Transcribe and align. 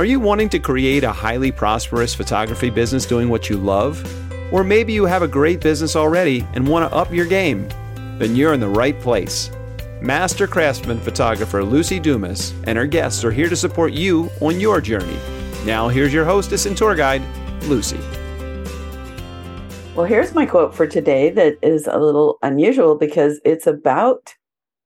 Are 0.00 0.06
you 0.06 0.18
wanting 0.18 0.48
to 0.48 0.58
create 0.58 1.04
a 1.04 1.12
highly 1.12 1.52
prosperous 1.52 2.14
photography 2.14 2.70
business 2.70 3.04
doing 3.04 3.28
what 3.28 3.50
you 3.50 3.58
love? 3.58 4.02
Or 4.50 4.64
maybe 4.64 4.94
you 4.94 5.04
have 5.04 5.20
a 5.20 5.28
great 5.28 5.60
business 5.60 5.94
already 5.94 6.40
and 6.54 6.66
want 6.66 6.90
to 6.90 6.96
up 6.96 7.12
your 7.12 7.26
game? 7.26 7.68
Then 8.16 8.34
you're 8.34 8.54
in 8.54 8.60
the 8.60 8.68
right 8.70 8.98
place. 8.98 9.50
Master 10.00 10.46
craftsman 10.46 11.00
photographer 11.00 11.60
Luci 11.60 12.00
Dumas 12.00 12.54
and 12.64 12.78
her 12.78 12.86
guests 12.86 13.26
are 13.26 13.30
here 13.30 13.50
to 13.50 13.56
support 13.56 13.92
you 13.92 14.30
on 14.40 14.58
your 14.58 14.80
journey. 14.80 15.18
Now, 15.66 15.88
here's 15.88 16.14
your 16.14 16.24
hostess 16.24 16.64
and 16.64 16.74
tour 16.74 16.94
guide, 16.94 17.20
Luci. 17.64 18.00
Well, 19.94 20.06
here's 20.06 20.32
my 20.32 20.46
quote 20.46 20.74
for 20.74 20.86
today 20.86 21.28
that 21.28 21.58
is 21.60 21.86
a 21.86 21.98
little 21.98 22.38
unusual 22.40 22.96
because 22.96 23.38
it's 23.44 23.66
about 23.66 24.34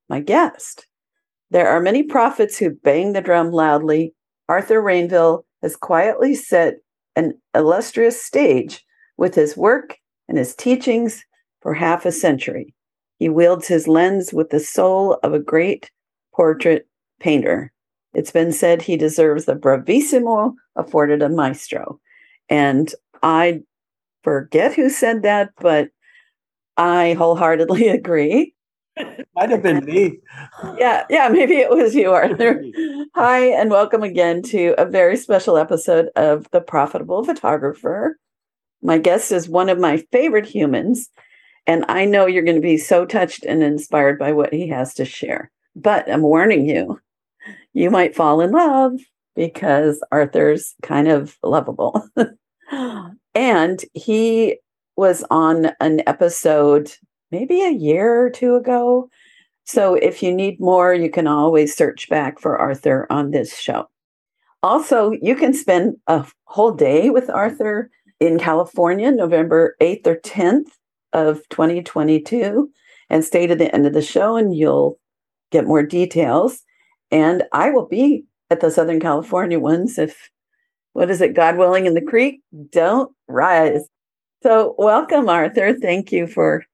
my 0.08 0.18
guest. 0.18 0.88
There 1.52 1.68
are 1.68 1.80
many 1.80 2.02
prophets 2.02 2.58
who 2.58 2.70
bang 2.70 3.12
the 3.12 3.20
drum 3.20 3.52
loudly 3.52 4.12
Arthur 4.48 4.82
Rainville 4.82 5.44
has 5.62 5.76
quietly 5.76 6.34
set 6.34 6.74
an 7.16 7.34
illustrious 7.54 8.22
stage 8.22 8.84
with 9.16 9.34
his 9.34 9.56
work 9.56 9.96
and 10.28 10.36
his 10.36 10.54
teachings 10.54 11.24
for 11.62 11.74
half 11.74 12.04
a 12.04 12.12
century. 12.12 12.74
He 13.18 13.28
wields 13.28 13.68
his 13.68 13.88
lens 13.88 14.32
with 14.32 14.50
the 14.50 14.60
soul 14.60 15.18
of 15.22 15.32
a 15.32 15.38
great 15.38 15.90
portrait 16.34 16.86
painter. 17.20 17.72
It's 18.12 18.30
been 18.30 18.52
said 18.52 18.82
he 18.82 18.96
deserves 18.96 19.44
the 19.44 19.54
bravissimo 19.54 20.54
afforded 20.76 21.22
a 21.22 21.28
maestro. 21.28 22.00
And 22.48 22.92
I 23.22 23.62
forget 24.22 24.74
who 24.74 24.90
said 24.90 25.22
that, 25.22 25.50
but 25.60 25.88
I 26.76 27.14
wholeheartedly 27.14 27.88
agree. 27.88 28.54
Might 28.96 29.50
have 29.50 29.62
been 29.62 29.84
me. 29.84 30.18
Yeah, 30.78 31.04
yeah, 31.10 31.28
maybe 31.28 31.56
it 31.56 31.70
was 31.70 31.94
you, 31.94 32.12
Arthur. 32.12 32.62
Hi, 33.14 33.46
and 33.46 33.70
welcome 33.70 34.02
again 34.02 34.42
to 34.42 34.74
a 34.78 34.86
very 34.86 35.16
special 35.16 35.56
episode 35.56 36.10
of 36.14 36.48
The 36.52 36.60
Profitable 36.60 37.24
Photographer. 37.24 38.18
My 38.82 38.98
guest 38.98 39.32
is 39.32 39.48
one 39.48 39.68
of 39.68 39.78
my 39.78 39.98
favorite 40.12 40.46
humans, 40.46 41.08
and 41.66 41.84
I 41.88 42.04
know 42.04 42.26
you're 42.26 42.44
going 42.44 42.54
to 42.54 42.60
be 42.60 42.76
so 42.76 43.04
touched 43.04 43.44
and 43.44 43.62
inspired 43.62 44.18
by 44.18 44.32
what 44.32 44.52
he 44.52 44.68
has 44.68 44.94
to 44.94 45.04
share. 45.04 45.50
But 45.74 46.08
I'm 46.08 46.22
warning 46.22 46.68
you, 46.68 47.00
you 47.72 47.90
might 47.90 48.14
fall 48.14 48.40
in 48.40 48.52
love 48.52 48.92
because 49.34 50.04
Arthur's 50.12 50.74
kind 50.82 51.08
of 51.08 51.36
lovable. 51.42 52.08
and 53.34 53.84
he 53.92 54.58
was 54.96 55.24
on 55.30 55.72
an 55.80 56.02
episode 56.06 56.92
maybe 57.34 57.62
a 57.62 57.72
year 57.72 58.26
or 58.26 58.30
two 58.30 58.54
ago. 58.54 59.10
So 59.64 59.94
if 59.94 60.22
you 60.22 60.32
need 60.32 60.60
more, 60.60 60.94
you 60.94 61.10
can 61.10 61.26
always 61.26 61.74
search 61.74 62.08
back 62.08 62.38
for 62.38 62.56
Arthur 62.56 63.08
on 63.10 63.32
this 63.32 63.58
show. 63.58 63.88
Also, 64.62 65.10
you 65.20 65.34
can 65.34 65.52
spend 65.52 65.96
a 66.06 66.24
whole 66.44 66.70
day 66.70 67.10
with 67.10 67.28
Arthur 67.28 67.90
in 68.20 68.38
California, 68.38 69.10
November 69.10 69.74
8th 69.80 70.06
or 70.06 70.16
10th 70.16 70.68
of 71.12 71.40
2022, 71.48 72.70
and 73.10 73.24
stay 73.24 73.48
to 73.48 73.56
the 73.56 73.74
end 73.74 73.84
of 73.84 73.94
the 73.94 74.00
show 74.00 74.36
and 74.36 74.54
you'll 74.56 74.98
get 75.50 75.66
more 75.66 75.82
details. 75.82 76.62
And 77.10 77.42
I 77.52 77.70
will 77.70 77.86
be 77.86 78.24
at 78.50 78.60
the 78.60 78.70
Southern 78.70 79.00
California 79.00 79.58
ones 79.58 79.98
if, 79.98 80.30
what 80.92 81.10
is 81.10 81.20
it, 81.20 81.34
God 81.34 81.58
willing, 81.58 81.86
in 81.86 81.94
the 81.94 82.00
creek 82.00 82.42
don't 82.70 83.12
rise. 83.26 83.88
So, 84.44 84.76
welcome, 84.78 85.28
Arthur. 85.28 85.74
Thank 85.74 86.12
you 86.12 86.28
for 86.28 86.64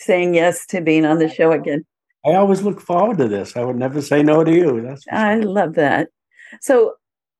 saying 0.00 0.34
yes 0.34 0.66
to 0.66 0.80
being 0.80 1.04
on 1.04 1.18
the 1.18 1.28
show 1.28 1.52
again. 1.52 1.84
I 2.26 2.34
always 2.34 2.62
look 2.62 2.80
forward 2.80 3.18
to 3.18 3.28
this. 3.28 3.56
I 3.56 3.64
would 3.64 3.76
never 3.76 4.02
say 4.02 4.22
no 4.22 4.44
to 4.44 4.52
you. 4.52 4.80
That's 4.82 5.04
I 5.10 5.36
love 5.36 5.74
that. 5.74 6.08
So 6.60 6.94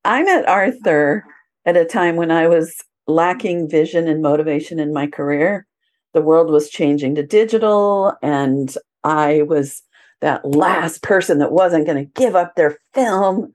I 0.05 0.23
met 0.23 0.49
Arthur 0.49 1.25
at 1.67 1.77
a 1.77 1.85
time 1.85 2.17
when 2.17 2.31
I 2.31 2.47
was 2.47 2.75
lacking 3.07 3.69
vision 3.69 4.07
and 4.07 4.23
motivation 4.23 4.79
in 4.79 4.93
my 4.93 5.07
career. 5.07 5.67
The 6.15 6.23
world 6.23 6.51
was 6.51 6.71
changing 6.71 7.17
to 7.17 7.27
digital, 7.27 8.15
and 8.23 8.75
I 9.05 9.43
was 9.43 9.83
that 10.21 10.45
last 10.45 11.03
person 11.03 11.39
that 11.39 11.53
wasn't 11.53 11.87
going 11.87 11.99
to 12.05 12.21
give 12.21 12.35
up 12.35 12.55
their 12.55 12.79
film. 12.95 13.55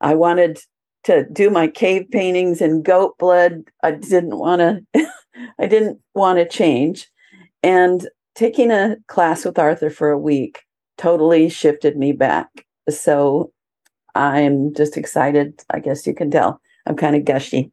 I 0.00 0.14
wanted 0.14 0.60
to 1.04 1.26
do 1.32 1.50
my 1.50 1.68
cave 1.68 2.06
paintings 2.10 2.60
in 2.60 2.82
goat 2.82 3.16
blood. 3.18 3.64
I 3.82 3.92
didn't 3.92 4.36
want 4.38 4.60
to 4.60 5.06
I 5.60 5.66
didn't 5.66 6.00
want 6.14 6.38
to 6.38 6.48
change. 6.48 7.08
And 7.62 8.08
taking 8.34 8.70
a 8.70 8.96
class 9.08 9.44
with 9.44 9.58
Arthur 9.58 9.90
for 9.90 10.10
a 10.10 10.18
week 10.18 10.62
totally 10.96 11.48
shifted 11.48 11.96
me 11.96 12.12
back. 12.12 12.66
So 12.88 13.52
I'm 14.14 14.74
just 14.74 14.96
excited. 14.96 15.62
I 15.70 15.80
guess 15.80 16.06
you 16.06 16.14
can 16.14 16.30
tell 16.30 16.60
I'm 16.86 16.96
kind 16.96 17.16
of 17.16 17.24
gushy. 17.24 17.72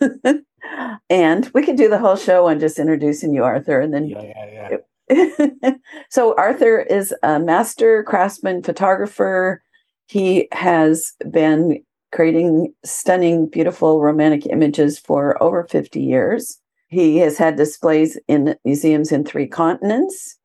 and 1.10 1.50
we 1.54 1.64
could 1.64 1.76
do 1.76 1.88
the 1.88 1.98
whole 1.98 2.16
show 2.16 2.48
on 2.48 2.60
just 2.60 2.78
introducing 2.78 3.34
you, 3.34 3.44
Arthur, 3.44 3.80
and 3.80 3.94
then. 3.94 4.06
Yeah, 4.06 4.22
yeah, 4.22 4.68
yeah. 5.10 5.72
so 6.10 6.34
Arthur 6.36 6.80
is 6.80 7.14
a 7.22 7.38
master 7.38 8.04
craftsman 8.04 8.62
photographer. 8.62 9.62
He 10.06 10.48
has 10.52 11.12
been 11.30 11.82
creating 12.12 12.72
stunning, 12.84 13.48
beautiful 13.48 14.00
romantic 14.00 14.46
images 14.46 14.98
for 14.98 15.40
over 15.42 15.64
50 15.64 16.00
years. 16.00 16.59
He 16.90 17.18
has 17.18 17.38
had 17.38 17.56
displays 17.56 18.18
in 18.26 18.56
museums 18.64 19.12
in 19.12 19.24
three 19.24 19.46
continents. 19.46 20.36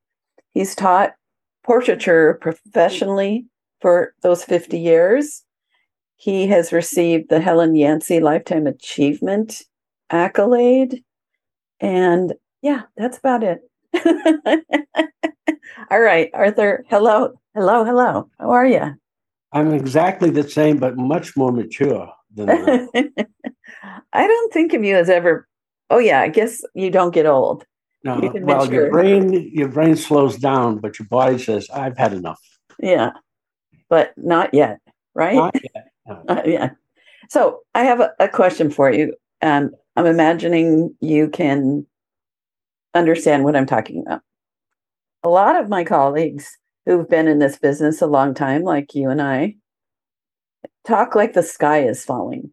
He's 0.54 0.76
taught 0.76 1.16
portraiture 1.64 2.36
professionally 2.40 3.48
for 3.82 4.14
those 4.22 4.44
50 4.44 4.80
years. 4.80 5.44
He 6.18 6.46
has 6.48 6.72
received 6.72 7.30
the 7.30 7.42
Helen 7.42 7.76
Yancey 7.76 8.20
Lifetime 8.20 8.68
Achievement 8.68 9.64
accolade. 10.12 11.04
And 11.80 12.36
yeah, 12.62 12.84
that's 12.96 13.18
about 13.18 13.44
it. 13.44 13.62
All 15.92 16.00
right, 16.00 16.30
Arthur. 16.34 16.86
Hello. 16.90 17.34
Hello. 17.56 17.84
Hello. 17.84 18.30
How 18.40 18.52
are 18.52 18.68
you? 18.68 18.94
I'm 19.52 19.74
exactly 19.74 20.30
the 20.30 20.48
same, 20.48 20.78
but 20.78 20.96
much 20.96 21.36
more 21.36 21.52
mature 21.52 22.12
than 22.34 22.46
that. 22.48 23.28
I 24.14 24.28
don't 24.28 24.54
think 24.54 24.74
of 24.74 24.84
you 24.84 24.96
as 24.96 25.10
ever 25.10 25.48
Oh 25.90 26.00
yeah, 26.00 26.22
I 26.22 26.30
guess 26.30 26.62
you 26.74 26.90
don't 26.90 27.14
get 27.14 27.26
old. 27.26 27.66
No, 28.04 28.22
you 28.22 28.32
well, 28.42 28.72
your 28.72 28.92
brain 28.92 29.34
your 29.54 29.68
brain 29.68 29.96
slows 29.96 30.38
down, 30.38 30.78
but 30.80 31.00
your 31.00 31.08
body 31.08 31.38
says, 31.38 31.68
"I've 31.74 31.98
had 31.98 32.14
enough." 32.14 32.42
Yeah, 32.80 33.12
but 33.90 34.14
not 34.18 34.54
yet, 34.54 34.80
right? 35.14 35.36
Not 35.36 35.56
yet. 35.56 35.92
No. 36.08 36.24
Not 36.28 36.48
yet. 36.48 36.76
So 37.30 37.62
I 37.74 37.84
have 37.84 38.00
a, 38.00 38.12
a 38.20 38.28
question 38.28 38.70
for 38.70 38.92
you. 38.92 39.16
Um, 39.42 39.72
I'm 39.96 40.06
imagining 40.06 40.96
you 41.02 41.30
can 41.30 41.88
understand 42.94 43.44
what 43.44 43.56
I'm 43.56 43.66
talking 43.66 44.04
about. 44.06 44.22
A 45.24 45.30
lot 45.30 45.60
of 45.60 45.68
my 45.68 45.84
colleagues 45.84 46.58
who've 46.86 47.10
been 47.10 47.28
in 47.28 47.40
this 47.40 47.58
business 47.58 48.04
a 48.04 48.08
long 48.08 48.36
time, 48.36 48.62
like 48.62 48.94
you 48.94 49.10
and 49.10 49.20
I, 49.20 49.56
talk 50.86 51.16
like 51.16 51.34
the 51.34 51.42
sky 51.42 51.84
is 51.84 52.06
falling 52.06 52.52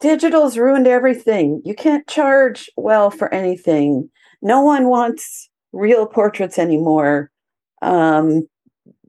digital's 0.00 0.56
ruined 0.56 0.86
everything. 0.86 1.62
You 1.64 1.74
can't 1.74 2.06
charge 2.06 2.70
well 2.76 3.10
for 3.10 3.32
anything. 3.32 4.10
No 4.42 4.62
one 4.62 4.88
wants 4.88 5.48
real 5.72 6.06
portraits 6.06 6.58
anymore. 6.58 7.30
Um, 7.82 8.48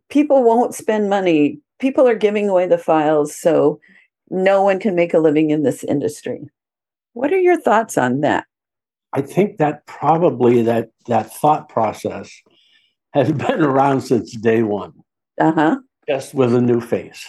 people 0.09 0.43
won't 0.43 0.75
spend 0.75 1.09
money. 1.09 1.59
People 1.79 2.07
are 2.07 2.15
giving 2.15 2.49
away 2.49 2.67
the 2.67 2.77
files, 2.77 3.35
so 3.35 3.79
no 4.29 4.63
one 4.63 4.79
can 4.79 4.95
make 4.95 5.13
a 5.13 5.19
living 5.19 5.49
in 5.49 5.63
this 5.63 5.83
industry. 5.83 6.41
What 7.13 7.31
are 7.31 7.39
your 7.39 7.59
thoughts 7.59 7.97
on 7.97 8.21
that? 8.21 8.45
I 9.13 9.21
think 9.21 9.57
that 9.57 9.85
probably 9.85 10.61
that 10.63 10.89
that 11.07 11.33
thought 11.33 11.69
process 11.69 12.31
has 13.13 13.31
been 13.31 13.61
around 13.61 14.01
since 14.01 14.35
day 14.35 14.63
one. 14.63 14.93
Uh 15.39 15.53
huh. 15.53 15.77
Just 16.07 16.33
with 16.33 16.53
a 16.53 16.61
new 16.61 16.81
face 16.81 17.27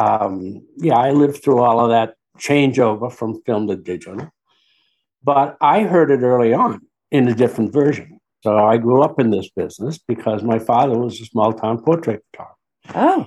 um, 0.00 0.62
yeah, 0.78 0.96
I 0.96 1.10
lived 1.10 1.42
through 1.42 1.60
all 1.60 1.80
of 1.80 1.90
that 1.90 2.14
changeover 2.38 3.12
from 3.12 3.42
film 3.42 3.68
to 3.68 3.76
digital, 3.76 4.30
but 5.22 5.58
I 5.60 5.82
heard 5.82 6.10
it 6.10 6.22
early 6.22 6.54
on 6.54 6.80
in 7.10 7.28
a 7.28 7.34
different 7.34 7.72
version. 7.72 8.18
So 8.42 8.56
I 8.56 8.78
grew 8.78 9.02
up 9.02 9.20
in 9.20 9.30
this 9.30 9.50
business 9.50 9.98
because 9.98 10.42
my 10.42 10.58
father 10.58 10.98
was 10.98 11.20
a 11.20 11.26
small 11.26 11.52
town 11.52 11.82
portrait 11.82 12.24
photographer. 12.30 12.56
Oh. 12.94 13.26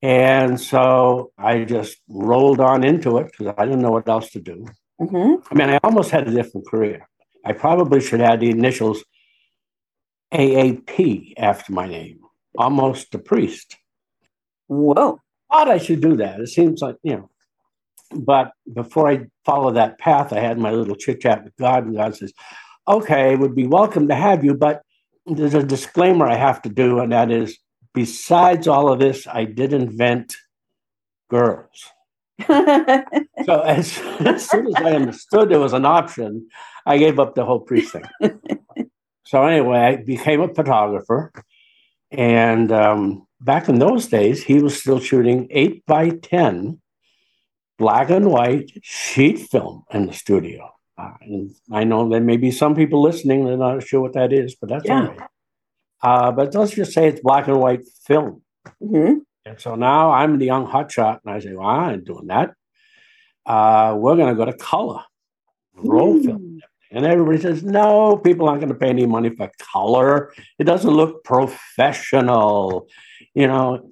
And 0.00 0.58
so 0.58 1.32
I 1.36 1.64
just 1.64 1.98
rolled 2.08 2.60
on 2.60 2.84
into 2.84 3.18
it 3.18 3.30
because 3.30 3.54
I 3.58 3.64
didn't 3.66 3.82
know 3.82 3.90
what 3.90 4.08
else 4.08 4.30
to 4.30 4.40
do. 4.40 4.66
Mm-hmm. 5.00 5.42
I 5.50 5.54
mean, 5.54 5.74
I 5.74 5.78
almost 5.84 6.10
had 6.10 6.26
a 6.26 6.30
different 6.30 6.66
career. 6.66 7.06
I 7.44 7.52
probably 7.52 8.00
should 8.00 8.22
add 8.22 8.40
the 8.40 8.50
initials 8.50 9.04
AAP 10.32 11.34
after 11.36 11.72
my 11.72 11.86
name, 11.86 12.20
almost 12.56 13.14
a 13.14 13.18
priest. 13.18 13.76
Whoa 14.68 15.20
thought 15.54 15.70
I 15.70 15.78
should 15.78 16.00
do 16.00 16.16
that. 16.16 16.40
It 16.40 16.48
seems 16.48 16.82
like, 16.82 16.96
you 17.04 17.14
know, 17.14 17.30
but 18.10 18.52
before 18.72 19.08
I 19.08 19.26
follow 19.44 19.72
that 19.72 19.98
path, 19.98 20.32
I 20.32 20.40
had 20.40 20.58
my 20.58 20.72
little 20.72 20.96
chit 20.96 21.20
chat 21.20 21.44
with 21.44 21.56
God, 21.56 21.84
and 21.84 21.96
God 21.96 22.16
says, 22.16 22.32
okay, 22.88 23.36
would 23.36 23.54
be 23.54 23.66
welcome 23.66 24.08
to 24.08 24.16
have 24.16 24.44
you, 24.44 24.54
but 24.54 24.82
there's 25.26 25.54
a 25.54 25.62
disclaimer 25.62 26.26
I 26.26 26.36
have 26.36 26.60
to 26.62 26.68
do, 26.68 26.98
and 26.98 27.12
that 27.12 27.30
is 27.30 27.58
besides 27.92 28.66
all 28.66 28.92
of 28.92 28.98
this, 28.98 29.26
I 29.28 29.44
did 29.44 29.72
invent 29.72 30.34
girls. 31.30 31.92
so 32.46 33.60
as, 33.60 33.96
as 34.20 34.48
soon 34.48 34.66
as 34.66 34.74
I 34.74 34.92
understood 34.92 35.48
there 35.50 35.60
was 35.60 35.72
an 35.72 35.86
option, 35.86 36.48
I 36.84 36.98
gave 36.98 37.20
up 37.20 37.36
the 37.36 37.44
whole 37.44 37.60
precinct. 37.60 38.08
so 39.24 39.46
anyway, 39.46 39.78
I 39.78 39.96
became 39.96 40.40
a 40.40 40.52
photographer, 40.52 41.32
and 42.10 42.72
um, 42.72 43.23
back 43.40 43.68
in 43.68 43.78
those 43.78 44.06
days, 44.06 44.42
he 44.42 44.62
was 44.62 44.78
still 44.80 45.00
shooting 45.00 45.48
eight 45.50 45.84
by 45.86 46.10
ten, 46.10 46.80
black 47.78 48.10
and 48.10 48.30
white 48.30 48.70
sheet 48.82 49.38
film 49.38 49.84
in 49.92 50.06
the 50.06 50.12
studio. 50.12 50.70
Uh, 50.96 51.12
and 51.22 51.50
I 51.72 51.84
know 51.84 52.08
there 52.08 52.20
may 52.20 52.36
be 52.36 52.50
some 52.50 52.74
people 52.74 53.02
listening 53.02 53.44
that 53.44 53.54
are 53.54 53.56
not 53.56 53.82
sure 53.82 54.00
what 54.00 54.12
that 54.12 54.32
is, 54.32 54.54
but 54.54 54.68
that's 54.68 54.84
yeah. 54.84 55.00
all 55.00 55.06
right. 55.08 55.28
Uh, 56.02 56.32
but 56.32 56.54
let's 56.54 56.72
just 56.72 56.92
say 56.92 57.08
it's 57.08 57.20
black 57.20 57.48
and 57.48 57.58
white 57.58 57.82
film. 58.06 58.42
Mm-hmm. 58.82 59.18
And 59.46 59.60
so 59.60 59.74
now 59.74 60.10
I'm 60.10 60.38
the 60.38 60.46
young 60.46 60.66
hotshot, 60.66 61.20
and 61.24 61.34
I 61.34 61.40
say, 61.40 61.54
well, 61.54 61.66
I 61.66 61.92
ain't 61.92 62.04
doing 62.04 62.28
that. 62.28 62.52
Uh, 63.44 63.96
we're 63.98 64.16
going 64.16 64.28
to 64.28 64.34
go 64.34 64.44
to 64.44 64.52
color, 64.52 65.02
roll 65.74 66.18
mm. 66.18 66.24
film. 66.24 66.60
And 66.90 67.04
everybody 67.04 67.40
says, 67.40 67.64
no, 67.64 68.16
people 68.16 68.48
aren't 68.48 68.60
going 68.60 68.72
to 68.72 68.78
pay 68.78 68.88
any 68.88 69.04
money 69.04 69.30
for 69.30 69.50
color. 69.58 70.32
It 70.58 70.64
doesn't 70.64 70.90
look 70.90 71.24
professional, 71.24 72.86
you 73.34 73.46
know. 73.46 73.90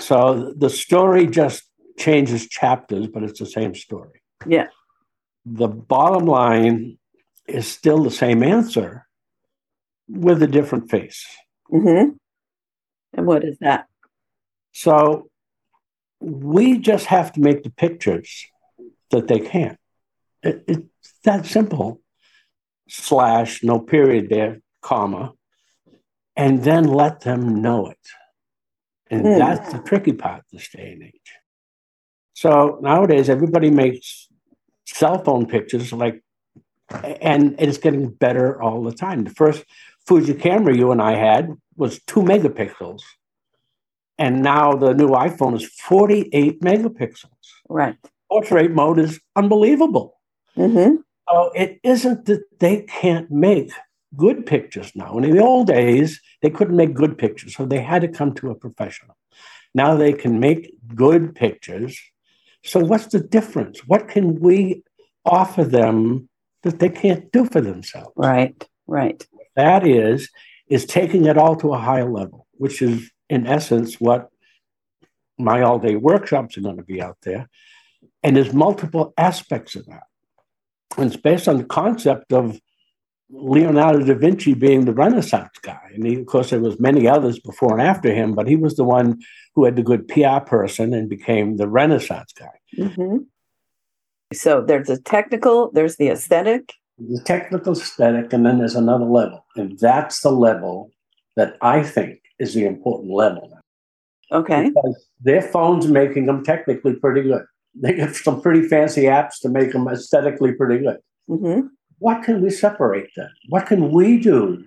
So 0.00 0.54
the 0.56 0.70
story 0.70 1.26
just 1.26 1.64
changes 1.98 2.48
chapters, 2.48 3.06
but 3.08 3.22
it's 3.22 3.38
the 3.38 3.46
same 3.46 3.74
story. 3.74 4.22
Yeah. 4.46 4.68
The 5.44 5.68
bottom 5.68 6.26
line 6.26 6.98
is 7.46 7.66
still 7.66 8.02
the 8.02 8.10
same 8.10 8.42
answer 8.42 9.06
with 10.08 10.42
a 10.42 10.46
different 10.46 10.90
face. 10.90 11.26
Mm-hmm. 11.70 12.10
And 13.14 13.26
what 13.26 13.44
is 13.44 13.58
that? 13.60 13.86
So 14.72 15.28
we 16.20 16.78
just 16.78 17.06
have 17.06 17.32
to 17.32 17.40
make 17.40 17.62
the 17.62 17.70
pictures 17.70 18.46
that 19.10 19.28
they 19.28 19.40
can. 19.40 19.76
It, 20.42 20.64
it's 20.66 21.14
that 21.24 21.46
simple. 21.46 22.00
Slash, 22.88 23.62
no 23.62 23.78
period 23.78 24.28
there, 24.28 24.60
comma, 24.82 25.32
and 26.36 26.62
then 26.62 26.84
let 26.84 27.20
them 27.20 27.62
know 27.62 27.86
it. 27.86 27.98
And 29.12 29.26
mm. 29.26 29.38
that's 29.38 29.70
the 29.72 29.78
tricky 29.78 30.14
part 30.14 30.42
this 30.50 30.68
day 30.70 30.92
and 30.92 31.02
age. 31.02 31.32
So 32.32 32.78
nowadays, 32.80 33.28
everybody 33.28 33.70
makes 33.70 34.26
cell 34.86 35.22
phone 35.22 35.46
pictures 35.46 35.92
like, 35.92 36.24
and 37.20 37.54
it's 37.58 37.76
getting 37.76 38.08
better 38.08 38.60
all 38.60 38.82
the 38.82 38.92
time. 38.92 39.24
The 39.24 39.30
first 39.30 39.64
Fuji 40.06 40.32
camera 40.34 40.74
you 40.74 40.92
and 40.92 41.02
I 41.02 41.14
had 41.14 41.50
was 41.76 42.00
two 42.06 42.20
megapixels. 42.20 43.02
And 44.18 44.42
now 44.42 44.72
the 44.72 44.94
new 44.94 45.08
iPhone 45.08 45.56
is 45.56 45.66
48 45.66 46.62
megapixels. 46.62 47.26
Right. 47.68 47.96
Portrait 48.30 48.70
mode 48.72 48.98
is 48.98 49.20
unbelievable. 49.36 50.18
Mm-hmm. 50.56 50.96
So 51.28 51.50
it 51.54 51.80
isn't 51.82 52.24
that 52.26 52.44
they 52.58 52.82
can't 52.82 53.30
make 53.30 53.72
good 54.16 54.46
pictures 54.46 54.92
now. 54.94 55.16
And 55.16 55.24
in 55.24 55.32
the 55.32 55.42
old 55.42 55.66
days, 55.66 56.20
they 56.40 56.50
couldn't 56.50 56.76
make 56.76 56.94
good 56.94 57.18
pictures, 57.18 57.56
so 57.56 57.64
they 57.64 57.80
had 57.80 58.02
to 58.02 58.08
come 58.08 58.34
to 58.34 58.50
a 58.50 58.54
professional. 58.54 59.16
Now 59.74 59.94
they 59.94 60.12
can 60.12 60.38
make 60.40 60.74
good 60.94 61.34
pictures. 61.34 61.98
So 62.62 62.80
what's 62.80 63.06
the 63.06 63.20
difference? 63.20 63.80
What 63.86 64.08
can 64.08 64.40
we 64.40 64.82
offer 65.24 65.64
them 65.64 66.28
that 66.62 66.78
they 66.78 66.90
can't 66.90 67.32
do 67.32 67.46
for 67.46 67.60
themselves? 67.60 68.12
Right, 68.16 68.62
right. 68.86 69.26
That 69.56 69.86
is, 69.86 70.28
is 70.68 70.84
taking 70.84 71.26
it 71.26 71.38
all 71.38 71.56
to 71.56 71.72
a 71.72 71.78
higher 71.78 72.10
level, 72.10 72.46
which 72.52 72.82
is 72.82 73.10
in 73.28 73.46
essence 73.46 74.00
what 74.00 74.28
my 75.38 75.62
all 75.62 75.78
day 75.78 75.96
workshops 75.96 76.56
are 76.56 76.62
going 76.62 76.76
to 76.76 76.82
be 76.82 77.02
out 77.02 77.18
there. 77.22 77.48
And 78.22 78.36
there's 78.36 78.52
multiple 78.52 79.12
aspects 79.16 79.74
of 79.74 79.86
that. 79.86 80.04
And 80.96 81.06
it's 81.12 81.20
based 81.20 81.48
on 81.48 81.56
the 81.56 81.64
concept 81.64 82.32
of 82.32 82.60
Leonardo 83.32 84.04
da 84.04 84.14
Vinci 84.14 84.52
being 84.54 84.84
the 84.84 84.92
Renaissance 84.92 85.58
guy. 85.62 85.80
And 85.94 86.06
he, 86.06 86.20
of 86.20 86.26
course, 86.26 86.50
there 86.50 86.60
was 86.60 86.78
many 86.78 87.08
others 87.08 87.38
before 87.38 87.72
and 87.72 87.86
after 87.86 88.12
him, 88.12 88.34
but 88.34 88.46
he 88.46 88.56
was 88.56 88.76
the 88.76 88.84
one 88.84 89.20
who 89.54 89.64
had 89.64 89.76
the 89.76 89.82
good 89.82 90.06
PR 90.06 90.40
person 90.44 90.92
and 90.92 91.08
became 91.08 91.56
the 91.56 91.68
Renaissance 91.68 92.32
guy. 92.38 92.58
Mm-hmm. 92.78 93.18
So 94.34 94.62
there's 94.62 94.90
a 94.90 95.00
technical, 95.00 95.70
there's 95.72 95.96
the 95.96 96.08
aesthetic. 96.08 96.74
The 96.98 97.22
technical 97.24 97.72
aesthetic, 97.72 98.32
and 98.32 98.44
then 98.44 98.58
there's 98.58 98.76
another 98.76 99.06
level. 99.06 99.46
And 99.56 99.78
that's 99.78 100.20
the 100.20 100.30
level 100.30 100.90
that 101.36 101.56
I 101.62 101.82
think 101.82 102.20
is 102.38 102.54
the 102.54 102.66
important 102.66 103.12
level. 103.12 103.58
Okay. 104.30 104.68
Because 104.68 105.06
their 105.20 105.42
phones 105.42 105.86
making 105.86 106.26
them 106.26 106.44
technically 106.44 106.94
pretty 106.96 107.22
good. 107.22 107.44
They 107.74 107.94
get 107.94 108.14
some 108.14 108.42
pretty 108.42 108.68
fancy 108.68 109.02
apps 109.02 109.40
to 109.40 109.48
make 109.48 109.72
them 109.72 109.88
aesthetically 109.88 110.52
pretty 110.52 110.82
good. 110.82 110.98
Mm-hmm. 111.28 111.66
What 112.02 112.24
can 112.24 112.42
we 112.42 112.50
separate 112.50 113.10
then? 113.16 113.30
What 113.48 113.66
can 113.66 113.92
we 113.92 114.18
do 114.18 114.64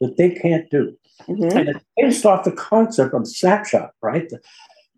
that 0.00 0.16
they 0.16 0.30
can't 0.30 0.68
do? 0.70 0.96
Mm-hmm. 1.28 1.56
And 1.56 1.68
it's 1.68 1.84
based 1.96 2.26
off 2.26 2.44
the 2.44 2.50
concept 2.50 3.14
of 3.14 3.28
snapshot, 3.28 3.92
right? 4.02 4.28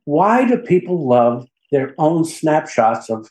Why 0.04 0.48
do 0.48 0.56
people 0.56 1.06
love 1.06 1.46
their 1.70 1.94
own 1.98 2.24
snapshots 2.24 3.10
of 3.10 3.30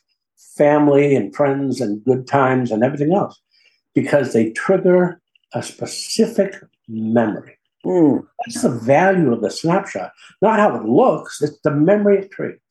family 0.56 1.16
and 1.16 1.36
friends 1.36 1.82
and 1.82 2.04
good 2.06 2.28
times 2.28 2.70
and 2.70 2.84
everything 2.84 3.14
else? 3.16 3.42
Because 3.96 4.34
they 4.34 4.52
trigger 4.52 5.20
a 5.54 5.64
specific 5.64 6.54
memory. 6.88 7.58
Mm. 7.84 8.28
That's 8.46 8.62
the 8.62 8.70
value 8.70 9.34
of 9.34 9.42
the 9.42 9.50
snapshot, 9.50 10.12
not 10.44 10.60
how 10.60 10.76
it 10.76 10.86
looks, 10.86 11.42
it's 11.42 11.60
the 11.64 11.72
memory 11.72 12.20
it 12.20 12.32
creates. 12.32 12.62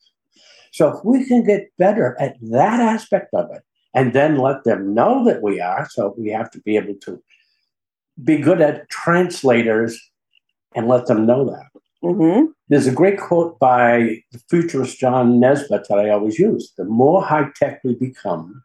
So 0.71 0.95
if 0.95 1.03
we 1.03 1.25
can 1.25 1.43
get 1.45 1.71
better 1.77 2.15
at 2.17 2.37
that 2.51 2.79
aspect 2.79 3.33
of 3.33 3.49
it 3.51 3.63
and 3.95 4.13
then 4.13 4.37
let 4.37 4.63
them 4.63 4.93
know 4.93 5.23
that 5.25 5.41
we 5.41 5.59
are, 5.59 5.87
so 5.89 6.13
we 6.17 6.29
have 6.29 6.51
to 6.51 6.59
be 6.61 6.75
able 6.77 6.95
to 7.01 7.21
be 8.23 8.37
good 8.37 8.61
at 8.61 8.89
translators 8.89 9.99
and 10.75 10.87
let 10.87 11.07
them 11.07 11.25
know 11.25 11.45
that. 11.45 11.81
Mm-hmm. 12.03 12.51
There's 12.69 12.87
a 12.87 12.91
great 12.91 13.19
quote 13.19 13.57
by 13.57 14.21
the 14.31 14.39
futurist 14.49 14.99
John 14.99 15.39
Naisbitt 15.39 15.87
that 15.87 15.99
I 15.99 16.09
always 16.09 16.37
use 16.37 16.71
The 16.77 16.85
more 16.85 17.23
high 17.23 17.49
tech 17.55 17.81
we 17.83 17.95
become, 17.95 18.63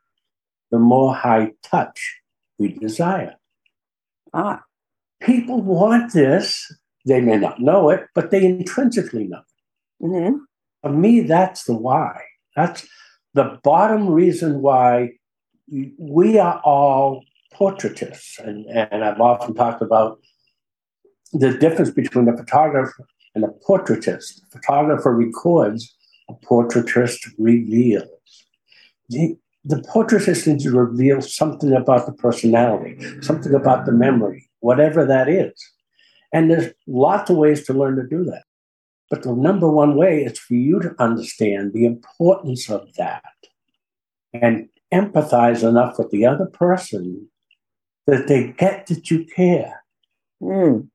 the 0.71 0.79
more 0.79 1.15
high 1.15 1.53
touch 1.63 2.21
we 2.59 2.75
desire. 2.75 3.37
Ah 4.35 4.63
people 5.21 5.61
want 5.63 6.13
this. 6.13 6.75
They 7.07 7.21
may 7.21 7.37
not 7.37 7.61
know 7.61 7.91
it, 7.91 8.07
but 8.15 8.31
they 8.31 8.45
intrinsically 8.45 9.25
know 9.25 9.39
it. 9.39 10.05
Mm-hmm. 10.05 10.37
For 10.83 10.93
me, 10.93 11.21
that's 11.21 11.65
the 11.65 11.75
why. 11.75 12.23
That's 12.57 12.87
the 13.35 13.59
bottom 13.63 14.09
reason 14.09 14.61
why 14.61 15.13
we 15.71 16.39
are 16.39 16.61
all 16.65 17.25
portraitists. 17.55 18.39
And, 18.39 18.67
and 18.67 19.05
I've 19.05 19.21
often 19.21 19.55
talked 19.55 19.83
about 19.83 20.21
the 21.33 21.57
difference 21.57 21.91
between 21.91 22.29
a 22.29 22.37
photographer 22.37 23.07
and 23.35 23.45
a 23.45 23.49
portraitist. 23.67 24.43
A 24.43 24.59
photographer 24.59 25.15
records, 25.15 25.95
a 26.29 26.35
portraitist 26.35 27.19
reveals. 27.39 28.09
The, 29.09 29.37
the 29.65 29.77
portraitist 29.77 30.47
needs 30.47 30.65
to 30.65 30.71
reveal 30.71 31.21
something 31.21 31.73
about 31.73 32.07
the 32.07 32.13
personality, 32.13 32.99
something 33.21 33.55
about 33.55 33.87
the 33.87 33.93
memory, 33.93 34.49
whatever 34.61 35.05
that 35.05 35.29
is. 35.29 35.53
And 36.33 36.51
there's 36.51 36.73
lots 36.87 37.31
of 37.31 37.37
ways 37.37 37.65
to 37.67 37.75
learn 37.75 37.97
to 37.97 38.07
do 38.07 38.25
that. 38.25 38.45
But 39.11 39.25
the 39.25 39.35
number 39.35 39.69
one 39.69 39.97
way 39.97 40.23
is 40.23 40.39
for 40.39 40.55
you 40.55 40.81
to 40.81 40.95
understand 41.01 41.73
the 41.73 41.85
importance 41.85 42.71
of 42.71 42.95
that 42.95 43.25
and 44.33 44.69
empathize 44.93 45.67
enough 45.69 45.99
with 45.99 46.11
the 46.11 46.27
other 46.27 46.47
person 46.47 47.29
that 48.07 48.27
they 48.27 48.49
get 48.59 48.87
that 48.87 49.11
you 49.11 49.25
care. 49.25 49.83
Mm. 50.43 50.89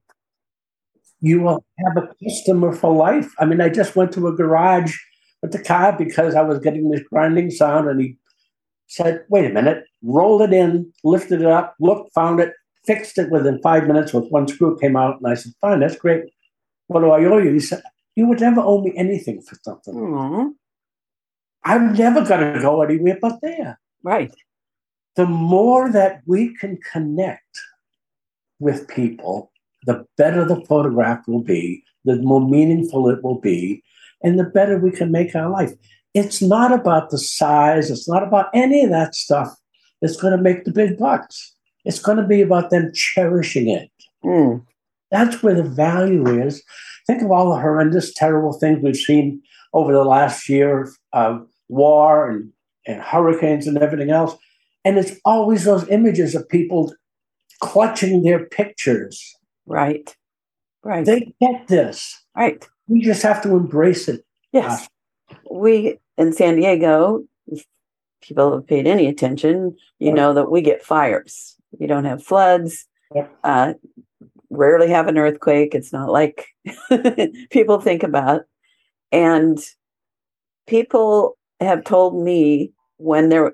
You 1.22 1.42
will 1.42 1.66
have 1.80 2.04
a 2.04 2.10
customer 2.24 2.74
for 2.74 2.94
life. 2.94 3.32
I 3.40 3.46
mean, 3.46 3.62
I 3.62 3.70
just 3.70 3.96
went 3.96 4.12
to 4.14 4.28
a 4.28 4.36
garage 4.36 4.98
with 5.42 5.52
the 5.52 5.64
car 5.64 5.98
because 5.98 6.36
I 6.36 6.42
was 6.42 6.60
getting 6.60 6.90
this 6.90 7.02
grinding 7.12 7.52
sound, 7.52 7.88
and 7.88 8.02
he 8.02 8.18
said, 8.88 9.24
Wait 9.30 9.50
a 9.50 9.54
minute, 9.54 9.86
rolled 10.04 10.42
it 10.42 10.54
in, 10.54 10.92
lifted 11.04 11.42
it 11.42 11.48
up, 11.48 11.76
looked, 11.80 12.14
found 12.14 12.40
it, 12.40 12.54
fixed 12.86 13.18
it 13.18 13.32
within 13.32 13.60
five 13.62 13.88
minutes 13.88 14.14
with 14.14 14.30
one 14.30 14.48
screw 14.48 14.78
came 14.78 14.96
out. 14.96 15.18
And 15.22 15.32
I 15.32 15.36
said, 15.36 15.54
fine, 15.62 15.80
that's 15.80 15.96
great. 15.96 16.24
What 16.88 17.02
do 17.02 17.12
I 17.12 17.24
owe 17.26 17.40
you? 17.40 17.54
He 17.54 17.60
said, 17.60 17.82
you 18.16 18.28
would 18.28 18.40
never 18.40 18.62
owe 18.62 18.82
me 18.82 18.94
anything 18.96 19.42
for 19.42 19.58
something. 19.64 19.94
Mm-hmm. 19.94 20.48
I'm 21.64 21.94
never 21.94 22.24
going 22.24 22.54
to 22.54 22.62
go 22.62 22.82
anywhere 22.82 23.18
but 23.22 23.40
there. 23.42 23.80
Right. 24.06 24.34
The 25.16 25.26
more 25.26 25.92
that 25.92 26.22
we 26.28 26.56
can 26.56 26.78
connect 26.92 27.42
with 28.60 28.88
people, 28.88 29.52
the 29.86 30.06
better 30.16 30.46
the 30.46 30.64
photograph 30.66 31.28
will 31.28 31.42
be, 31.42 31.84
the 32.06 32.18
more 32.18 32.48
meaningful 32.48 33.10
it 33.10 33.24
will 33.24 33.40
be, 33.42 33.84
and 34.22 34.38
the 34.38 34.44
better 34.44 34.78
we 34.78 34.92
can 34.92 35.12
make 35.12 35.36
our 35.36 35.50
life. 35.50 35.74
It's 36.14 36.42
not 36.42 36.72
about 36.72 37.10
the 37.10 37.18
size, 37.18 37.90
it's 37.90 38.08
not 38.08 38.24
about 38.24 38.50
any 38.54 38.84
of 38.84 38.92
that 38.92 39.16
stuff 39.16 39.54
that's 40.02 40.18
going 40.18 40.38
to 40.38 40.42
make 40.42 40.66
the 40.66 40.72
big 40.72 40.98
bucks. 40.98 41.56
It's 41.84 42.00
going 42.00 42.18
to 42.18 42.28
be 42.28 42.42
about 42.42 42.70
them 42.70 42.92
cherishing 42.94 43.70
it. 43.70 43.90
Mm. 44.24 44.64
That's 45.10 45.42
where 45.42 45.56
the 45.56 45.64
value 45.64 46.28
is. 46.28 46.64
Think 47.08 47.24
of 47.24 47.32
all 47.32 47.50
the 47.50 47.60
horrendous, 47.60 48.14
terrible 48.14 48.54
things 48.54 48.80
we've 48.84 48.96
seen 48.96 49.42
over 49.74 49.94
the 49.94 50.04
last 50.04 50.48
year 50.48 50.92
of 51.12 51.48
war 51.70 52.30
and, 52.30 52.52
and 52.86 53.02
hurricanes 53.02 53.68
and 53.68 53.78
everything 53.78 54.12
else. 54.12 54.36
And 54.84 54.98
it's 54.98 55.14
always 55.26 55.64
those 55.64 55.88
images 55.90 56.36
of 56.36 56.48
people 56.48 56.94
clutching 57.60 58.24
their 58.24 58.46
pictures. 58.46 59.36
Right. 59.66 60.16
Right. 60.84 61.06
They 61.06 61.34
get 61.42 61.68
this. 61.68 62.24
Right. 62.36 62.68
We 62.88 63.02
just 63.02 63.24
have 63.24 63.42
to 63.44 63.56
embrace 63.56 64.08
it. 64.08 64.24
Yes. 64.52 64.88
We 65.50 65.98
in 66.18 66.34
San 66.34 66.58
Diego, 66.58 67.24
if 67.48 67.66
people 68.22 68.54
have 68.54 68.68
paid 68.68 68.86
any 68.86 69.08
attention, 69.08 69.76
you 70.00 70.14
know 70.14 70.34
that 70.34 70.52
we 70.52 70.62
get 70.62 70.84
fires. 70.84 71.56
We 71.80 71.88
don't 71.88 72.06
have 72.06 72.24
floods. 72.24 72.86
Yep. 73.14 73.36
Uh, 73.44 73.74
rarely 74.50 74.90
have 74.90 75.08
an 75.08 75.18
earthquake. 75.18 75.74
It's 75.74 75.92
not 75.92 76.10
like 76.10 76.48
people 77.50 77.82
think 77.82 78.04
about. 78.04 78.44
And 79.12 79.60
people 80.68 81.38
have 81.60 81.84
told 81.84 82.24
me 82.24 82.72
when 82.98 83.30
there 83.30 83.54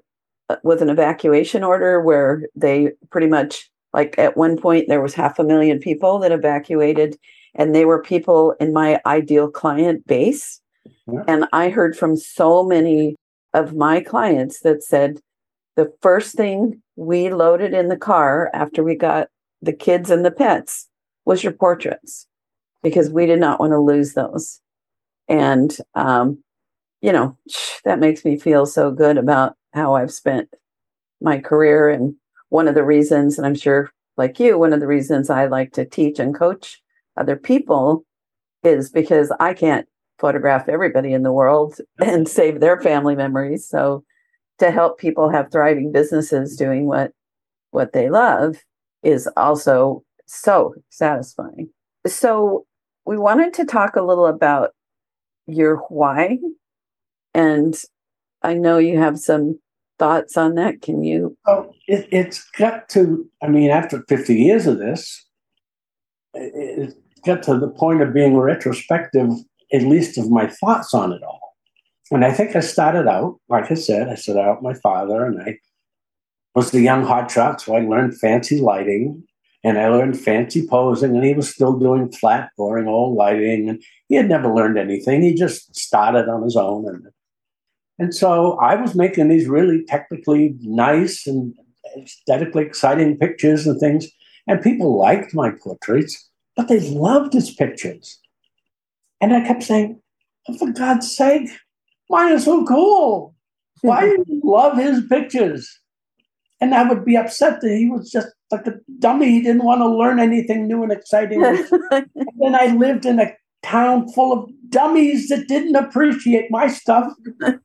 was 0.63 0.81
an 0.81 0.89
evacuation 0.89 1.63
order 1.63 2.01
where 2.01 2.43
they 2.55 2.91
pretty 3.09 3.27
much 3.27 3.69
like 3.93 4.15
at 4.17 4.37
one 4.37 4.57
point 4.57 4.85
there 4.87 5.01
was 5.01 5.13
half 5.13 5.39
a 5.39 5.43
million 5.43 5.79
people 5.79 6.19
that 6.19 6.31
evacuated 6.31 7.17
and 7.55 7.73
they 7.73 7.85
were 7.85 8.01
people 8.01 8.55
in 8.59 8.73
my 8.73 8.99
ideal 9.05 9.49
client 9.49 10.05
base 10.07 10.61
Yeah. 11.07 11.23
and 11.27 11.45
i 11.53 11.69
heard 11.69 11.95
from 11.97 12.15
so 12.17 12.63
many 12.63 13.15
of 13.53 13.75
my 13.75 14.01
clients 14.01 14.61
that 14.61 14.83
said 14.83 15.19
the 15.75 15.91
first 16.01 16.35
thing 16.35 16.81
we 16.95 17.29
loaded 17.29 17.73
in 17.73 17.87
the 17.87 17.97
car 17.97 18.49
after 18.53 18.83
we 18.83 18.95
got 18.95 19.27
the 19.61 19.73
kids 19.73 20.09
and 20.09 20.25
the 20.25 20.31
pets 20.31 20.87
was 21.25 21.43
your 21.43 21.53
portraits 21.53 22.27
because 22.83 23.09
we 23.09 23.25
did 23.25 23.39
not 23.39 23.59
want 23.59 23.71
to 23.71 23.79
lose 23.79 24.13
those 24.13 24.59
and 25.27 25.77
um, 25.95 26.43
you 27.01 27.11
know 27.11 27.37
that 27.83 27.99
makes 27.99 28.23
me 28.25 28.37
feel 28.37 28.65
so 28.65 28.91
good 28.91 29.17
about 29.17 29.55
how 29.73 29.95
i've 29.95 30.11
spent 30.11 30.49
my 31.21 31.39
career. 31.39 31.89
And 31.89 32.15
one 32.49 32.67
of 32.67 32.75
the 32.75 32.83
reasons 32.83 33.37
and 33.37 33.45
i'm 33.45 33.55
sure 33.55 33.91
like 34.17 34.39
you 34.39 34.57
one 34.57 34.73
of 34.73 34.79
the 34.79 34.87
reasons 34.87 35.29
i 35.29 35.45
like 35.45 35.71
to 35.73 35.85
teach 35.85 36.19
and 36.19 36.35
coach 36.35 36.81
other 37.17 37.35
people 37.35 38.03
is 38.63 38.89
because 38.89 39.31
i 39.39 39.53
can't 39.53 39.87
photograph 40.21 40.69
everybody 40.69 41.11
in 41.11 41.23
the 41.23 41.33
world 41.33 41.79
and 41.99 42.29
save 42.29 42.61
their 42.61 42.79
family 42.79 43.15
memories. 43.15 43.67
So 43.67 44.05
to 44.59 44.71
help 44.71 44.99
people 44.99 45.29
have 45.29 45.51
thriving 45.51 45.91
businesses 45.91 46.55
doing 46.55 46.85
what 46.85 47.11
what 47.71 47.93
they 47.93 48.09
love 48.09 48.57
is 49.01 49.27
also 49.35 50.03
so 50.27 50.75
satisfying. 50.89 51.69
So 52.05 52.65
we 53.05 53.17
wanted 53.17 53.53
to 53.55 53.65
talk 53.65 53.95
a 53.95 54.03
little 54.03 54.27
about 54.27 54.71
your 55.47 55.77
why 55.89 56.37
and 57.33 57.81
i 58.43 58.53
know 58.53 58.77
you 58.77 58.97
have 58.97 59.19
some 59.19 59.59
thoughts 59.99 60.35
on 60.35 60.55
that 60.55 60.81
can 60.81 61.03
you 61.03 61.37
Oh, 61.47 61.73
it, 61.87 62.07
it's 62.11 62.49
got 62.57 62.89
to, 62.89 63.29
I 63.43 63.47
mean, 63.47 63.69
after 63.69 64.03
50 64.07 64.33
years 64.33 64.65
of 64.65 64.79
this, 64.79 65.25
it, 66.33 66.89
it 66.89 66.93
got 67.25 67.43
to 67.43 67.59
the 67.59 67.69
point 67.69 68.01
of 68.01 68.13
being 68.13 68.37
retrospective, 68.37 69.29
at 69.73 69.83
least 69.83 70.17
of 70.17 70.31
my 70.31 70.47
thoughts 70.47 70.93
on 70.93 71.11
it 71.11 71.21
all. 71.21 71.55
And 72.11 72.25
I 72.25 72.31
think 72.31 72.55
I 72.55 72.61
started 72.61 73.07
out, 73.07 73.39
like 73.49 73.71
I 73.71 73.75
said, 73.75 74.09
I 74.09 74.15
started 74.15 74.41
out 74.41 74.63
my 74.63 74.73
father 74.73 75.25
and 75.25 75.41
I 75.41 75.57
was 76.55 76.71
the 76.71 76.81
young 76.81 77.05
hotshot, 77.05 77.61
so 77.61 77.75
I 77.75 77.81
learned 77.81 78.17
fancy 78.17 78.59
lighting 78.59 79.23
and 79.63 79.77
I 79.77 79.89
learned 79.89 80.19
fancy 80.19 80.65
posing, 80.67 81.15
and 81.15 81.23
he 81.23 81.33
was 81.33 81.49
still 81.49 81.77
doing 81.77 82.11
flat, 82.11 82.49
boring 82.57 82.87
old 82.87 83.15
lighting, 83.15 83.69
and 83.69 83.83
he 84.07 84.15
had 84.15 84.27
never 84.27 84.51
learned 84.51 84.79
anything. 84.79 85.21
He 85.21 85.35
just 85.35 85.75
started 85.75 86.27
on 86.27 86.41
his 86.41 86.55
own, 86.55 86.87
and 86.87 87.05
and 87.99 88.13
so 88.13 88.53
I 88.53 88.75
was 88.75 88.95
making 88.95 89.27
these 89.27 89.47
really 89.47 89.83
technically 89.85 90.55
nice 90.61 91.27
and 91.27 91.53
aesthetically 91.97 92.63
exciting 92.63 93.17
pictures 93.17 93.67
and 93.67 93.79
things, 93.79 94.07
and 94.47 94.61
people 94.61 94.97
liked 94.97 95.33
my 95.33 95.51
portraits, 95.63 96.29
but 96.55 96.67
they 96.67 96.79
loved 96.79 97.33
his 97.33 97.53
pictures. 97.53 98.19
And 99.19 99.33
I 99.33 99.45
kept 99.45 99.63
saying, 99.63 100.01
oh, 100.47 100.57
for 100.57 100.71
God's 100.71 101.15
sake, 101.15 101.49
mine 102.09 102.33
are 102.33 102.39
so 102.39 102.65
cool. 102.65 103.35
Why 103.81 104.01
do 104.01 104.23
you 104.27 104.41
love 104.43 104.77
his 104.77 105.05
pictures? 105.07 105.69
And 106.59 106.75
I 106.75 106.87
would 106.87 107.05
be 107.05 107.17
upset 107.17 107.61
that 107.61 107.75
he 107.75 107.89
was 107.89 108.11
just 108.11 108.29
like 108.51 108.67
a 108.67 108.75
dummy. 108.99 109.31
He 109.31 109.41
didn't 109.41 109.63
want 109.63 109.81
to 109.81 109.89
learn 109.89 110.19
anything 110.19 110.67
new 110.67 110.83
and 110.83 110.91
exciting. 110.91 111.43
and 111.91 112.07
then 112.39 112.55
I 112.55 112.67
lived 112.67 113.05
in 113.05 113.19
a 113.19 113.31
town 113.63 114.11
full 114.11 114.31
of 114.33 114.49
dummies 114.69 115.27
that 115.29 115.47
didn't 115.47 115.75
appreciate 115.75 116.49
my 116.49 116.67
stuff. 116.67 117.11
and 117.41 117.61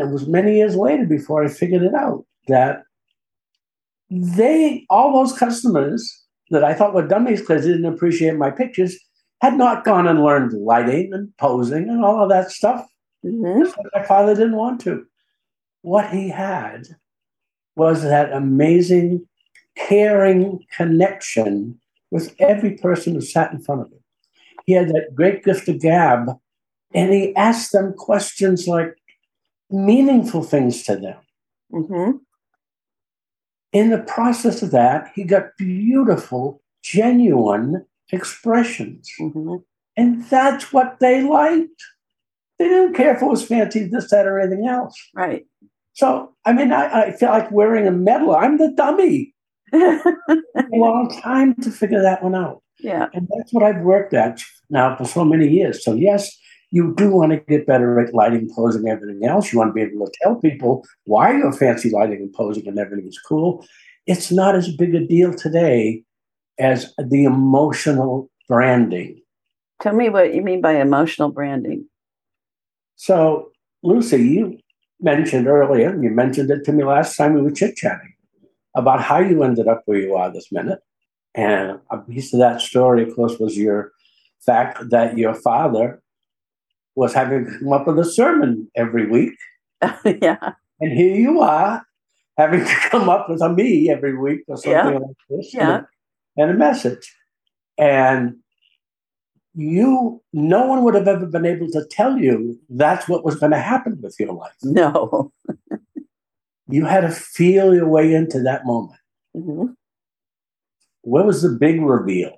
it 0.00 0.08
was 0.08 0.26
many 0.26 0.56
years 0.56 0.76
later 0.76 1.04
before 1.04 1.44
I 1.44 1.48
figured 1.48 1.82
it 1.82 1.94
out 1.94 2.24
that 2.48 2.84
they, 4.10 4.86
all 4.90 5.12
those 5.12 5.36
customers 5.36 6.24
that 6.50 6.64
I 6.64 6.74
thought 6.74 6.94
were 6.94 7.06
dummies 7.06 7.40
because 7.40 7.62
they 7.64 7.70
didn't 7.70 7.92
appreciate 7.92 8.36
my 8.36 8.50
pictures, 8.50 8.98
had 9.40 9.56
not 9.56 9.84
gone 9.84 10.06
and 10.06 10.22
learned 10.22 10.52
lighting 10.52 11.12
and 11.12 11.34
posing 11.38 11.88
and 11.88 12.04
all 12.04 12.22
of 12.22 12.28
that 12.28 12.50
stuff. 12.50 12.86
Mhm. 13.24 13.64
Just 13.64 13.76
My 13.94 14.02
father 14.02 14.34
didn't 14.34 14.56
want 14.56 14.80
to. 14.82 15.06
What 15.82 16.10
he 16.10 16.28
had 16.28 16.88
was 17.76 18.02
that 18.02 18.32
amazing, 18.32 19.26
caring 19.76 20.60
connection 20.76 21.78
with 22.10 22.34
every 22.40 22.76
person 22.76 23.14
who 23.14 23.20
sat 23.20 23.52
in 23.52 23.60
front 23.60 23.82
of 23.82 23.92
him. 23.92 23.99
He 24.66 24.72
had 24.72 24.88
that 24.88 25.14
great 25.14 25.44
gift 25.44 25.68
of 25.68 25.80
gab, 25.80 26.30
and 26.94 27.12
he 27.12 27.34
asked 27.36 27.72
them 27.72 27.94
questions 27.94 28.66
like 28.68 28.96
meaningful 29.70 30.42
things 30.42 30.82
to 30.84 30.96
them. 30.96 31.18
Mhm. 31.72 32.20
In 33.72 33.90
the 33.90 34.02
process 34.02 34.62
of 34.62 34.72
that, 34.72 35.12
he 35.14 35.22
got 35.24 35.56
beautiful, 35.56 36.60
genuine 36.82 37.86
expressions. 38.12 39.08
Mhm. 39.20 39.62
And 39.96 40.24
that's 40.24 40.72
what 40.72 40.98
they 40.98 41.22
liked. 41.22 41.82
They 42.58 42.68
didn't 42.68 42.94
care 42.94 43.14
if 43.14 43.22
it 43.22 43.26
was 43.26 43.46
fancy, 43.46 43.84
this, 43.86 44.10
that, 44.10 44.26
or 44.26 44.38
anything 44.40 44.66
else. 44.66 44.94
right 45.14 45.46
So, 45.92 46.34
I 46.44 46.52
mean, 46.52 46.72
I, 46.72 47.02
I 47.02 47.12
feel 47.12 47.28
like 47.30 47.50
wearing 47.50 47.86
a 47.86 47.90
medal. 47.90 48.34
I'm 48.34 48.58
the 48.58 48.70
dummy. 48.72 49.34
a 49.72 50.00
long 50.72 51.10
time 51.22 51.54
to 51.62 51.70
figure 51.70 52.02
that 52.02 52.22
one 52.22 52.34
out. 52.34 52.62
Yeah 52.82 53.08
And 53.14 53.28
that's 53.36 53.52
what 53.52 53.62
I've 53.62 53.82
worked 53.82 54.14
at 54.14 54.40
now 54.68 54.96
for 54.96 55.04
so 55.04 55.24
many 55.24 55.48
years. 55.48 55.84
So, 55.84 55.94
yes, 55.94 56.36
you 56.70 56.94
do 56.96 57.10
want 57.10 57.32
to 57.32 57.38
get 57.38 57.66
better 57.66 57.98
at 58.00 58.14
lighting, 58.14 58.48
posing, 58.54 58.88
everything 58.88 59.24
else. 59.24 59.52
You 59.52 59.58
want 59.58 59.70
to 59.70 59.74
be 59.74 59.82
able 59.82 60.06
to 60.06 60.12
tell 60.22 60.36
people 60.36 60.84
why 61.04 61.36
your 61.36 61.52
fancy 61.52 61.90
lighting 61.90 62.18
and 62.18 62.32
posing 62.32 62.66
and 62.68 62.78
everything 62.78 63.08
is 63.08 63.18
cool. 63.18 63.66
It's 64.06 64.30
not 64.30 64.54
as 64.54 64.74
big 64.76 64.94
a 64.94 65.06
deal 65.06 65.34
today 65.34 66.04
as 66.58 66.94
the 66.98 67.24
emotional 67.24 68.30
branding. 68.48 69.22
tell 69.80 69.94
me 69.94 70.08
what 70.08 70.34
you 70.34 70.42
mean 70.42 70.60
by 70.60 70.74
emotional 70.80 71.30
branding 71.30 71.86
So, 72.96 73.50
Luci, 73.84 74.18
you 74.34 74.58
mentioned 75.00 75.46
earlier, 75.46 75.88
and 75.88 76.04
you 76.04 76.10
mentioned 76.10 76.50
it 76.50 76.64
to 76.64 76.72
me 76.72 76.84
last 76.84 77.16
time 77.16 77.34
we 77.34 77.40
were 77.40 77.50
chit 77.50 77.76
chatting 77.76 78.14
about 78.76 79.00
how 79.02 79.18
you 79.18 79.42
ended 79.42 79.68
up 79.68 79.82
where 79.86 79.98
you 79.98 80.14
are 80.14 80.30
this 80.30 80.52
minute. 80.52 80.80
And 81.34 81.78
a 81.90 81.98
piece 81.98 82.32
of 82.34 82.40
that 82.40 82.60
story, 82.60 83.02
of 83.08 83.14
course, 83.14 83.38
was 83.38 83.56
your 83.56 83.92
fact 84.44 84.90
that 84.90 85.16
your 85.16 85.34
father 85.34 86.02
was 86.96 87.14
having 87.14 87.44
to 87.44 87.58
come 87.58 87.72
up 87.72 87.86
with 87.86 87.98
a 87.98 88.04
sermon 88.04 88.68
every 88.76 89.06
week. 89.06 89.34
yeah 90.04 90.52
And 90.80 90.92
here 90.92 91.14
you 91.14 91.40
are 91.40 91.84
having 92.36 92.60
to 92.64 92.74
come 92.90 93.08
up 93.08 93.28
with 93.28 93.40
a 93.42 93.48
me 93.48 93.90
every 93.90 94.16
week 94.16 94.40
or 94.48 94.56
something 94.56 94.72
Yeah. 94.72 94.98
like 94.98 95.16
this 95.28 95.54
Yeah. 95.54 95.60
and, 95.76 95.86
a, 96.38 96.42
and 96.42 96.50
a 96.50 96.54
message. 96.54 97.14
And 97.78 98.36
you, 99.54 100.22
no 100.32 100.66
one 100.66 100.84
would 100.84 100.94
have 100.94 101.08
ever 101.08 101.26
been 101.26 101.46
able 101.46 101.68
to 101.70 101.84
tell 101.90 102.16
you 102.18 102.58
that's 102.68 103.08
what 103.08 103.24
was 103.24 103.36
going 103.36 103.52
to 103.52 103.58
happen 103.58 103.98
with 104.02 104.16
your 104.18 104.32
life. 104.32 104.54
no 104.62 105.32
You 106.68 106.84
had 106.84 107.00
to 107.00 107.10
feel 107.10 107.74
your 107.74 107.88
way 107.88 108.14
into 108.14 108.40
that 108.42 108.64
moment. 108.64 109.00
Mhm. 109.36 109.74
What 111.10 111.26
was 111.26 111.42
the 111.42 111.50
big 111.50 111.80
reveal? 111.82 112.32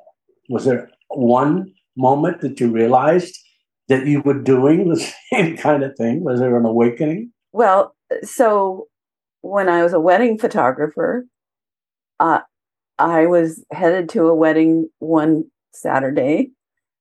Was 0.49 0.65
there 0.65 0.91
one 1.09 1.73
moment 1.97 2.41
that 2.41 2.59
you 2.59 2.71
realized 2.71 3.39
that 3.89 4.07
you 4.07 4.23
were 4.23 4.41
doing 4.41 4.89
the 4.89 4.97
same 5.33 5.57
kind 5.57 5.83
of 5.83 5.97
thing? 5.97 6.25
Was 6.25 6.41
there 6.41 6.57
an 6.57 6.65
awakening? 6.65 7.33
well 7.53 7.95
so 8.23 8.89
when 9.43 9.69
i 9.69 9.83
was 9.83 9.93
a 9.93 10.01
wedding 10.01 10.39
photographer 10.39 11.27
uh, 12.19 12.41
i 12.99 13.27
was 13.27 13.65
headed 13.71 14.09
to 14.09 14.27
a 14.27 14.35
wedding 14.35 14.89
one 14.99 15.45
saturday 15.73 16.51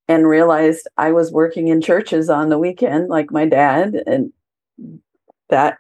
and 0.08 0.28
realized 0.28 0.88
i 0.98 1.12
was 1.12 1.32
working 1.32 1.68
in 1.70 1.82
churches 1.82 2.30
on 2.30 2.50
the 2.50 2.60
weekend 2.60 3.10
like 3.10 3.32
my 3.32 3.46
dad 3.46 3.96
and 4.06 4.32
that 5.50 5.78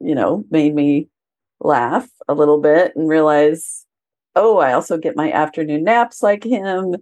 you 0.00 0.14
know 0.14 0.44
made 0.50 0.74
me 0.74 1.08
laugh 1.60 2.08
a 2.28 2.34
little 2.34 2.60
bit 2.60 2.94
and 2.96 3.08
realize 3.08 3.86
oh, 4.34 4.58
I 4.58 4.72
also 4.72 4.98
get 4.98 5.16
my 5.16 5.30
afternoon 5.30 5.84
naps 5.84 6.22
like 6.22 6.44
him. 6.44 6.96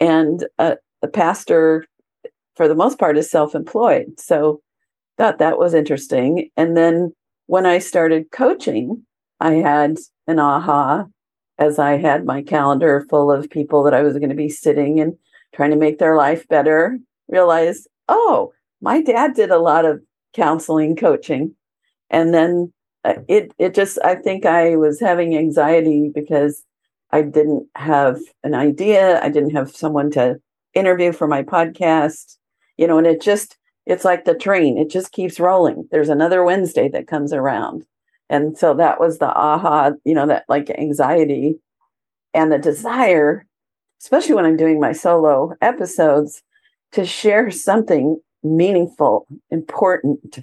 And 0.00 0.46
uh, 0.58 0.76
the 1.02 1.08
pastor, 1.08 1.86
for 2.56 2.68
the 2.68 2.74
most 2.74 2.98
part, 2.98 3.16
is 3.16 3.30
self 3.30 3.54
employed. 3.54 4.18
So 4.18 4.60
thought 5.18 5.38
that 5.38 5.58
was 5.58 5.74
interesting. 5.74 6.50
And 6.56 6.76
then 6.76 7.12
when 7.46 7.66
I 7.66 7.78
started 7.78 8.30
coaching, 8.32 9.04
I 9.40 9.54
had 9.54 9.98
an 10.26 10.38
aha 10.38 11.06
as 11.58 11.78
I 11.78 11.98
had 11.98 12.24
my 12.24 12.42
calendar 12.42 13.06
full 13.08 13.30
of 13.30 13.50
people 13.50 13.82
that 13.84 13.94
I 13.94 14.02
was 14.02 14.14
going 14.14 14.30
to 14.30 14.34
be 14.34 14.48
sitting 14.48 14.98
and 15.00 15.14
trying 15.54 15.70
to 15.70 15.76
make 15.76 15.98
their 15.98 16.16
life 16.16 16.48
better. 16.48 16.98
Realize, 17.28 17.86
oh, 18.08 18.52
my 18.80 19.00
dad 19.00 19.34
did 19.34 19.50
a 19.50 19.58
lot 19.58 19.84
of 19.84 20.00
counseling, 20.34 20.96
coaching. 20.96 21.54
And 22.10 22.34
then 22.34 22.72
Uh, 23.04 23.14
it 23.28 23.52
it 23.58 23.74
just 23.74 23.98
I 24.04 24.14
think 24.14 24.46
I 24.46 24.76
was 24.76 25.00
having 25.00 25.36
anxiety 25.36 26.10
because 26.14 26.64
I 27.10 27.22
didn't 27.22 27.68
have 27.76 28.18
an 28.42 28.54
idea. 28.54 29.22
I 29.22 29.28
didn't 29.28 29.54
have 29.54 29.70
someone 29.70 30.10
to 30.12 30.40
interview 30.74 31.12
for 31.12 31.28
my 31.28 31.42
podcast, 31.42 32.36
you 32.76 32.86
know, 32.86 32.98
and 32.98 33.06
it 33.06 33.20
just 33.20 33.56
it's 33.86 34.04
like 34.04 34.24
the 34.24 34.34
train, 34.34 34.78
it 34.78 34.90
just 34.90 35.12
keeps 35.12 35.38
rolling. 35.38 35.86
There's 35.90 36.08
another 36.08 36.42
Wednesday 36.42 36.88
that 36.90 37.06
comes 37.06 37.32
around. 37.32 37.84
And 38.30 38.56
so 38.56 38.74
that 38.74 38.98
was 38.98 39.18
the 39.18 39.28
aha, 39.28 39.92
you 40.04 40.14
know, 40.14 40.26
that 40.26 40.44
like 40.48 40.70
anxiety 40.70 41.58
and 42.32 42.50
the 42.50 42.58
desire, 42.58 43.46
especially 44.00 44.34
when 44.34 44.46
I'm 44.46 44.56
doing 44.56 44.80
my 44.80 44.92
solo 44.92 45.54
episodes, 45.60 46.42
to 46.92 47.04
share 47.04 47.50
something 47.50 48.18
meaningful, 48.42 49.26
important. 49.50 50.38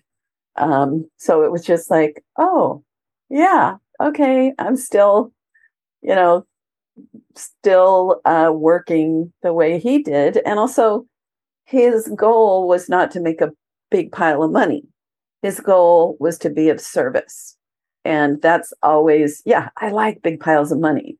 Um, 0.55 1.09
so 1.17 1.43
it 1.43 1.51
was 1.51 1.63
just 1.63 1.89
like, 1.89 2.23
oh, 2.37 2.83
yeah, 3.29 3.75
okay, 4.01 4.53
I'm 4.59 4.75
still, 4.75 5.31
you 6.01 6.15
know, 6.15 6.45
still 7.35 8.21
uh, 8.25 8.51
working 8.53 9.31
the 9.43 9.53
way 9.53 9.79
he 9.79 10.03
did. 10.03 10.37
And 10.45 10.59
also, 10.59 11.05
his 11.65 12.11
goal 12.15 12.67
was 12.67 12.89
not 12.89 13.11
to 13.11 13.21
make 13.21 13.41
a 13.41 13.51
big 13.89 14.11
pile 14.11 14.43
of 14.43 14.51
money. 14.51 14.83
His 15.41 15.59
goal 15.59 16.17
was 16.19 16.37
to 16.39 16.49
be 16.49 16.69
of 16.69 16.81
service. 16.81 17.55
And 18.03 18.41
that's 18.41 18.73
always, 18.83 19.41
yeah, 19.45 19.69
I 19.77 19.89
like 19.91 20.21
big 20.21 20.39
piles 20.39 20.71
of 20.71 20.79
money. 20.79 21.17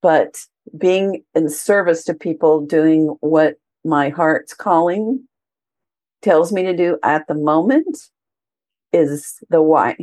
But 0.00 0.38
being 0.76 1.22
in 1.34 1.48
service 1.48 2.04
to 2.04 2.14
people, 2.14 2.64
doing 2.66 3.16
what 3.20 3.56
my 3.84 4.08
heart's 4.08 4.54
calling 4.54 5.26
tells 6.22 6.52
me 6.52 6.62
to 6.62 6.76
do 6.76 6.98
at 7.02 7.26
the 7.26 7.34
moment 7.34 7.98
is 8.92 9.42
the 9.48 9.62
why. 9.62 9.96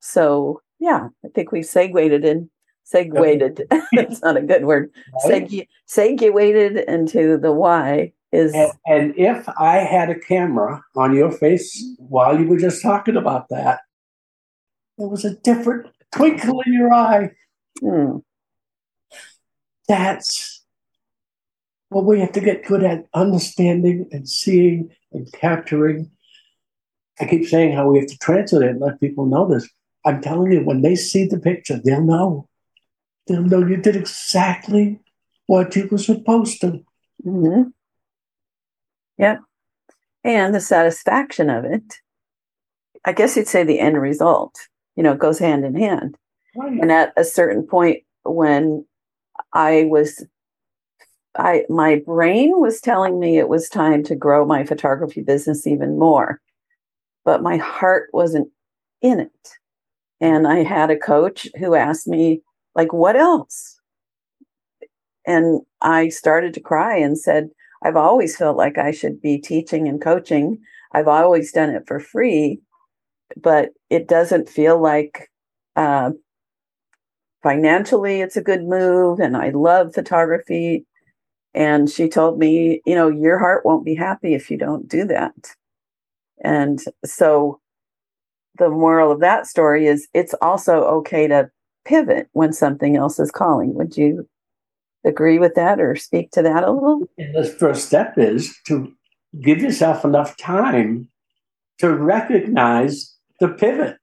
So, 0.00 0.62
yeah, 0.78 1.08
I 1.24 1.28
think 1.28 1.52
we 1.52 1.62
segued 1.62 1.96
in 2.24 2.50
segued. 2.84 3.64
it's 3.92 4.22
not 4.22 4.36
a 4.36 4.42
good 4.42 4.64
word. 4.64 4.90
Segu- 5.20 5.66
segued 5.86 6.22
into 6.22 7.38
the 7.38 7.52
why 7.52 8.12
is. 8.32 8.54
And, 8.54 8.72
and, 8.86 9.14
if 9.16 9.48
I 9.58 9.78
had 9.78 10.10
a 10.10 10.18
camera 10.18 10.82
on 10.96 11.14
your 11.14 11.30
face 11.30 11.84
while 11.98 12.38
you 12.38 12.46
were 12.46 12.58
just 12.58 12.82
talking 12.82 13.16
about 13.16 13.48
that, 13.50 13.80
there 14.98 15.08
was 15.08 15.24
a 15.24 15.36
different 15.36 15.88
twinkle 16.14 16.60
in 16.66 16.72
your 16.72 16.92
eye. 16.92 17.32
Hmm. 17.80 18.18
That's 19.88 20.64
what 21.88 22.04
we 22.04 22.20
have 22.20 22.32
to 22.32 22.40
get 22.40 22.64
good 22.64 22.82
at 22.82 23.06
understanding 23.12 24.08
and 24.12 24.28
seeing 24.28 24.90
and 25.12 25.30
capturing. 25.32 26.10
I 27.20 27.26
keep 27.26 27.46
saying 27.46 27.72
how 27.72 27.88
we 27.88 27.98
have 27.98 28.08
to 28.08 28.18
translate 28.18 28.62
it 28.62 28.70
and 28.70 28.80
let 28.80 29.00
people 29.00 29.26
know 29.26 29.46
this. 29.46 29.68
I'm 30.04 30.20
telling 30.20 30.52
you, 30.52 30.64
when 30.64 30.82
they 30.82 30.96
see 30.96 31.26
the 31.26 31.38
picture, 31.38 31.80
they'll 31.82 32.02
know. 32.02 32.48
They'll 33.26 33.42
know 33.42 33.64
you 33.64 33.76
did 33.76 33.96
exactly 33.96 34.98
what 35.46 35.76
you 35.76 35.88
were 35.88 35.98
supposed 35.98 36.60
to. 36.62 36.84
Mm-hmm. 37.24 37.70
Yep. 39.18 39.40
And 40.24 40.54
the 40.54 40.60
satisfaction 40.60 41.50
of 41.50 41.64
it, 41.64 42.00
I 43.04 43.12
guess 43.12 43.36
you'd 43.36 43.48
say 43.48 43.62
the 43.62 43.80
end 43.80 44.00
result, 44.00 44.56
you 44.96 45.02
know, 45.02 45.14
goes 45.14 45.38
hand 45.38 45.64
in 45.64 45.74
hand. 45.74 46.16
Right. 46.56 46.80
And 46.80 46.90
at 46.90 47.12
a 47.16 47.24
certain 47.24 47.66
point 47.66 48.02
when 48.24 48.84
I 49.52 49.84
was 49.84 50.24
I 51.36 51.64
my 51.68 52.02
brain 52.04 52.52
was 52.60 52.80
telling 52.80 53.18
me 53.18 53.38
it 53.38 53.48
was 53.48 53.68
time 53.68 54.02
to 54.04 54.14
grow 54.14 54.44
my 54.44 54.64
photography 54.64 55.22
business 55.22 55.66
even 55.66 55.98
more. 55.98 56.40
But 57.24 57.42
my 57.42 57.56
heart 57.56 58.08
wasn't 58.12 58.48
in 59.00 59.20
it. 59.20 59.48
And 60.20 60.46
I 60.46 60.62
had 60.62 60.90
a 60.90 60.98
coach 60.98 61.48
who 61.58 61.74
asked 61.74 62.06
me, 62.06 62.42
like, 62.74 62.92
what 62.92 63.16
else? 63.16 63.80
And 65.26 65.62
I 65.80 66.08
started 66.08 66.54
to 66.54 66.60
cry 66.60 66.96
and 66.96 67.18
said, 67.18 67.50
I've 67.84 67.96
always 67.96 68.36
felt 68.36 68.56
like 68.56 68.78
I 68.78 68.92
should 68.92 69.20
be 69.20 69.38
teaching 69.38 69.88
and 69.88 70.00
coaching. 70.00 70.58
I've 70.92 71.08
always 71.08 71.52
done 71.52 71.70
it 71.70 71.84
for 71.86 71.98
free, 71.98 72.60
but 73.36 73.70
it 73.90 74.08
doesn't 74.08 74.48
feel 74.48 74.80
like 74.80 75.28
uh, 75.74 76.10
financially 77.42 78.20
it's 78.20 78.36
a 78.36 78.42
good 78.42 78.62
move. 78.62 79.18
And 79.18 79.36
I 79.36 79.50
love 79.50 79.94
photography. 79.94 80.86
And 81.54 81.90
she 81.90 82.08
told 82.08 82.38
me, 82.38 82.80
you 82.86 82.94
know, 82.94 83.08
your 83.08 83.38
heart 83.38 83.66
won't 83.66 83.84
be 83.84 83.94
happy 83.94 84.34
if 84.34 84.50
you 84.50 84.56
don't 84.56 84.88
do 84.88 85.04
that. 85.06 85.34
And 86.42 86.82
so 87.04 87.60
the 88.58 88.68
moral 88.68 89.10
of 89.10 89.20
that 89.20 89.46
story 89.46 89.86
is 89.86 90.08
it's 90.12 90.34
also 90.42 90.82
okay 90.84 91.26
to 91.26 91.50
pivot 91.84 92.28
when 92.32 92.52
something 92.52 92.96
else 92.96 93.18
is 93.18 93.30
calling. 93.30 93.74
Would 93.74 93.96
you 93.96 94.28
agree 95.04 95.38
with 95.38 95.54
that 95.54 95.80
or 95.80 95.96
speak 95.96 96.30
to 96.32 96.42
that 96.42 96.64
a 96.64 96.70
little? 96.70 97.08
And 97.18 97.34
the 97.34 97.44
first 97.44 97.86
step 97.86 98.14
is 98.16 98.56
to 98.66 98.92
give 99.40 99.58
yourself 99.58 100.04
enough 100.04 100.36
time 100.36 101.08
to 101.78 101.92
recognize 101.92 103.16
the 103.40 103.48
pivot. 103.48 103.96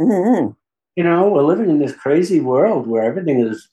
Mm-hmm. 0.00 0.50
You 0.96 1.04
know, 1.04 1.28
we're 1.28 1.42
living 1.42 1.70
in 1.70 1.78
this 1.78 1.94
crazy 1.94 2.40
world 2.40 2.86
where 2.86 3.02
everything 3.02 3.40
is, 3.40 3.68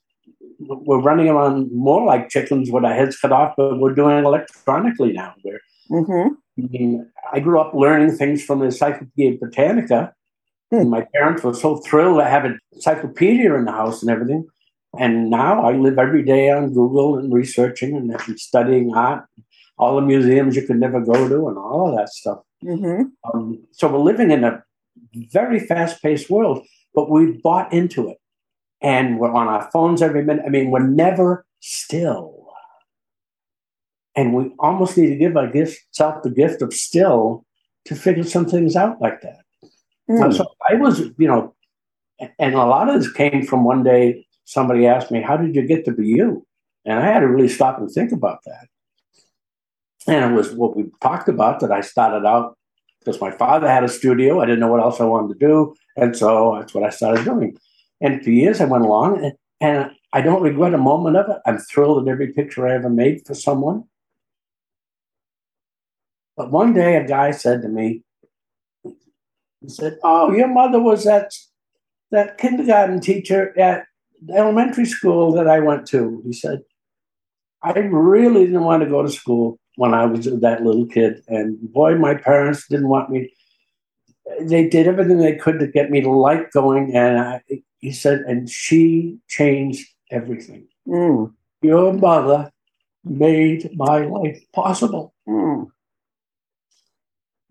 we're 0.60 1.02
running 1.02 1.30
around 1.30 1.72
more 1.72 2.06
like 2.06 2.30
chickens 2.30 2.70
with 2.72 2.84
our 2.84 2.94
heads 2.94 3.18
cut 3.18 3.32
off, 3.32 3.54
but 3.58 3.80
we're 3.80 3.96
doing 3.96 4.18
it 4.18 4.26
electronically 4.26 5.14
now. 5.14 5.34
Where, 5.42 5.62
mm-hmm. 5.92 6.34
I 6.58 6.68
mean, 6.68 7.12
I 7.32 7.40
grew 7.40 7.60
up 7.60 7.74
learning 7.74 8.16
things 8.18 8.44
from 8.44 8.60
the 8.60 8.66
Encyclopedia 8.66 9.38
Britannica 9.38 10.14
and 10.72 10.90
my 10.90 11.06
parents 11.14 11.44
were 11.44 11.54
so 11.54 11.78
thrilled 11.78 12.20
to 12.20 12.26
have 12.26 12.46
an 12.46 12.60
encyclopedia 12.72 13.54
in 13.56 13.66
the 13.66 13.72
house 13.72 14.02
and 14.02 14.10
everything. 14.10 14.48
And 14.98 15.30
now 15.30 15.64
I 15.64 15.74
live 15.74 16.00
every 16.00 16.24
day 16.24 16.50
on 16.50 16.74
Google 16.74 17.18
and 17.18 17.32
researching 17.32 17.96
and 17.96 18.40
studying 18.40 18.94
art, 18.96 19.26
all 19.78 19.96
the 19.96 20.02
museums 20.02 20.56
you 20.56 20.66
could 20.66 20.80
never 20.80 21.02
go 21.02 21.28
to, 21.28 21.48
and 21.48 21.58
all 21.58 21.90
of 21.90 21.98
that 21.98 22.10
stuff. 22.10 22.40
Mm-hmm. 22.64 23.04
Um, 23.34 23.64
so 23.72 23.90
we're 23.90 24.00
living 24.00 24.32
in 24.32 24.44
a 24.44 24.64
very 25.14 25.60
fast 25.60 26.02
paced 26.02 26.30
world, 26.30 26.66
but 26.94 27.10
we've 27.10 27.42
bought 27.42 27.72
into 27.74 28.10
it. 28.10 28.18
And 28.82 29.20
we're 29.20 29.32
on 29.32 29.48
our 29.48 29.70
phones 29.72 30.02
every 30.02 30.24
minute. 30.24 30.44
I 30.46 30.50
mean, 30.50 30.72
we're 30.72 30.88
never 30.88 31.46
still. 31.60 32.41
And 34.15 34.34
we 34.34 34.52
almost 34.60 34.97
need 34.97 35.10
to 35.10 35.15
give 35.15 35.38
ourselves 35.38 36.24
the 36.24 36.34
gift 36.36 36.62
of 36.62 36.74
still 36.74 37.45
to 37.86 37.95
figure 37.95 38.24
some 38.24 38.45
things 38.45 38.76
out 38.76 39.02
like 39.02 39.21
that. 39.21 39.39
Mm. 40.10 40.36
So 40.36 40.45
I 40.69 40.76
was, 40.76 41.00
you 41.17 41.28
know, 41.28 41.56
and 42.38 42.54
a 42.54 42.65
lot 42.65 42.89
of 42.89 43.02
this 43.02 43.12
came 43.12 43.45
from 43.45 43.63
one 43.63 43.84
day 43.84 44.26
somebody 44.45 44.86
asked 44.86 45.12
me, 45.12 45.21
How 45.21 45.38
did 45.38 45.56
you 45.56 45.65
get 45.65 45.86
to 45.86 45.91
be 45.91 46.08
you? 46.08 46.45
And 46.86 47.00
I 47.00 47.06
had 47.06 47.19
to 47.21 47.28
really 47.28 47.47
stop 47.47 47.78
and 47.78 47.89
think 47.89 48.12
about 48.12 48.39
that. 48.45 48.67
And 50.08 50.34
it 50.34 50.36
was 50.36 50.52
what 50.52 50.76
we 50.76 50.86
talked 51.02 51.30
about 51.30 51.60
that 51.60 51.71
I 51.71 51.82
started 51.82 52.26
out 52.26 52.58
because 53.00 53.21
my 53.21 53.32
father 53.32 53.67
had 53.67 53.84
a 53.84 53.89
studio. 53.89 54.41
I 54.41 54.45
didn't 54.45 54.60
know 54.60 54.67
what 54.67 54.82
else 54.82 55.00
I 55.00 55.06
wanted 55.06 55.39
to 55.39 55.47
do. 55.47 55.76
And 55.95 56.15
so 56.15 56.58
that's 56.60 56.74
what 56.74 56.84
I 56.84 56.89
started 56.89 57.26
doing. 57.26 57.58
And 58.00 58.24
for 58.24 58.32
years 58.32 58.62
I 58.62 58.65
went 58.65 58.84
along 58.84 59.24
and, 59.24 59.34
and 59.60 59.91
I 60.13 60.21
don't 60.21 60.41
regret 60.41 60.74
a 60.74 60.80
moment 60.80 61.17
of 61.17 61.30
it. 61.30 61.38
I'm 61.45 61.60
thrilled 61.60 62.08
at 62.08 62.12
every 62.12 62.34
picture 62.34 62.67
I 62.67 62.76
ever 62.76 62.89
made 62.89 63.26
for 63.26 63.36
someone. 63.36 63.84
But 66.38 66.52
one 66.52 66.74
day 66.74 66.96
a 66.96 67.06
guy 67.06 67.32
said 67.32 67.62
to 67.62 67.67
me, 67.67 68.04
he 68.84 69.70
said, 69.70 69.98
"Oh, 70.04 70.32
your 70.32 70.48
mother 70.48 70.80
was 70.80 71.04
that 71.04 71.32
that 72.12 72.38
kindergarten 72.38 73.00
teacher 73.00 73.58
at 73.60 73.86
the 74.22 74.34
elementary 74.34 74.86
school 74.86 75.32
that 75.34 75.48
I 75.48 75.60
went 75.60 75.86
to." 75.88 76.22
He 76.26 76.34
said, 76.34 76.63
"I 77.62 77.74
really 77.74 78.46
didn't 78.46 78.63
want 78.63 78.84
to 78.84 78.89
go 78.89 79.02
to 79.04 79.10
school 79.10 79.60
when 79.76 79.94
I 79.94 80.06
was 80.06 80.26
that 80.26 80.63
little 80.63 80.86
kid, 80.86 81.22
and 81.28 81.60
boy, 81.62 81.96
my 81.96 82.15
parents 82.15 82.67
didn't 82.67 82.89
want 82.89 83.10
me. 83.10 83.32
They 84.41 84.67
did 84.67 84.88
everything 84.88 85.17
they 85.17 85.36
could 85.36 85.60
to 85.60 85.67
get 85.67 85.91
me 85.91 86.02
to 86.02 86.10
like 86.10 86.52
going." 86.52 86.96
And 86.96 87.20
I, 87.20 87.41
he 87.80 87.91
said, 87.91 88.22
"And 88.22 88.50
she 88.50 89.20
changed 89.28 89.88
everything. 90.10 90.67
Mm. 90.88 91.34
Your 91.62 91.94
mother 91.94 92.52
made 93.04 93.70
my 93.76 94.06
life 94.06 94.41
possible." 94.54 95.13
Mm. 95.28 95.67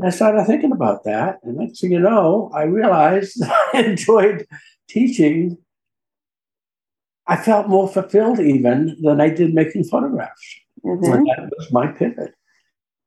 And 0.00 0.08
I 0.08 0.10
started 0.10 0.46
thinking 0.46 0.72
about 0.72 1.04
that. 1.04 1.40
And 1.42 1.56
next 1.58 1.80
thing 1.80 1.92
you 1.92 2.00
know, 2.00 2.50
I 2.54 2.62
realized 2.62 3.42
I 3.74 3.82
enjoyed 3.82 4.46
teaching 4.88 5.58
I 7.30 7.36
felt 7.36 7.68
more 7.68 7.86
fulfilled 7.88 8.40
even 8.40 8.96
than 9.00 9.20
I 9.20 9.28
did 9.28 9.54
making 9.54 9.84
photographs. 9.84 10.60
Mhm. 10.84 11.14
And 11.14 11.26
that 11.28 11.48
was 11.56 11.70
my 11.70 11.86
pivot. 11.86 12.34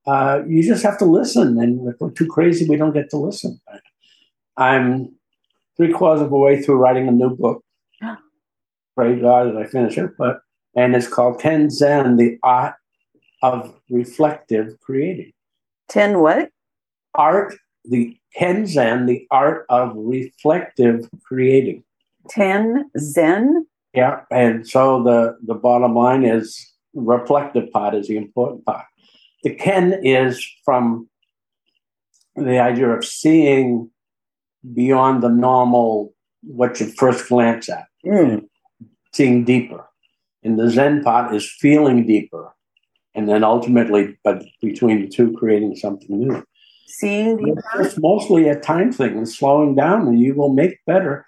Uh, 0.08 0.43
you 0.47 0.63
just 0.63 0.82
have 0.84 0.97
to 0.99 1.06
listen, 1.06 1.60
and 1.60 1.86
if 1.89 1.99
we're 1.99 2.10
too 2.10 2.27
crazy, 2.27 2.65
we 2.67 2.77
don't 2.77 2.93
get 2.93 3.10
to 3.10 3.17
listen. 3.17 3.60
I'm 4.56 5.13
three 5.75 5.91
quarters 5.91 6.21
of 6.21 6.29
the 6.29 6.38
way 6.38 6.62
through 6.62 6.75
writing 6.75 7.10
a 7.10 7.12
new 7.12 7.36
book. 7.36 7.65
Pray 8.95 9.19
God 9.19 9.47
that 9.47 9.58
I 9.58 9.65
finish 9.65 9.97
it, 9.97 10.12
but 10.17 10.39
and 10.73 10.95
it's 10.95 11.08
called 11.08 11.41
KenZen: 11.41 12.17
The 12.17 12.38
Art 12.43 12.75
of 13.41 13.77
Reflective 13.89 14.79
Creating. 14.79 15.34
Ten 15.89 16.19
what? 16.19 16.49
Art, 17.15 17.56
the 17.86 18.15
KenZen: 18.39 19.08
The 19.08 19.28
Art 19.32 19.65
of 19.69 19.91
Reflective 19.95 21.10
Creating. 21.26 21.84
Ten 22.30 22.89
Zen? 22.97 23.65
Yeah, 23.93 24.21
and 24.32 24.67
so 24.67 25.04
the 25.04 25.38
the 25.45 25.54
bottom 25.56 25.95
line 25.95 26.23
is 26.23 26.73
reflective 26.93 27.71
part 27.71 27.95
is 27.95 28.08
the 28.08 28.17
important 28.17 28.65
part. 28.65 28.86
The 29.43 29.54
Ken 29.56 29.99
is 30.04 30.45
from 30.63 31.10
the 32.36 32.60
idea 32.60 32.89
of 32.89 33.04
seeing 33.06 33.91
beyond 34.73 35.21
the 35.21 35.30
normal 35.30 36.13
what 36.41 36.80
you 36.80 36.88
first 36.88 37.28
glance 37.28 37.69
at, 37.69 37.86
Mm. 38.06 38.47
seeing 39.13 39.43
deeper. 39.43 39.86
And 40.43 40.58
the 40.60 40.69
Zen 40.69 41.04
part 41.04 41.34
is 41.36 41.49
feeling 41.60 42.06
deeper, 42.08 42.54
and 43.15 43.30
then 43.30 43.43
ultimately, 43.43 44.17
but 44.23 44.43
between 44.62 45.02
the 45.02 45.08
two, 45.08 45.34
creating 45.34 45.76
something 45.76 46.17
new. 46.19 46.43
Seeing 46.86 47.38
deeper? 47.38 47.63
It's 47.80 47.98
mostly 47.98 48.48
a 48.50 48.60
time 48.60 48.91
thing 48.91 49.17
and 49.17 49.28
slowing 49.28 49.76
down, 49.76 50.08
and 50.08 50.19
you 50.19 50.36
will 50.36 50.54
make 50.54 50.78
better. 50.86 51.26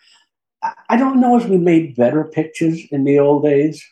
I- 0.89 0.97
don't 0.97 1.19
know 1.19 1.37
if 1.37 1.47
we 1.47 1.57
made 1.57 1.95
better 1.95 2.23
pictures 2.23 2.81
in 2.91 3.03
the 3.03 3.19
old 3.19 3.43
days, 3.43 3.83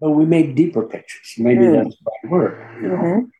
but 0.00 0.10
we 0.10 0.24
made 0.26 0.54
deeper 0.54 0.82
pictures. 0.86 1.34
Maybe 1.38 1.64
Hmm. 1.66 1.72
that's 1.74 1.96
the 1.96 2.10
right 2.10 2.30
word. 2.32 2.82
You 2.82 2.88
know? 2.88 2.96
Mhm. 2.96 3.30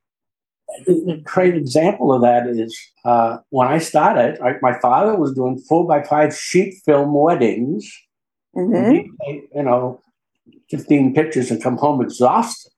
A 1.09 1.17
great 1.23 1.57
example 1.57 2.13
of 2.13 2.23
that 2.23 2.47
is 2.47 2.79
uh, 3.05 3.39
when 3.51 3.67
I 3.67 3.79
started, 3.79 4.41
I, 4.41 4.55
my 4.63 4.79
father 4.79 5.17
was 5.17 5.35
doing 5.35 5.59
four 5.59 5.87
by 5.87 6.03
five 6.03 6.35
sheet 6.35 6.75
film 6.85 7.13
weddings. 7.13 7.93
Mhm. 8.57 9.05
Take, 9.27 9.49
you 9.55 9.63
know, 9.63 10.01
15 10.71 11.13
pictures 11.15 11.51
and 11.51 11.63
come 11.63 11.77
home 11.77 12.01
exhausted. 12.01 12.73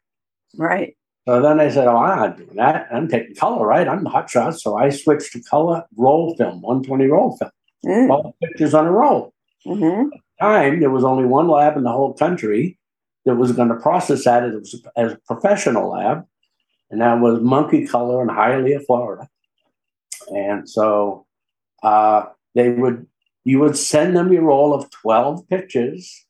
Right. 0.57 0.97
So 1.27 1.41
then 1.41 1.61
I 1.61 1.69
said, 1.71 1.87
Oh, 1.87 1.97
I'm 1.97 2.19
not 2.19 2.37
doing 2.37 2.57
that. 2.57 2.89
I'm 2.93 3.07
taking 3.09 3.35
color, 3.37 3.65
right? 3.67 3.87
I'm 3.87 4.03
the 4.05 4.11
hot 4.11 4.29
shot. 4.29 4.59
So 4.59 4.77
I 4.77 4.89
switched 4.91 5.33
to 5.33 5.43
color 5.43 5.85
roll 5.97 6.35
film, 6.37 6.63
120 6.63 7.07
roll 7.07 7.37
film, 7.37 7.51
Mm. 7.87 8.11
all 8.11 8.37
pictures 8.43 8.75
on 8.75 8.87
a 8.87 8.93
roll. 8.93 9.33
Mhm. 9.67 10.11
Time, 10.41 10.81
there 10.81 10.91
was 10.91 11.05
only 11.05 11.25
one 11.25 11.49
lab 11.49 11.77
in 11.77 11.83
the 11.85 11.91
whole 11.93 12.15
country 12.15 12.79
that 13.25 13.37
was 13.37 13.53
going 13.53 13.69
to 13.69 13.77
process 13.77 14.25
that 14.25 14.43
as, 14.45 14.75
as 14.97 15.13
a 15.13 15.19
professional 15.27 15.91
lab, 15.91 16.25
and 16.91 17.01
that 17.01 17.21
was 17.21 17.41
Monkey 17.41 17.87
Color 17.87 18.23
in 18.23 18.29
Hialeah, 18.29 18.85
Florida. 18.87 19.29
And 20.35 20.69
so 20.69 21.27
uh, 21.83 22.27
they 22.55 22.71
would, 22.71 23.07
you 23.45 23.59
would 23.61 23.77
send 23.77 24.17
them 24.17 24.33
your 24.33 24.43
roll 24.43 24.73
of 24.75 24.89
12 24.91 25.49
pictures. 25.49 26.27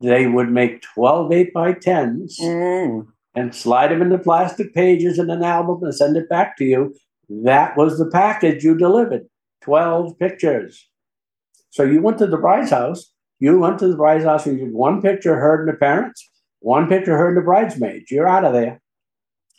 They 0.00 0.26
would 0.26 0.50
make 0.50 0.82
12 0.82 1.32
8 1.32 1.52
by 1.52 1.72
10s 1.74 2.38
Mm. 2.40 3.06
And 3.38 3.54
slide 3.54 3.90
them 3.90 4.02
into 4.02 4.18
plastic 4.18 4.74
pages 4.74 5.18
in 5.18 5.30
an 5.30 5.44
album 5.44 5.82
and 5.82 5.94
send 5.94 6.16
it 6.16 6.28
back 6.28 6.56
to 6.56 6.64
you. 6.64 6.94
That 7.28 7.76
was 7.76 7.98
the 7.98 8.10
package 8.10 8.64
you 8.64 8.76
delivered 8.76 9.26
12 9.62 10.18
pictures. 10.18 10.88
So 11.70 11.84
you 11.84 12.02
went 12.02 12.18
to 12.18 12.26
the 12.26 12.36
bride's 12.36 12.70
house. 12.70 13.12
You 13.38 13.58
went 13.58 13.78
to 13.78 13.88
the 13.88 13.96
bride's 13.96 14.24
house 14.24 14.46
and 14.46 14.58
you 14.58 14.64
did 14.66 14.74
one 14.74 15.00
picture 15.00 15.34
of 15.34 15.38
her 15.38 15.60
and 15.60 15.68
the 15.68 15.76
parents, 15.76 16.28
one 16.58 16.88
picture 16.88 17.12
of 17.12 17.18
her 17.20 17.28
and 17.28 17.36
the 17.36 17.42
bridesmaids. 17.42 18.10
You're 18.10 18.26
out 18.26 18.44
of 18.44 18.52
there. 18.52 18.80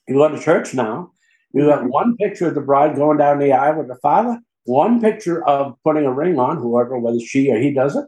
You 0.07 0.15
go 0.15 0.27
to 0.27 0.39
church 0.39 0.73
now. 0.73 1.11
You 1.53 1.67
got 1.67 1.79
mm-hmm. 1.79 1.89
one 1.89 2.17
picture 2.17 2.49
of 2.49 2.55
the 2.55 2.61
bride 2.61 2.95
going 2.95 3.17
down 3.17 3.39
the 3.39 3.53
aisle 3.53 3.77
with 3.77 3.87
the 3.87 3.95
father, 3.95 4.39
one 4.65 4.99
picture 4.99 5.43
of 5.47 5.75
putting 5.83 6.05
a 6.05 6.13
ring 6.13 6.37
on, 6.37 6.57
whoever, 6.57 6.99
whether 6.99 7.19
she 7.19 7.49
or 7.49 7.57
he 7.57 7.73
does 7.73 7.95
it, 7.95 8.05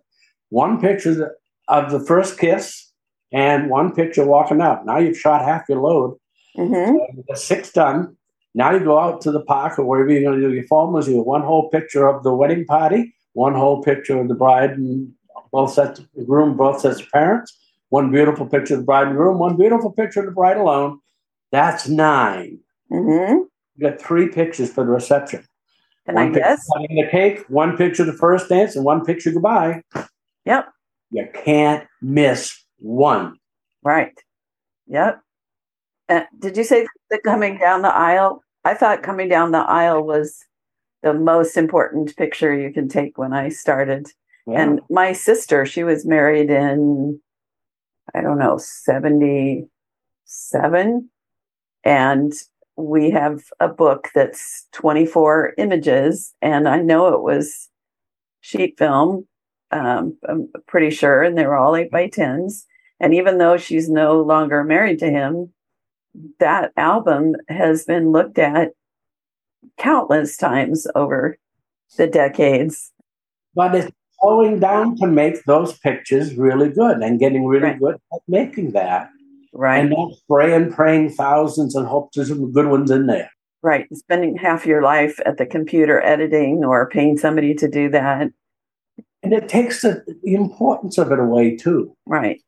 one 0.49 0.81
picture 0.81 1.36
of 1.67 1.91
the 1.91 1.99
first 1.99 2.38
kiss, 2.38 2.90
and 3.31 3.69
one 3.69 3.93
picture 3.93 4.25
walking 4.25 4.61
out. 4.61 4.85
Now 4.85 4.97
you've 4.97 5.17
shot 5.17 5.43
half 5.43 5.67
your 5.69 5.79
load. 5.79 6.17
Mhm. 6.57 6.93
You 7.15 7.23
got 7.27 7.37
six 7.37 7.71
done. 7.71 8.15
Now 8.53 8.71
you 8.71 8.79
go 8.79 8.99
out 8.99 9.21
to 9.21 9.31
the 9.31 9.41
park 9.41 9.79
or 9.79 9.85
wherever 9.85 10.11
you're 10.11 10.23
going 10.23 10.39
to 10.41 10.47
do 10.47 10.53
your 10.53 10.65
photos. 10.65 11.07
You 11.07 11.17
have 11.17 11.25
one 11.25 11.41
whole 11.41 11.69
picture 11.69 12.07
of 12.07 12.23
the 12.23 12.33
wedding 12.33 12.65
party, 12.65 13.13
one 13.33 13.53
whole 13.53 13.81
picture 13.81 14.19
of 14.19 14.27
the 14.27 14.35
bride 14.35 14.71
and 14.71 15.13
both 15.51 15.73
sets, 15.73 15.99
of 15.99 16.07
the 16.15 16.25
groom, 16.25 16.57
both 16.57 16.81
sets 16.81 16.99
of 16.99 17.09
parents, 17.11 17.57
one 17.89 18.11
beautiful 18.11 18.45
picture 18.45 18.73
of 18.73 18.81
the 18.81 18.85
bride 18.85 19.07
and 19.07 19.15
groom, 19.15 19.39
one 19.39 19.55
beautiful 19.55 19.91
picture 19.91 20.19
of 20.21 20.25
the 20.25 20.31
bride 20.31 20.57
alone. 20.57 20.99
That's 21.51 21.87
nine. 21.87 22.59
Mhm. 22.91 23.45
You 23.77 23.89
got 23.89 24.01
three 24.01 24.27
pictures 24.27 24.71
for 24.71 24.83
the 24.83 24.91
reception. 24.91 25.43
Can 26.05 26.17
I 26.17 26.23
one 26.25 26.33
picture 26.33 26.49
guess? 26.49 26.67
cutting 26.73 26.95
the 26.95 27.07
cake, 27.09 27.45
one 27.47 27.77
picture 27.77 28.03
the 28.03 28.13
first 28.13 28.49
dance, 28.49 28.75
and 28.75 28.83
one 28.83 29.05
picture 29.05 29.31
goodbye. 29.31 29.81
Yep. 30.45 30.67
You 31.11 31.27
can't 31.33 31.87
miss 32.01 32.61
one. 32.81 33.37
Right. 33.83 34.17
Yep. 34.87 35.21
Uh, 36.09 36.21
did 36.39 36.57
you 36.57 36.63
say 36.63 36.87
that 37.09 37.23
coming 37.23 37.57
down 37.57 37.81
the 37.81 37.93
aisle? 37.93 38.43
I 38.63 38.73
thought 38.73 39.03
coming 39.03 39.29
down 39.29 39.51
the 39.51 39.59
aisle 39.59 40.03
was 40.03 40.45
the 41.03 41.13
most 41.13 41.57
important 41.57 42.15
picture 42.15 42.53
you 42.53 42.71
can 42.71 42.87
take 42.87 43.17
when 43.17 43.33
I 43.33 43.49
started. 43.49 44.07
Yeah. 44.45 44.61
And 44.61 44.81
my 44.89 45.13
sister, 45.13 45.65
she 45.65 45.83
was 45.83 46.05
married 46.05 46.49
in, 46.49 47.19
I 48.13 48.21
don't 48.21 48.39
know, 48.39 48.57
77. 48.57 51.09
And 51.83 52.33
we 52.75 53.09
have 53.11 53.43
a 53.59 53.67
book 53.67 54.09
that's 54.13 54.67
24 54.73 55.53
images. 55.57 56.33
And 56.41 56.67
I 56.67 56.81
know 56.81 57.07
it 57.07 57.21
was 57.21 57.69
sheet 58.41 58.77
film, 58.77 59.27
um, 59.71 60.17
I'm 60.27 60.49
pretty 60.67 60.89
sure. 60.89 61.23
And 61.23 61.37
they 61.37 61.45
were 61.45 61.57
all 61.57 61.75
eight 61.75 61.91
by 61.91 62.07
tens. 62.07 62.65
And 63.01 63.15
even 63.15 63.39
though 63.39 63.57
she's 63.57 63.89
no 63.89 64.21
longer 64.21 64.63
married 64.63 64.99
to 64.99 65.09
him, 65.09 65.51
that 66.39 66.71
album 66.77 67.35
has 67.49 67.83
been 67.83 68.11
looked 68.11 68.37
at 68.37 68.73
countless 69.77 70.37
times 70.37 70.85
over 70.95 71.37
the 71.97 72.07
decades. 72.07 72.91
but 73.53 73.75
it's 73.75 73.91
slowing 74.21 74.59
down 74.61 74.95
to 74.95 75.05
make 75.05 75.43
those 75.43 75.77
pictures 75.79 76.35
really 76.35 76.69
good 76.69 76.99
and 76.99 77.19
getting 77.19 77.45
really 77.45 77.63
Right. 77.65 77.79
good 77.79 77.95
at 78.13 78.21
making 78.29 78.71
that 78.71 79.09
Right. 79.51 79.79
and 79.79 79.89
not 79.89 80.13
spray 80.13 80.53
and 80.53 80.71
praying 80.71 81.09
thousands 81.09 81.75
and 81.75 81.85
hope 81.85 82.13
there's 82.13 82.29
some 82.29 82.51
good 82.53 82.67
ones 82.67 82.89
in 82.91 83.07
there. 83.07 83.29
Right. 83.61 83.87
Spending 83.93 84.37
half 84.37 84.65
your 84.65 84.81
life 84.81 85.19
at 85.25 85.35
the 85.37 85.45
computer 85.45 85.99
editing 86.01 86.63
or 86.63 86.87
paying 86.89 87.17
somebody 87.17 87.53
to 87.55 87.67
do 87.67 87.89
that. 87.89 88.29
And 89.21 89.33
it 89.33 89.49
takes 89.49 89.81
the, 89.81 90.01
the 90.23 90.33
importance 90.33 90.97
of 90.97 91.11
it 91.11 91.19
away 91.19 91.57
too. 91.57 91.93
Right. 92.05 92.41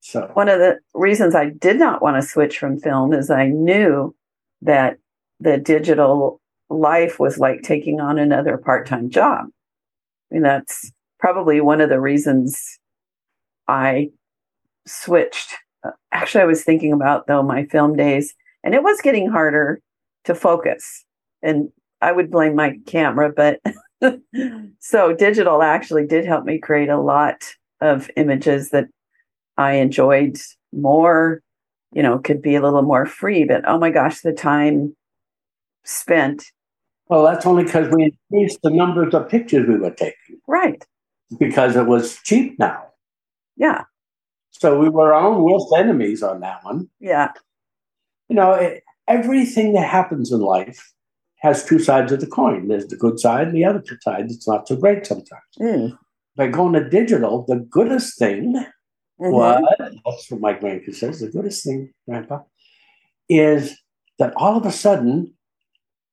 So 0.00 0.30
One 0.32 0.48
of 0.48 0.58
the 0.58 0.78
reasons 0.94 1.34
I 1.34 1.50
did 1.50 1.78
not 1.78 2.02
want 2.02 2.16
to 2.16 2.26
switch 2.26 2.58
from 2.58 2.80
film 2.80 3.12
is 3.12 3.30
I 3.30 3.48
knew 3.48 4.14
that 4.62 4.96
the 5.38 5.58
digital 5.58 6.40
life 6.68 7.18
was 7.18 7.38
like 7.38 7.62
taking 7.62 8.00
on 8.00 8.18
another 8.18 8.56
part 8.56 8.86
time 8.86 9.10
job. 9.10 9.46
I 10.30 10.34
mean, 10.34 10.42
that's 10.42 10.90
probably 11.18 11.60
one 11.60 11.80
of 11.80 11.90
the 11.90 12.00
reasons 12.00 12.78
I 13.68 14.10
switched. 14.86 15.54
Actually, 16.12 16.42
I 16.42 16.46
was 16.46 16.64
thinking 16.64 16.92
about, 16.92 17.26
though, 17.26 17.42
my 17.42 17.64
film 17.66 17.96
days, 17.96 18.34
and 18.64 18.74
it 18.74 18.82
was 18.82 19.00
getting 19.00 19.28
harder 19.28 19.80
to 20.24 20.34
focus. 20.34 21.04
And 21.42 21.70
I 22.00 22.12
would 22.12 22.30
blame 22.30 22.54
my 22.54 22.78
camera, 22.86 23.32
but 23.32 23.60
so 24.78 25.14
digital 25.14 25.62
actually 25.62 26.06
did 26.06 26.24
help 26.24 26.44
me 26.44 26.58
create 26.58 26.88
a 26.88 27.00
lot 27.00 27.44
of 27.80 28.10
images 28.16 28.70
that 28.70 28.88
I 29.60 29.72
enjoyed 29.74 30.38
more, 30.72 31.42
you 31.92 32.02
know, 32.02 32.18
could 32.18 32.40
be 32.40 32.54
a 32.56 32.62
little 32.62 32.82
more 32.82 33.04
free. 33.04 33.44
But 33.44 33.62
oh 33.68 33.78
my 33.78 33.90
gosh, 33.90 34.20
the 34.22 34.32
time 34.32 34.96
spent. 35.84 36.44
well 37.08 37.24
that's 37.24 37.44
only 37.46 37.64
because 37.64 37.88
we 37.94 38.04
increased 38.30 38.60
the 38.62 38.70
numbers 38.70 39.12
of 39.14 39.28
pictures 39.28 39.66
we 39.68 39.78
were 39.78 39.90
taking 39.90 40.36
Right. 40.46 40.84
because 41.38 41.76
it 41.76 41.86
was 41.86 42.04
cheap 42.28 42.58
now. 42.58 42.80
Yeah. 43.56 43.84
So 44.50 44.78
we 44.78 44.88
were 44.88 45.12
our 45.14 45.24
own 45.28 45.42
worst 45.42 45.66
enemies 45.76 46.22
on 46.22 46.40
that 46.40 46.64
one. 46.64 46.88
Yeah. 47.00 47.32
you 48.28 48.36
know, 48.36 48.52
it, 48.52 48.82
everything 49.08 49.72
that 49.74 49.88
happens 49.88 50.30
in 50.32 50.40
life 50.40 50.92
has 51.46 51.64
two 51.64 51.78
sides 51.78 52.12
of 52.12 52.20
the 52.20 52.26
coin. 52.26 52.68
There's 52.68 52.86
the 52.86 52.96
good 53.04 53.18
side 53.18 53.46
and 53.48 53.56
the 53.56 53.64
other 53.64 53.82
side 54.02 54.24
that's 54.28 54.46
not 54.48 54.68
so 54.68 54.76
great 54.76 55.06
sometimes. 55.06 55.52
Mm. 55.58 55.98
By 56.36 56.46
going 56.48 56.74
to 56.74 56.88
digital, 56.88 57.44
the 57.48 57.56
goodest 57.76 58.18
thing 58.18 58.44
Mhm. 59.20 59.32
was, 59.32 59.64
that's 60.04 60.30
what 60.30 60.40
my 60.40 60.54
grandkid 60.54 60.94
says, 60.94 61.20
the 61.20 61.28
goodest 61.28 61.64
thing, 61.64 61.92
Grandpa, 62.08 62.40
is 63.28 63.76
that 64.18 64.32
all 64.36 64.56
of 64.56 64.64
a 64.64 64.72
sudden, 64.72 65.34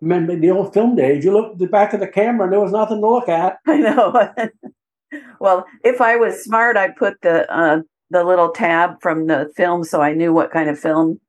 remember 0.01 0.35
the 0.35 0.51
old 0.51 0.73
film 0.73 0.95
days, 0.95 1.23
you 1.23 1.31
looked 1.31 1.53
at 1.53 1.59
the 1.59 1.67
back 1.67 1.93
of 1.93 1.99
the 1.99 2.07
camera 2.07 2.43
and 2.43 2.53
there 2.53 2.59
was 2.59 2.71
nothing 2.71 3.01
to 3.01 3.09
look 3.09 3.29
at. 3.29 3.57
I 3.67 3.77
know. 3.77 4.29
well, 5.39 5.65
if 5.83 6.01
I 6.01 6.17
was 6.17 6.43
smart, 6.43 6.77
I'd 6.77 6.95
put 6.95 7.21
the 7.21 7.51
uh, 7.53 7.81
the 8.09 8.23
little 8.23 8.51
tab 8.51 9.01
from 9.01 9.27
the 9.27 9.51
film 9.57 9.83
so 9.83 10.01
I 10.01 10.13
knew 10.13 10.33
what 10.33 10.51
kind 10.51 10.69
of 10.69 10.79
film 10.79 11.19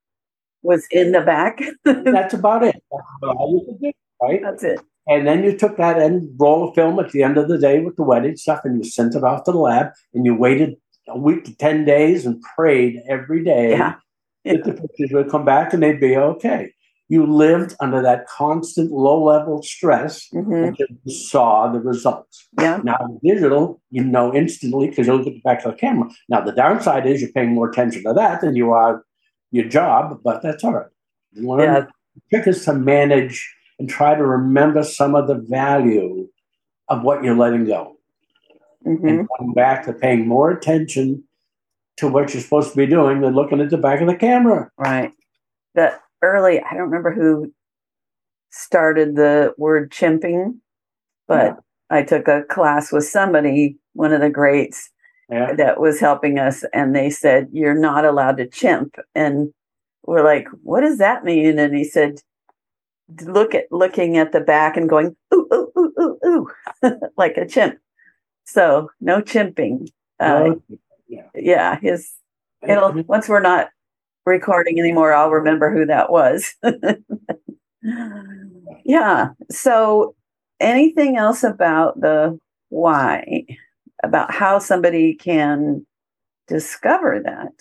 was 0.63 0.87
in 0.91 1.13
the 1.13 1.21
back. 1.21 1.61
That's 1.85 2.35
about 2.35 2.63
it. 2.63 2.77
That's 2.91 3.07
about 3.23 3.37
all 3.37 3.53
you 3.53 3.73
could 3.73 3.81
do, 3.81 3.93
right? 4.21 4.41
That's 4.43 4.65
it. 4.65 4.81
And 5.07 5.27
then 5.27 5.43
you 5.43 5.57
took 5.57 5.77
that 5.79 5.99
and 5.99 6.29
roll 6.39 6.69
of 6.69 6.75
film 6.75 6.99
at 6.99 7.13
the 7.13 7.23
end 7.23 7.39
of 7.39 7.49
the 7.49 7.59
day 7.59 7.81
with 7.81 7.97
the 7.97 8.03
wedding 8.03 8.37
stuff, 8.37 8.61
and 8.65 8.85
you 8.85 8.91
sent 8.91 9.15
it 9.15 9.25
off 9.25 9.45
to 9.45 9.53
the 9.53 9.59
lab, 9.59 9.93
and 10.13 10.27
you 10.27 10.35
waited 10.35 10.77
a 11.09 11.19
week 11.19 11.45
to 11.45 11.57
ten 11.57 11.85
days 11.85 12.27
and 12.27 12.41
prayed 12.43 13.03
every 13.09 13.43
day 13.45 13.71
Yeah. 13.71 13.95
that 14.45 14.65
the 14.65 14.73
pictures 14.73 15.11
would 15.13 15.31
come 15.31 15.45
back 15.45 15.73
and 15.73 15.83
they'd 15.83 16.01
be 16.01 16.17
okay. 16.17 16.73
You 17.11 17.25
lived 17.25 17.75
under 17.81 18.03
that 18.03 18.27
constant 18.27 18.91
low 18.93 19.23
level 19.25 19.63
stress 19.63 20.27
hmm 20.31 20.53
until 20.53 20.87
you 21.05 21.13
saw 21.13 21.69
the 21.73 21.81
results. 21.81 22.47
Yeah. 22.61 22.81
Now, 22.85 23.19
digital, 23.25 23.81
you 23.91 24.05
know 24.05 24.35
instantly 24.35 24.89
because 24.91 25.07
you'll 25.07 25.25
get 25.25 25.43
back 25.43 25.63
to 25.63 25.71
the 25.71 25.77
camera. 25.77 26.11
Now, 26.29 26.43
the 26.43 26.53
downside 26.53 27.07
is 27.07 27.23
you're 27.23 27.33
paying 27.33 27.55
more 27.55 27.69
attention 27.71 28.05
to 28.05 28.13
that 28.13 28.43
than 28.43 28.57
you 28.57 28.73
are 28.73 29.05
your 29.51 29.65
job, 29.67 30.21
but 30.23 30.43
that's 30.43 30.63
all 30.65 30.75
right. 30.75 30.87
Learn, 31.35 31.61
Yeah. 31.61 31.81
The 32.15 32.21
trick 32.31 32.47
is 32.49 32.65
to 32.65 32.75
manage 32.75 33.55
and 33.79 33.89
try 33.89 34.15
to 34.15 34.25
remember 34.27 34.83
some 34.83 35.15
of 35.15 35.29
the 35.29 35.37
value 35.37 36.29
of 36.89 37.03
what 37.05 37.23
you're 37.23 37.37
letting 37.37 37.65
go 37.65 37.98
hmm 38.85 39.07
and 39.07 39.29
come 39.39 39.53
back 39.53 39.85
to 39.85 39.93
paying 39.93 40.27
more 40.27 40.51
attention 40.51 41.23
to 41.97 42.09
what 42.09 42.33
you're 42.33 42.43
supposed 42.43 42.71
to 42.71 42.77
be 42.77 42.87
doing 42.87 43.21
than 43.21 43.35
looking 43.35 43.61
at 43.61 43.71
the 43.71 43.77
back 43.77 44.01
of 44.01 44.07
the 44.07 44.15
camera. 44.17 44.71
Right. 44.79 45.13
The 45.75 45.99
early, 46.23 46.61
I 46.61 46.75
don't 46.75 46.83
remember 46.83 47.13
who 47.13 47.53
started 48.51 49.17
the 49.17 49.55
word 49.59 49.91
chimping, 49.91 50.59
but 51.27 51.47
Yeah. 51.47 51.55
I 51.91 52.03
took 52.03 52.29
a 52.29 52.43
class 52.45 52.93
with 52.93 53.05
somebody, 53.05 53.79
one 53.95 54.13
of 54.13 54.21
the 54.21 54.31
greats, 54.31 54.91
Yeah. 55.31 55.55
that 55.55 55.81
was 55.81 56.01
helping 56.01 56.39
us, 56.39 56.65
and 56.73 56.95
they 56.95 57.11
said, 57.11 57.49
You're 57.53 57.75
not 57.79 58.05
allowed 58.05 58.37
to 58.39 58.47
chimp. 58.47 58.97
And 59.15 59.53
we're 60.07 60.25
like, 60.25 60.47
What 60.63 60.81
does 60.83 60.99
that 60.99 61.25
mean? 61.25 61.59
And 61.59 61.75
he 61.77 61.85
said, 61.85 62.21
Look 63.23 63.55
at 63.55 63.65
looking 63.73 64.19
at 64.19 64.33
the 64.33 64.41
back 64.41 64.77
and 64.77 64.89
going, 64.89 65.17
ooh, 65.35 65.49
ooh, 65.53 65.73
ooh, 65.79 65.93
ooh, 65.99 66.19
ooh, 66.85 67.01
like 67.17 67.37
a 67.39 67.47
chimp. 67.47 67.79
So 68.49 68.91
no 69.01 69.21
chimping. 69.21 69.89
Uh, 70.19 70.55
yeah. 71.07 71.29
yeah, 71.35 71.79
his 71.81 72.13
it'll 72.67 73.03
once 73.05 73.29
we're 73.29 73.41
not 73.41 73.69
recording 74.27 74.79
anymore 74.79 75.13
i'll 75.13 75.31
remember 75.31 75.73
who 75.73 75.87
that 75.87 76.11
was 76.11 76.55
yeah 78.85 79.29
so 79.51 80.15
anything 80.61 81.17
else 81.17 81.43
about 81.43 82.01
the 82.01 82.39
why 82.69 83.45
about 84.03 84.33
how 84.33 84.59
somebody 84.59 85.15
can 85.15 85.87
discover 86.47 87.21
that 87.25 87.53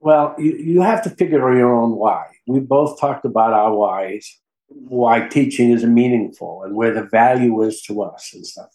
Well, 0.00 0.34
you, 0.38 0.52
you 0.52 0.80
have 0.82 1.02
to 1.04 1.10
figure 1.10 1.48
out 1.48 1.56
your 1.56 1.74
own 1.74 1.96
why. 1.96 2.26
We 2.46 2.60
both 2.60 3.00
talked 3.00 3.24
about 3.24 3.54
our 3.54 3.74
whys, 3.74 4.38
why 4.68 5.28
teaching 5.28 5.70
is 5.70 5.84
meaningful 5.84 6.62
and 6.62 6.76
where 6.76 6.92
the 6.92 7.04
value 7.04 7.62
is 7.62 7.80
to 7.82 8.02
us 8.02 8.32
and 8.34 8.44
stuff. 8.44 8.68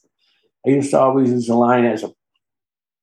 I 0.66 0.70
used 0.72 0.92
to 0.92 1.00
always 1.00 1.30
use 1.32 1.48
the 1.48 1.56
line 1.56 1.86
as 1.86 2.04
a 2.04 2.12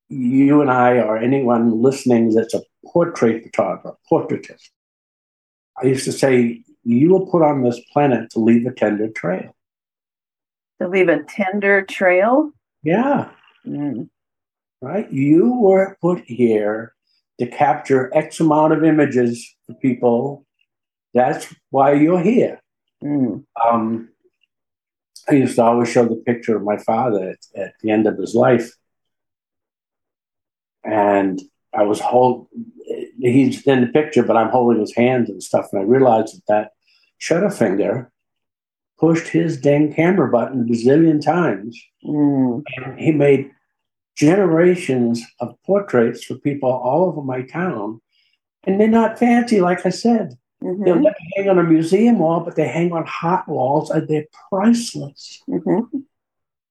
you 0.08 0.60
and 0.60 0.70
I 0.70 0.98
or 0.98 1.16
anyone 1.18 1.82
listening 1.82 2.32
that's 2.34 2.54
a 2.54 2.62
portrait 2.86 3.42
photographer, 3.44 3.96
portraitist. 4.10 4.70
I 5.82 5.86
used 5.86 6.04
to 6.04 6.12
say, 6.12 6.62
you 6.84 7.12
were 7.14 7.26
put 7.26 7.42
on 7.42 7.62
this 7.62 7.80
planet 7.92 8.30
to 8.30 8.38
leave 8.38 8.66
a 8.66 8.72
tender 8.72 9.08
trail. 9.08 9.54
to 10.80 10.88
leave 10.88 11.08
a 11.08 11.22
tender 11.24 11.82
trail 11.82 12.50
Yeah, 12.82 13.30
Mm, 13.66 14.08
right? 14.80 15.10
You 15.12 15.52
were 15.60 15.96
put 16.00 16.22
here 16.26 16.92
to 17.40 17.46
capture 17.48 18.14
X 18.14 18.38
amount 18.38 18.74
of 18.74 18.84
images 18.84 19.56
for 19.66 19.74
people. 19.74 20.46
That's 21.14 21.52
why 21.70 21.94
you're 21.94 22.20
here. 22.22 22.60
mm, 23.02 23.44
Um, 23.60 24.10
I 25.28 25.34
used 25.34 25.56
to 25.56 25.62
always 25.62 25.90
show 25.90 26.04
the 26.04 26.16
picture 26.16 26.56
of 26.56 26.62
my 26.62 26.78
father 26.78 27.30
at, 27.30 27.60
at 27.60 27.74
the 27.80 27.90
end 27.90 28.06
of 28.06 28.16
his 28.18 28.34
life. 28.34 28.70
And 30.84 31.40
I 31.74 31.82
was 31.82 32.00
hold, 32.00 32.48
he's 33.18 33.66
in 33.66 33.80
the 33.80 33.88
picture, 33.88 34.22
but 34.22 34.36
I'm 34.36 34.50
holding 34.50 34.80
his 34.80 34.94
hand 34.94 35.28
and 35.28 35.42
stuff. 35.42 35.68
And 35.72 35.82
I 35.82 35.84
realized 35.84 36.36
that 36.36 36.46
that 36.48 36.70
shutter 37.18 37.50
finger 37.50 38.12
pushed 38.98 39.28
his 39.28 39.60
dang 39.60 39.92
camera 39.92 40.30
button 40.30 40.62
a 40.62 40.64
bazillion 40.64 41.22
times. 41.22 41.78
mm, 42.04 42.62
And 42.76 42.98
he 42.98 43.12
made 43.12 43.50
generations 44.16 45.22
of 45.40 45.54
portraits 45.66 46.24
for 46.24 46.36
people 46.36 46.70
all 46.70 47.06
over 47.06 47.22
my 47.22 47.42
town. 47.42 48.00
And 48.64 48.80
they're 48.80 48.88
not 48.88 49.18
fancy, 49.18 49.60
like 49.60 49.84
I 49.84 49.90
said. 49.90 50.38
Mhm, 50.62 50.84
They'll 50.84 51.00
never 51.00 51.16
hang 51.36 51.48
on 51.48 51.58
a 51.58 51.62
museum 51.64 52.18
wall, 52.18 52.40
but 52.40 52.56
they 52.56 52.66
hang 52.68 52.92
on 52.92 53.04
hot 53.06 53.48
walls 53.48 53.90
and 53.90 54.06
they're 54.08 54.26
priceless. 54.50 55.42
mhm. 55.48 55.88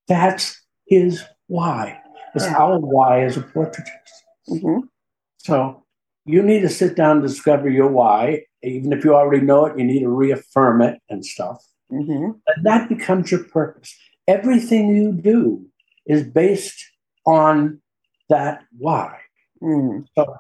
That's 0.08 0.62
his 0.88 1.24
why. 1.48 2.02
It's 2.36 2.46
Yeah. 2.46 2.58
our 2.58 2.80
why 2.80 3.22
as 3.24 3.38
a 3.38 3.42
portraitist. 3.42 4.16
Mhm. 4.50 4.90
So 5.38 5.84
you 6.26 6.42
need 6.44 6.62
to 6.62 6.70
sit 6.70 6.96
down 6.96 7.18
and 7.18 7.28
discover 7.28 7.70
your 7.70 7.90
why. 7.90 8.46
Even 8.64 8.92
if 8.94 9.04
you 9.06 9.16
already 9.16 9.46
know 9.46 9.66
it, 9.66 9.78
you 9.78 9.86
need 9.86 10.02
to 10.02 10.10
reaffirm 10.10 10.82
it 10.82 11.00
and 11.10 11.24
stuff. 11.26 11.64
Mhm. 11.92 12.40
And 12.48 12.66
that 12.66 12.90
becomes 12.90 13.32
your 13.32 13.44
purpose. 13.46 13.96
Everything 14.28 14.96
you 14.96 15.12
do 15.12 15.66
is 16.06 16.24
based 16.24 16.84
on 17.26 17.82
that 18.30 18.64
why. 18.78 19.20
Mm, 19.62 20.06
So 20.18 20.36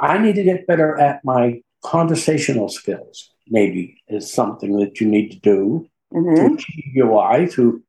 I 0.00 0.18
need 0.18 0.34
to 0.36 0.42
get 0.42 0.66
better 0.66 0.98
at 0.98 1.24
my 1.24 1.62
conversational 1.86 2.68
skills, 2.68 3.30
maybe, 3.48 4.02
is 4.08 4.32
something 4.32 4.76
that 4.78 5.00
you 5.00 5.06
need 5.06 5.30
to 5.30 5.38
do 5.38 5.88
to 6.12 6.18
mhm. 6.18 6.54
achieve 6.54 6.94
your 6.94 7.06
why, 7.06 7.46
to 7.52 7.82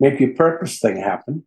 make 0.00 0.18
your 0.18 0.34
purpose 0.34 0.80
thing 0.80 0.96
happen. 0.96 1.44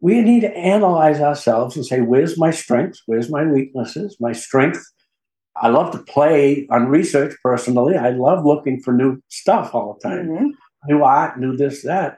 We 0.00 0.20
need 0.22 0.40
to 0.40 0.56
analyze 0.56 1.20
ourselves 1.20 1.76
and 1.76 1.84
say, 1.86 2.00
where's 2.00 2.38
my 2.38 2.50
strengths? 2.50 3.02
Where's 3.06 3.30
my 3.30 3.44
weaknesses? 3.44 4.16
My 4.18 4.32
strength. 4.32 4.82
I 5.54 5.68
love 5.68 5.92
to 5.92 5.98
play 5.98 6.66
on 6.70 6.88
research 6.88 7.36
personally. 7.42 7.96
I 7.96 8.10
love 8.10 8.44
looking 8.44 8.80
for 8.80 8.92
new 8.92 9.20
stuff 9.28 9.74
all 9.74 9.94
the 9.94 10.08
time, 10.08 10.28
Mhm. 10.28 10.50
new 10.88 11.04
art, 11.04 11.38
new 11.38 11.56
this, 11.56 11.82
that. 11.82 12.16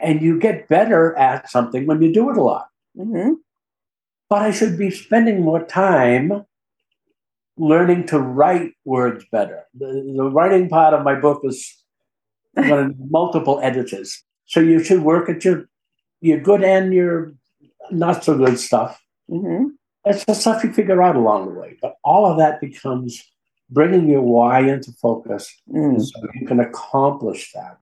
And 0.00 0.22
you 0.22 0.38
get 0.38 0.68
better 0.68 1.18
at 1.18 1.50
something 1.50 1.84
when 1.86 2.00
you 2.00 2.12
do 2.12 2.30
it 2.30 2.38
a 2.38 2.42
lot. 2.42 2.68
Mhm. 2.96 3.36
But 4.30 4.42
I 4.42 4.52
should 4.52 4.78
be 4.78 4.90
spending 4.90 5.42
more 5.42 5.64
time 5.64 6.44
learning 7.58 8.06
to 8.06 8.18
write 8.18 8.72
words 8.84 9.24
better. 9.30 9.64
The, 9.74 9.86
the 10.16 10.30
writing 10.30 10.68
part 10.68 10.94
of 10.94 11.04
my 11.04 11.14
book 11.14 11.40
is 11.44 11.74
got 12.56 12.92
multiple 13.10 13.60
editors. 13.62 14.22
So 14.46 14.60
you 14.60 14.82
should 14.82 15.02
work 15.02 15.28
at 15.28 15.44
your 15.44 15.68
your 16.20 16.40
good 16.40 16.64
and 16.64 16.92
your 16.94 17.32
not 17.90 18.24
so 18.24 18.36
good 18.36 18.58
stuff. 18.58 19.00
Mhm. 19.30 19.70
That's 20.04 20.24
the 20.24 20.34
stuff 20.34 20.64
you 20.64 20.72
figure 20.72 21.02
out 21.02 21.16
along 21.16 21.52
the 21.52 21.60
way. 21.60 21.76
But 21.82 21.96
all 22.02 22.26
of 22.26 22.38
that 22.38 22.60
becomes 22.60 23.22
bringing 23.70 24.08
your 24.08 24.22
why 24.22 24.60
into 24.60 24.92
focus 24.92 25.54
Mm. 25.68 26.00
so 26.00 26.26
you 26.34 26.46
can 26.46 26.60
accomplish 26.60 27.52
that. 27.52 27.78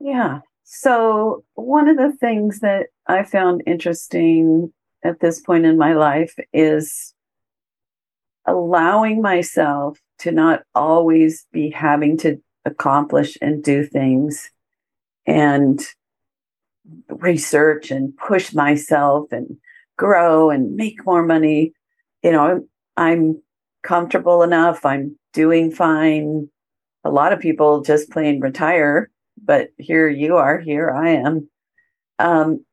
Yeah. 0.00 0.40
So, 0.64 1.44
one 1.54 1.88
of 1.88 1.96
the 1.96 2.12
things 2.12 2.60
that 2.60 2.88
I 3.06 3.22
found 3.22 3.62
interesting 3.66 4.72
at 5.02 5.20
this 5.20 5.40
point 5.40 5.64
in 5.64 5.78
my 5.78 5.94
life 5.94 6.34
is 6.52 7.14
allowing 8.46 9.20
myself 9.22 9.98
to 10.20 10.32
not 10.32 10.62
always 10.74 11.46
be 11.52 11.70
having 11.70 12.16
to 12.18 12.40
accomplish 12.64 13.36
and 13.40 13.62
do 13.62 13.84
things 13.84 14.50
and 15.26 15.80
research 17.08 17.90
and 17.90 18.16
push 18.16 18.52
myself 18.54 19.30
and 19.30 19.58
grow 19.96 20.50
and 20.50 20.74
make 20.74 21.04
more 21.04 21.24
money. 21.24 21.72
You 22.22 22.32
know, 22.32 22.66
I'm, 22.96 23.42
comfortable 23.82 24.42
enough, 24.42 24.84
I'm 24.84 25.16
doing 25.32 25.70
fine. 25.70 26.48
A 27.04 27.10
lot 27.10 27.32
of 27.32 27.40
people 27.40 27.80
just 27.82 28.10
plain 28.10 28.40
retire 28.40 29.10
but 29.42 29.68
here 29.78 30.08
you 30.08 30.36
are, 30.36 30.58
here 30.58 30.90
I 30.90 31.10
am. 31.10 31.48
Um, 32.18 32.64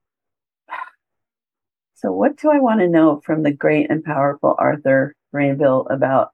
so, 2.05 2.11
what 2.11 2.37
do 2.37 2.51
I 2.51 2.59
want 2.59 2.81
to 2.81 2.87
know 2.87 3.19
from 3.25 3.41
the 3.41 3.51
great 3.51 3.89
and 3.89 4.03
powerful 4.03 4.53
Arthur 4.59 5.15
Rainville 5.33 5.87
about 5.91 6.33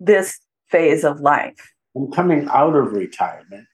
this 0.00 0.40
phase 0.70 1.04
of 1.04 1.20
life? 1.20 1.54
I'm 1.96 2.10
coming 2.10 2.48
out 2.50 2.74
of 2.74 2.92
retirement. 2.92 3.66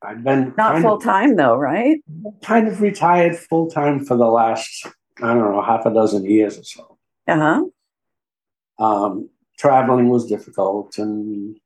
I've 0.00 0.24
been 0.24 0.54
Not 0.56 0.80
full 0.80 0.94
of- 0.94 1.02
time, 1.04 1.36
though, 1.36 1.56
right? 1.56 1.98
kind 2.42 2.68
of 2.68 2.80
retired 2.80 3.36
full 3.36 3.68
time 3.70 4.02
for 4.04 4.16
the 4.16 4.24
last, 4.24 4.86
I 5.22 5.34
don't 5.34 5.52
know, 5.52 5.60
half 5.60 5.84
a 5.84 5.92
dozen 5.92 6.24
years 6.24 6.58
or 6.58 6.64
so. 6.64 6.98
Uh 7.28 7.36
huh. 8.78 8.82
Um, 8.82 9.28
traveling 9.58 10.08
was 10.08 10.26
difficult, 10.26 10.96
and 10.96 11.58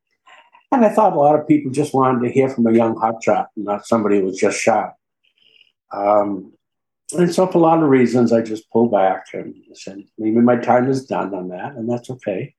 And 0.72 0.85
I 0.85 0.88
thought 0.88 1.12
a 1.12 1.16
lot 1.20 1.38
of 1.38 1.46
people 1.46 1.70
just 1.70 1.94
wanted 1.94 2.26
to 2.26 2.33
hear 2.33 2.48
from 2.48 2.66
a 2.66 2.72
young 2.72 2.96
hotshot, 2.96 3.46
not 3.57 3.87
somebody 3.87 4.18
who 4.18 4.24
was 4.24 4.37
just 4.37 4.59
shot. 4.59 4.94
Um, 5.92 6.53
and 7.12 7.35
so, 7.35 7.46
for 7.46 7.59
a 7.59 7.61
lot 7.61 7.83
of 7.83 7.88
reasons, 7.88 8.33
I 8.33 8.42
just 8.42 8.70
pulled 8.70 8.92
back 8.92 9.27
and 9.33 9.55
said, 9.75 10.03
maybe 10.18 10.40
my 10.40 10.57
time 10.57 10.88
is 10.88 11.05
done 11.07 11.35
on 11.35 11.49
that, 11.49 11.75
and 11.75 11.90
that's 11.90 12.11
okay. 12.11 12.55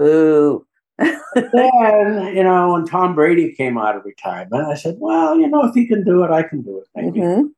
Ooh. 0.00 0.66
then, 0.98 2.36
you 2.36 2.42
know, 2.44 2.72
when 2.74 2.86
Tom 2.86 3.14
Brady 3.14 3.52
came 3.52 3.76
out 3.78 3.96
of 3.96 4.04
retirement, 4.04 4.66
I 4.66 4.74
said, 4.74 4.96
well, 4.98 5.38
you 5.38 5.48
know, 5.48 5.64
if 5.66 5.74
he 5.74 5.86
can 5.86 6.04
do 6.04 6.22
it, 6.24 6.30
I 6.30 6.42
can 6.44 6.62
do 6.62 6.78
it. 6.78 6.86
Maybe. 6.94 7.20
Mhm. 7.20 7.50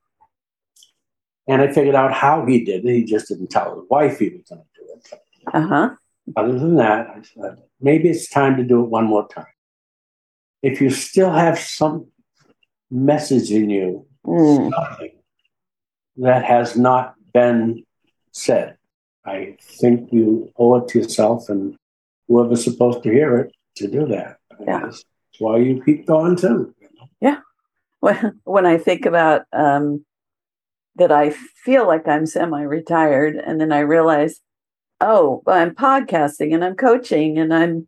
And 1.48 1.62
I 1.62 1.70
figured 1.72 1.94
out 1.94 2.12
how 2.12 2.44
he 2.46 2.64
did 2.64 2.84
it. 2.84 2.92
He 2.92 3.04
just 3.04 3.28
didn't 3.28 3.48
tell 3.48 3.78
his 3.78 3.88
wife 3.88 4.18
he 4.18 4.30
was 4.30 4.42
going 4.48 4.62
to 4.62 4.80
do 4.80 4.86
it. 4.94 5.20
Uh-huh. 5.54 5.90
Other 6.36 6.58
than 6.58 6.76
that, 6.76 7.08
I 7.08 7.22
said, 7.22 7.58
maybe 7.80 8.08
it's 8.08 8.28
time 8.28 8.56
to 8.56 8.64
do 8.64 8.82
it 8.82 8.88
one 8.88 9.04
more 9.04 9.28
time. 9.28 9.46
If 10.62 10.80
you 10.80 10.90
still 10.90 11.30
have 11.30 11.58
some 11.58 12.06
message 12.90 13.50
in 13.52 13.70
you, 13.70 14.06
Mm. 14.26 14.72
something 14.74 15.15
that 16.18 16.44
has 16.44 16.76
not 16.76 17.14
been 17.32 17.84
said, 18.32 18.76
I 19.24 19.56
think 19.60 20.12
you 20.12 20.52
owe 20.56 20.76
it 20.76 20.88
to 20.88 21.00
yourself 21.00 21.48
and 21.48 21.76
whoever's 22.28 22.64
supposed 22.64 23.02
to 23.02 23.10
hear 23.10 23.38
it 23.38 23.52
to 23.76 23.88
do 23.88 24.06
that. 24.06 24.38
Yeah. 24.60 24.80
That's 24.80 25.04
why 25.38 25.58
you 25.58 25.82
keep 25.84 26.06
going 26.06 26.36
too. 26.36 26.74
Yeah, 27.20 27.40
when 28.00 28.40
when 28.44 28.66
I 28.66 28.78
think 28.78 29.06
about 29.06 29.42
um, 29.52 30.04
that, 30.96 31.12
I 31.12 31.30
feel 31.30 31.86
like 31.86 32.08
I'm 32.08 32.26
semi-retired, 32.26 33.36
and 33.36 33.60
then 33.60 33.72
I 33.72 33.80
realize, 33.80 34.40
oh, 35.00 35.42
well, 35.44 35.58
I'm 35.58 35.74
podcasting 35.74 36.54
and 36.54 36.64
I'm 36.64 36.76
coaching 36.76 37.38
and 37.38 37.52
I'm, 37.52 37.86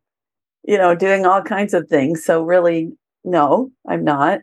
you 0.64 0.76
know, 0.76 0.94
doing 0.94 1.24
all 1.24 1.42
kinds 1.42 1.72
of 1.72 1.88
things. 1.88 2.24
So 2.24 2.42
really, 2.42 2.92
no, 3.24 3.70
I'm 3.88 4.04
not. 4.04 4.40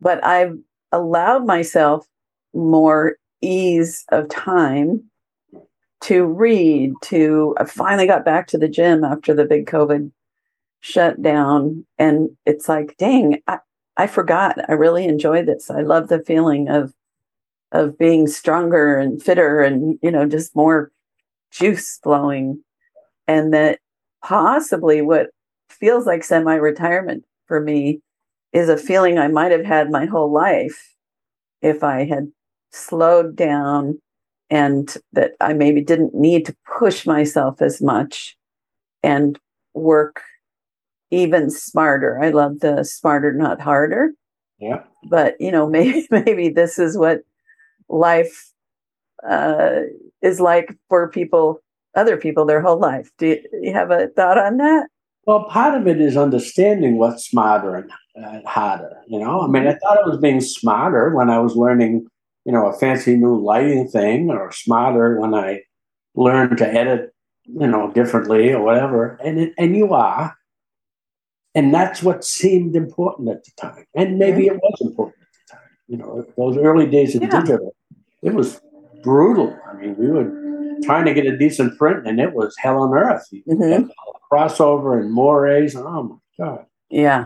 But 0.00 0.24
I've 0.24 0.56
allowed 0.92 1.46
myself 1.46 2.06
more 2.54 3.16
ease 3.40 4.04
of 4.10 4.28
time 4.28 5.04
to 6.02 6.24
read. 6.24 6.92
To 7.04 7.54
I 7.58 7.64
finally 7.64 8.06
got 8.06 8.24
back 8.24 8.46
to 8.48 8.58
the 8.58 8.68
gym 8.68 9.04
after 9.04 9.34
the 9.34 9.44
big 9.44 9.66
COVID 9.66 10.10
shutdown, 10.80 11.84
and 11.98 12.30
it's 12.46 12.68
like, 12.68 12.96
dang, 12.98 13.42
I, 13.46 13.58
I 13.96 14.06
forgot. 14.06 14.58
I 14.68 14.72
really 14.74 15.04
enjoy 15.04 15.44
this. 15.44 15.70
I 15.70 15.82
love 15.82 16.08
the 16.08 16.22
feeling 16.22 16.68
of 16.68 16.92
of 17.72 17.98
being 17.98 18.26
stronger 18.26 18.96
and 18.98 19.22
fitter 19.22 19.60
and 19.60 19.98
you 20.02 20.10
know 20.10 20.26
just 20.26 20.56
more 20.56 20.90
juice 21.50 21.98
flowing 22.02 22.62
and 23.26 23.52
that 23.52 23.78
possibly 24.24 25.02
what 25.02 25.28
feels 25.68 26.06
like 26.06 26.24
semi-retirement 26.24 27.24
for 27.46 27.60
me 27.60 28.00
is 28.52 28.68
a 28.68 28.76
feeling 28.76 29.18
I 29.18 29.28
might 29.28 29.52
have 29.52 29.64
had 29.64 29.90
my 29.90 30.06
whole 30.06 30.32
life 30.32 30.94
if 31.60 31.84
I 31.84 32.04
had 32.04 32.28
slowed 32.72 33.36
down 33.36 34.00
and 34.50 34.96
that 35.12 35.32
I 35.40 35.52
maybe 35.52 35.82
didn't 35.82 36.14
need 36.14 36.46
to 36.46 36.56
push 36.78 37.06
myself 37.06 37.60
as 37.60 37.82
much 37.82 38.36
and 39.02 39.38
work 39.74 40.22
even 41.10 41.50
smarter. 41.50 42.22
I 42.22 42.30
love 42.30 42.60
the 42.60 42.84
smarter, 42.84 43.32
not 43.32 43.60
harder. 43.60 44.12
Yeah. 44.58 44.82
But 45.08 45.36
you 45.40 45.52
know, 45.52 45.68
maybe 45.70 46.06
maybe 46.10 46.48
this 46.48 46.78
is 46.78 46.96
what 46.96 47.20
life 47.88 48.52
uh, 49.28 49.80
is 50.22 50.40
like 50.40 50.76
for 50.88 51.08
people, 51.08 51.60
other 51.94 52.16
people, 52.16 52.44
their 52.44 52.60
whole 52.60 52.78
life. 52.78 53.10
Do 53.18 53.28
you, 53.28 53.42
you 53.62 53.72
have 53.72 53.90
a 53.90 54.08
thought 54.08 54.38
on 54.38 54.58
that? 54.58 54.88
Well, 55.26 55.44
part 55.44 55.78
of 55.78 55.86
it 55.86 56.00
is 56.00 56.16
understanding 56.16 56.96
what's 56.96 57.28
smarter 57.28 57.74
and 57.74 57.90
uh, 58.24 58.48
harder. 58.48 58.96
You 59.08 59.18
know, 59.18 59.42
I 59.42 59.46
mean, 59.46 59.66
I 59.66 59.74
thought 59.74 59.98
I 59.98 60.08
was 60.08 60.18
being 60.18 60.40
smarter 60.40 61.14
when 61.14 61.28
I 61.28 61.38
was 61.38 61.54
learning, 61.54 62.06
you 62.48 62.52
know, 62.54 62.64
a 62.66 62.72
fancy 62.72 63.14
new 63.14 63.36
lighting 63.38 63.86
thing, 63.88 64.30
or 64.30 64.50
smarter 64.50 65.20
when 65.20 65.34
I 65.34 65.60
learned 66.14 66.56
to 66.58 66.66
edit, 66.66 67.12
you 67.44 67.66
know, 67.66 67.92
differently 67.92 68.50
or 68.54 68.62
whatever. 68.62 69.18
And 69.22 69.38
it, 69.38 69.52
and 69.58 69.76
you 69.76 69.92
are, 69.92 70.34
and 71.54 71.74
that's 71.74 72.02
what 72.02 72.24
seemed 72.24 72.74
important 72.74 73.28
at 73.28 73.44
the 73.44 73.50
time. 73.60 73.84
And 73.94 74.18
maybe 74.18 74.46
it 74.46 74.56
was 74.56 74.80
important 74.80 75.16
at 75.20 75.28
the 75.34 75.54
time. 75.56 75.70
You 75.88 75.96
know, 75.98 76.26
those 76.38 76.56
early 76.56 76.86
days 76.86 77.14
of 77.14 77.20
Yeah. 77.22 77.38
digital, 77.40 77.74
it 78.22 78.32
was 78.32 78.58
brutal. 79.02 79.54
I 79.70 79.74
mean, 79.74 79.94
we 79.98 80.10
were 80.10 80.32
trying 80.84 81.04
to 81.04 81.12
get 81.12 81.26
a 81.26 81.36
decent 81.36 81.76
print, 81.76 82.06
and 82.08 82.18
it 82.18 82.32
was 82.32 82.56
hell 82.56 82.78
on 82.82 82.94
earth. 82.96 83.26
Mhm. 83.46 83.90
crossover 84.32 84.98
and 85.00 85.10
moirés. 85.14 85.74
Oh 85.76 86.02
my 86.02 86.16
god! 86.38 86.64
Yeah, 86.90 87.24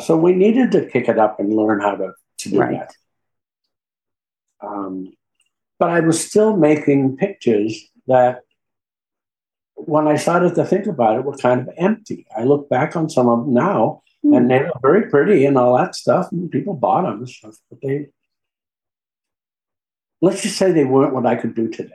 So 0.00 0.16
we 0.16 0.32
needed 0.34 0.72
to 0.72 0.86
kick 0.86 1.08
it 1.08 1.18
up 1.18 1.38
and 1.40 1.52
learn 1.52 1.80
how 1.80 1.94
to, 1.96 2.12
to 2.38 2.48
do 2.50 2.60
Right. 2.60 2.78
that. 2.78 2.92
Um, 4.66 5.12
but 5.78 5.90
I 5.90 6.00
was 6.00 6.24
still 6.24 6.56
making 6.56 7.16
pictures 7.16 7.90
that, 8.06 8.40
when 9.74 10.06
I 10.06 10.16
started 10.16 10.54
to 10.54 10.64
think 10.64 10.86
about 10.86 11.18
it, 11.18 11.24
were 11.24 11.36
kind 11.36 11.60
of 11.60 11.68
empty. 11.76 12.26
I 12.36 12.44
look 12.44 12.68
back 12.68 12.96
on 12.96 13.08
some 13.10 13.28
of 13.28 13.40
them 13.44 13.54
now, 13.54 14.02
Hmm. 14.22 14.34
and 14.34 14.50
they 14.50 14.60
were 14.60 14.72
very 14.80 15.10
pretty 15.10 15.44
and 15.44 15.58
all 15.58 15.76
that 15.76 15.94
stuff, 15.94 16.32
and 16.32 16.50
people 16.50 16.74
bought 16.74 17.02
them 17.02 17.18
and 17.18 17.28
stuff. 17.28 17.56
But 17.68 17.80
they, 17.82 18.06
let's 20.22 20.42
just 20.42 20.56
say 20.56 20.72
they 20.72 20.84
weren't 20.86 21.12
what 21.12 21.26
I 21.26 21.36
could 21.36 21.54
do 21.54 21.68
today. 21.68 21.92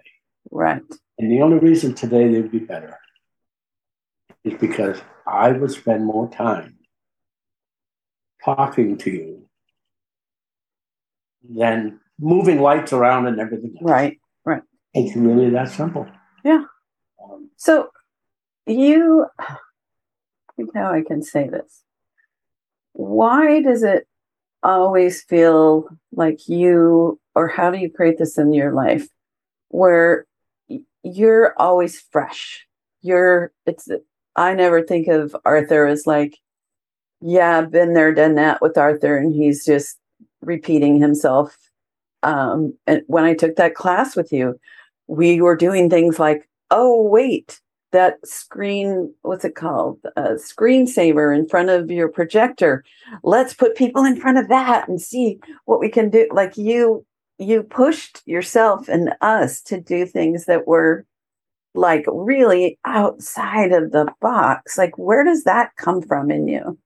right. 0.52 0.84
And 1.18 1.32
the 1.32 1.42
only 1.42 1.58
reason 1.58 1.94
today 1.96 2.32
they'd 2.32 2.52
be 2.52 2.60
better 2.60 2.98
is 4.44 4.54
because 4.60 5.02
I 5.28 5.52
would 5.52 5.72
spend 5.72 6.06
more 6.06 6.30
time 6.30 6.78
talking 8.46 8.98
to 9.00 9.10
you 9.12 9.50
than 11.50 12.00
moving 12.20 12.60
lights 12.62 12.94
around 12.94 13.28
and 13.28 13.40
everything. 13.40 13.74
else. 13.76 13.90
Right. 13.90 14.18
It's 14.94 15.16
really 15.16 15.50
that 15.52 15.70
simple. 15.70 16.08
Yeah. 16.44 16.64
Um, 17.24 17.50
So 17.58 17.90
you, 18.66 19.28
I 19.40 19.58
think 20.58 20.74
how 20.74 20.92
I 20.92 21.04
can 21.04 21.22
say 21.22 21.48
this. 21.48 21.84
Why 22.94 23.62
does 23.62 23.84
it 23.84 24.08
always 24.64 25.22
feel 25.24 25.88
like 26.12 26.48
you, 26.50 27.20
or 27.36 27.48
how 27.48 27.72
do 27.72 27.78
you 27.78 27.90
create 27.90 28.18
this 28.18 28.38
in 28.38 28.52
your 28.52 28.74
life 28.74 29.08
where 29.70 30.26
you're 31.04 31.54
always 31.58 32.00
fresh? 32.12 32.66
You're, 33.02 33.54
it's, 33.66 33.88
I 34.36 34.54
never 34.56 34.82
think 34.82 35.08
of 35.08 35.36
Arthur 35.46 35.86
as 35.86 36.08
like, 36.08 36.38
yeah, 37.22 37.60
I've 37.60 37.72
been 37.72 37.94
there, 37.94 38.14
done 38.14 38.36
that 38.36 38.62
with 38.62 38.78
Arthur, 38.78 39.18
and 39.18 39.34
he's 39.34 39.66
just 39.66 39.98
repeating 40.42 41.00
himself. 41.00 41.56
Um, 42.24 42.78
and 42.88 43.02
when 43.08 43.24
I 43.24 43.34
took 43.34 43.56
that 43.56 43.76
class 43.76 44.16
with 44.16 44.32
you, 44.32 44.60
we 45.08 45.42
were 45.42 45.56
doing 45.56 45.90
things 45.90 46.20
like, 46.20 46.48
oh, 46.72 47.02
wait, 47.02 47.60
that 47.92 48.26
screen, 48.26 49.14
what's 49.22 49.46
it 49.46 49.56
called? 49.56 50.00
A 50.16 50.34
screensaver 50.34 51.36
in 51.36 51.48
front 51.48 51.70
of 51.70 51.90
your 51.90 52.08
projector. 52.08 52.84
Let's 53.24 53.54
put 53.54 53.76
people 53.76 54.04
in 54.04 54.20
front 54.20 54.38
of 54.38 54.50
that 54.50 54.88
and 54.88 55.02
see 55.02 55.40
what 55.66 55.80
we 55.80 55.90
can 55.90 56.10
do. 56.10 56.28
Like 56.32 56.58
you, 56.58 57.06
you 57.38 57.64
pushed 57.64 58.22
yourself 58.28 58.88
and 58.88 59.14
us 59.22 59.62
to 59.64 59.80
do 59.82 60.06
things 60.06 60.46
that 60.46 60.68
were 60.68 61.06
like 61.74 62.06
really 62.08 62.78
outside 62.86 63.72
of 63.72 63.92
the 63.92 64.12
box. 64.22 64.78
Like, 64.78 64.98
where 64.98 65.24
does 65.24 65.46
that 65.46 65.76
come 65.78 66.02
from 66.02 66.30
in 66.30 66.48
you? 66.48 66.78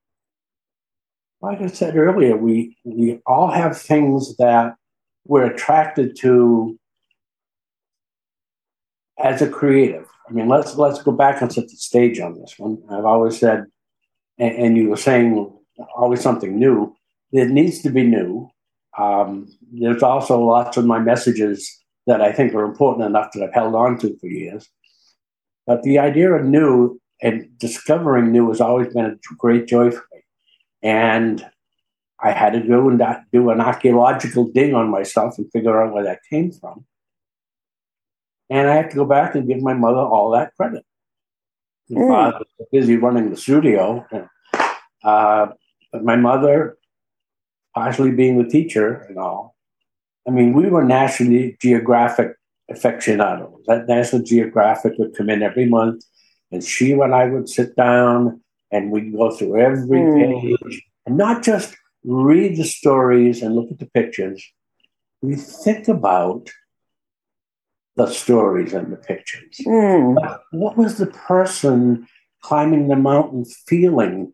like 1.44 1.62
I 1.62 1.68
said 1.68 1.98
earlier, 1.98 2.38
we 2.38 2.78
we 2.86 3.20
all 3.28 3.52
have 3.52 3.78
things 3.78 4.38
that 4.38 4.76
we're 5.26 5.46
attracted 5.46 6.16
to 6.18 6.78
as 9.22 9.42
a 9.42 9.50
creative. 9.50 10.08
I 10.28 10.34
mean, 10.34 10.48
let's 10.48 10.76
let's 10.76 11.02
go 11.02 11.12
back 11.12 11.42
and 11.42 11.52
set 11.52 11.68
the 11.68 11.76
stage 11.76 12.20
on 12.20 12.40
this 12.40 12.56
one. 12.58 12.82
I've 12.90 13.06
always 13.06 13.40
said, 13.40 13.66
and, 14.38 14.56
and 14.56 14.78
you 14.78 14.90
were 14.90 14.98
saying 14.98 15.52
always 15.96 16.22
something 16.22 16.58
new. 16.58 16.96
It 17.32 17.50
needs 17.50 17.82
to 17.82 17.90
be 17.90 18.04
new. 18.04 18.50
Um, 18.98 19.48
there's 19.72 20.04
also 20.04 20.40
lots 20.40 20.78
of 20.78 20.86
my 20.86 21.00
messages 21.00 21.84
that 22.06 22.22
I 22.22 22.32
think 22.32 22.54
are 22.54 22.66
important 22.66 23.06
enough 23.06 23.32
that 23.34 23.44
I've 23.44 23.54
held 23.54 23.76
on 23.76 23.98
to 24.00 24.18
for 24.20 24.28
years. 24.28 24.70
But 25.66 25.84
the 25.84 26.00
idea 26.00 26.32
of 26.32 26.46
new 26.46 27.00
and 27.22 27.58
discovering 27.58 28.32
new 28.32 28.50
has 28.50 28.62
always 28.62 28.94
been 28.94 29.06
a 29.06 29.36
great 29.38 29.68
joy 29.68 29.92
for 29.92 30.04
me. 30.14 30.22
And 30.82 31.46
I 32.24 32.32
had 32.32 32.54
to 32.54 32.62
go 32.62 32.88
and 32.90 33.02
do- 33.34 33.50
an 33.50 33.60
archaeological 33.60 34.46
dig 34.48 34.74
on 34.74 34.90
myself 34.90 35.38
and 35.38 35.52
figure 35.52 35.82
out 35.82 35.94
where 35.94 36.06
that 36.06 36.20
came 36.30 36.52
from. 36.52 36.86
And 38.50 38.70
I 38.70 38.76
have 38.76 38.90
to 38.90 38.96
go 38.96 39.06
back 39.06 39.36
and 39.36 39.48
give 39.48 39.62
my 39.62 39.74
mother 39.74 40.00
all 40.00 40.32
that 40.32 40.54
credit. 40.56 40.86
My 41.90 42.02
Mm. 42.02 42.08
father 42.08 42.46
was 42.58 42.68
busy 42.72 42.96
running 42.98 43.30
the 43.30 43.38
studio. 43.38 44.06
Uh, 45.04 45.48
but 45.92 46.04
my 46.04 46.16
mother, 46.16 46.78
partially 47.76 48.12
being 48.12 48.42
the 48.42 48.50
teacher 48.50 48.88
and 49.10 49.18
all, 49.18 49.56
I 50.28 50.32
mean, 50.32 50.54
we 50.54 50.70
were 50.70 50.84
National 50.86 51.52
Geographic 51.60 52.30
aficionados. 52.70 53.66
That 53.68 53.88
National 53.88 54.22
Geographic 54.24 54.94
would 54.98 55.14
come 55.18 55.30
in 55.30 55.44
every 55.44 55.66
month, 55.66 56.06
and 56.52 56.64
she 56.64 56.94
and 56.94 57.14
I 57.14 57.26
would 57.26 57.50
sit 57.50 57.76
down 57.76 58.42
and 58.72 58.92
we'd 58.92 59.12
go 59.12 59.32
through 59.32 59.60
every 59.60 60.00
Mm. 60.00 60.42
page 60.42 60.84
and 61.06 61.18
not 61.18 61.44
just 61.44 61.76
read 62.04 62.58
the 62.58 62.66
stories 62.66 63.42
and 63.42 63.56
look 63.56 63.72
at 63.72 63.80
the 63.80 63.86
pictures. 63.86 64.44
We 65.22 65.36
think 65.36 65.88
about 65.88 66.50
the 67.96 68.08
stories 68.08 68.74
and 68.74 68.92
the 68.92 68.98
pictures. 68.98 69.58
Mm. 69.66 70.42
What 70.52 70.78
was 70.78 70.98
the 70.98 71.08
person 71.08 72.08
climbing 72.42 72.88
the 72.88 72.96
mountain 72.96 73.46
feeling 73.46 74.34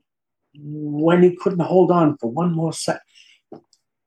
when 0.55 1.21
he 1.21 1.35
couldn't 1.35 1.59
hold 1.59 1.91
on 1.91 2.17
for 2.17 2.31
one 2.31 2.53
more 2.53 2.73
second? 2.73 3.01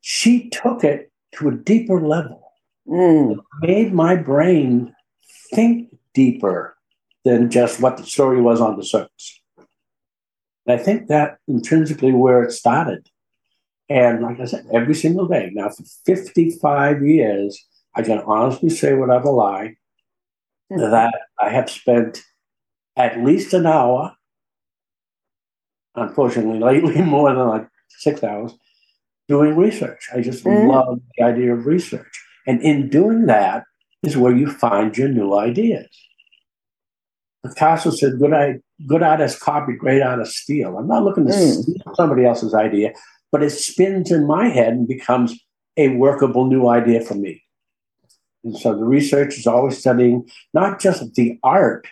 She 0.00 0.48
took 0.48 0.82
it 0.82 1.12
to 1.36 1.48
a 1.48 1.54
deeper 1.54 2.00
level, 2.00 2.40
Mm. 2.88 3.36
made 3.60 3.92
my 3.92 4.16
brain 4.16 4.92
think 5.54 5.94
deeper 6.14 6.76
than 7.24 7.48
just 7.50 7.80
what 7.80 7.96
the 7.96 8.04
story 8.04 8.40
was 8.40 8.60
on 8.60 8.76
the 8.76 8.84
surface. 8.84 9.40
And 10.66 10.80
I 10.80 10.82
think 10.82 11.06
that 11.06 11.38
intrinsically 11.46 12.12
where 12.12 12.42
it 12.42 12.50
started. 12.50 13.08
And 13.92 14.22
like 14.22 14.40
I 14.40 14.46
said, 14.46 14.64
every 14.72 14.94
single 14.94 15.28
day 15.28 15.50
now 15.52 15.68
for 15.68 15.84
55 16.06 17.02
years, 17.02 17.62
I 17.94 18.00
can 18.02 18.20
honestly 18.20 18.70
say 18.70 18.94
without 18.94 19.26
a 19.26 19.30
lie 19.30 19.74
that 20.70 21.12
I 21.38 21.50
have 21.50 21.68
spent 21.68 22.22
at 22.96 23.22
least 23.22 23.52
an 23.52 23.66
hour, 23.66 24.14
unfortunately, 25.94 26.58
lately 26.70 27.02
more 27.02 27.34
than 27.34 27.46
like 27.46 27.68
six 27.90 28.24
hours, 28.24 28.54
doing 29.28 29.56
research. 29.56 30.08
I 30.14 30.22
just 30.22 30.42
Mhm. 30.44 30.68
love 30.68 31.00
the 31.18 31.24
idea 31.24 31.52
of 31.52 31.66
research. 31.66 32.14
And 32.46 32.62
in 32.62 32.88
doing 32.88 33.26
that 33.26 33.64
is 34.02 34.16
where 34.16 34.34
you 34.34 34.48
find 34.50 34.96
your 34.96 35.08
new 35.08 35.34
ideas. 35.34 35.90
Picasso 37.44 37.90
said, 37.90 38.18
good, 38.18 38.62
good 38.86 39.02
artists 39.02 39.38
copy, 39.38 39.74
great 39.74 40.00
artists 40.00 40.40
steal. 40.40 40.78
I'm 40.78 40.88
not 40.88 41.04
looking 41.04 41.26
to 41.26 41.32
Mm. 41.32 41.62
steal 41.62 41.94
somebody 41.94 42.24
else's 42.24 42.54
idea, 42.54 42.94
but 43.32 43.42
it 43.42 43.50
spins 43.50 44.12
in 44.12 44.26
my 44.26 44.48
head 44.48 44.74
and 44.74 44.86
becomes 44.86 45.40
a 45.76 45.88
workable 45.96 46.44
new 46.46 46.68
idea 46.68 47.00
for 47.00 47.14
me. 47.14 47.42
And 48.44 48.56
so 48.56 48.76
the 48.76 48.84
research 48.84 49.38
is 49.38 49.46
always 49.46 49.78
studying 49.78 50.28
not 50.52 50.80
just 50.80 51.14
the 51.14 51.38
art 51.42 51.88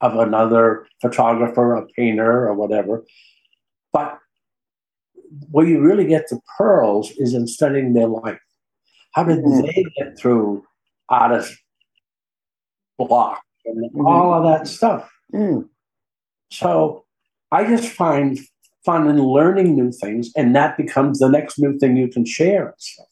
of 0.00 0.16
another 0.16 0.86
photographer, 1.00 1.74
a 1.76 1.86
painter, 1.86 2.48
or 2.48 2.54
whatever, 2.54 3.04
but 3.92 4.18
where 5.50 5.66
you 5.66 5.80
really 5.80 6.04
get 6.06 6.28
the 6.28 6.40
pearls 6.58 7.12
is 7.12 7.32
in 7.32 7.46
studying 7.46 7.94
their 7.94 8.08
life. 8.08 8.40
How 9.12 9.22
did 9.22 9.38
Mhm. 9.44 9.62
they 9.66 9.84
get 9.96 10.18
through 10.18 10.64
artist 11.08 11.56
block 12.98 13.42
and 13.64 13.90
Mhm. 13.92 14.06
all 14.06 14.34
of 14.34 14.44
that 14.44 14.66
stuff? 14.66 15.10
Mm. 15.32 15.68
So 16.50 17.04
I 17.50 17.64
just 17.64 17.90
find 17.90 18.38
fun 18.84 19.08
in 19.08 19.22
learning 19.22 19.74
new 19.76 19.92
things, 19.92 20.30
and 20.36 20.54
that 20.56 20.76
becomes 20.76 21.18
the 21.18 21.28
next 21.28 21.58
new 21.58 21.78
thing 21.78 21.96
you 21.96 22.08
can 22.08 22.24
share 22.24 22.66
and 22.68 22.80
stuff. 22.80 23.06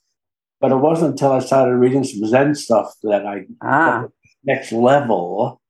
But 0.61 0.73
it 0.73 0.77
wasn't 0.77 1.13
until 1.13 1.33
I 1.33 1.39
started 1.41 1.77
reading 1.77 2.05
some 2.05 2.27
Zen 2.27 2.55
stuff 2.55 2.95
that 3.03 3.27
I 3.27 3.47
Ah. 3.63 4.07
next 4.45 4.73
level 4.73 5.61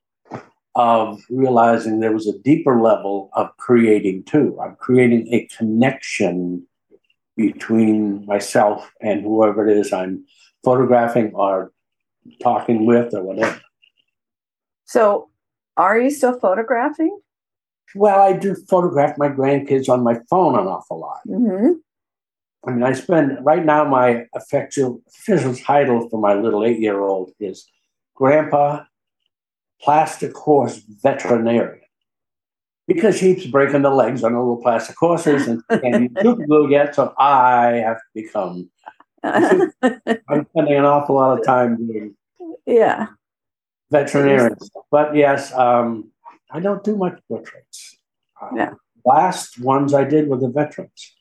of 0.75 1.21
realizing 1.29 2.01
there 2.01 2.13
was 2.13 2.29
a 2.29 2.39
deeper 2.39 2.81
level 2.81 3.29
of 3.33 3.57
creating 3.57 4.23
too. 4.25 4.59
I'm 4.63 4.77
creating 4.77 5.33
a 5.33 5.47
connection 5.57 6.67
between 7.37 8.25
myself 8.27 8.91
and 9.01 9.23
whoever 9.23 9.69
it 9.69 9.77
is 9.77 9.93
I'm 9.93 10.25
photographing 10.65 11.33
or 11.35 11.73
talking 12.43 12.87
with 12.87 13.15
or 13.15 13.23
whatever. 13.23 13.61
So, 14.85 15.31
are 15.77 15.99
you 15.99 16.11
still 16.11 16.39
photographing? 16.39 17.19
Well, 17.95 18.21
I 18.21 18.33
do 18.33 18.55
photograph 18.69 19.19
my 19.19 19.29
grandkids 19.29 19.89
on 19.89 20.03
my 20.03 20.19
phone 20.29 20.59
an 20.59 20.67
awful 20.67 21.01
lot. 21.01 21.21
hmm 21.27 21.73
I 22.67 22.73
mean, 22.73 22.83
I 22.83 22.93
spend 22.93 23.39
right 23.43 23.65
now 23.65 23.85
my 23.85 24.27
official, 24.35 25.01
official 25.09 25.55
title 25.55 26.09
for 26.11 26.21
my 26.21 26.35
little 26.35 26.63
eight 26.63 26.79
year 26.79 27.01
old 27.01 27.33
is 27.41 27.67
Grandpa 28.15 28.85
Plastic 29.81 30.37
Horse 30.37 30.83
Veterinarian. 31.03 31.81
Because 32.87 33.17
she 33.17 33.35
keeps 33.35 33.47
breaking 33.47 33.83
the 33.83 33.91
legs 33.91 34.25
on 34.25 34.35
all 34.35 34.45
the 34.45 34.51
little 34.51 34.63
plastic 34.63 34.97
horses 34.99 35.47
and 35.47 35.63
can't 35.71 36.03
use 36.03 36.11
super 36.21 36.45
glue 36.45 36.69
yet, 36.71 36.95
so 36.95 37.15
I 37.19 37.83
have 37.85 37.97
to 37.97 38.03
become. 38.15 38.69
I'm 39.23 39.73
spending 40.51 40.75
an 40.75 40.85
awful 40.85 41.15
lot 41.15 41.39
of 41.39 41.45
time 41.45 41.77
doing 41.77 42.15
yeah. 42.67 43.07
veterinarian. 43.91 44.57
But 44.91 45.15
yes, 45.15 45.53
um, 45.55 46.11
I 46.53 46.61
don't 46.61 46.83
do 46.85 46.97
much 46.97 47.19
portraits. 47.29 47.97
Uh, 48.41 48.49
Yeah. 48.57 48.73
Last 49.05 49.59
ones 49.61 49.95
I 49.95 50.05
did 50.05 50.29
were 50.29 50.37
the 50.37 50.49
veterans. 50.51 51.15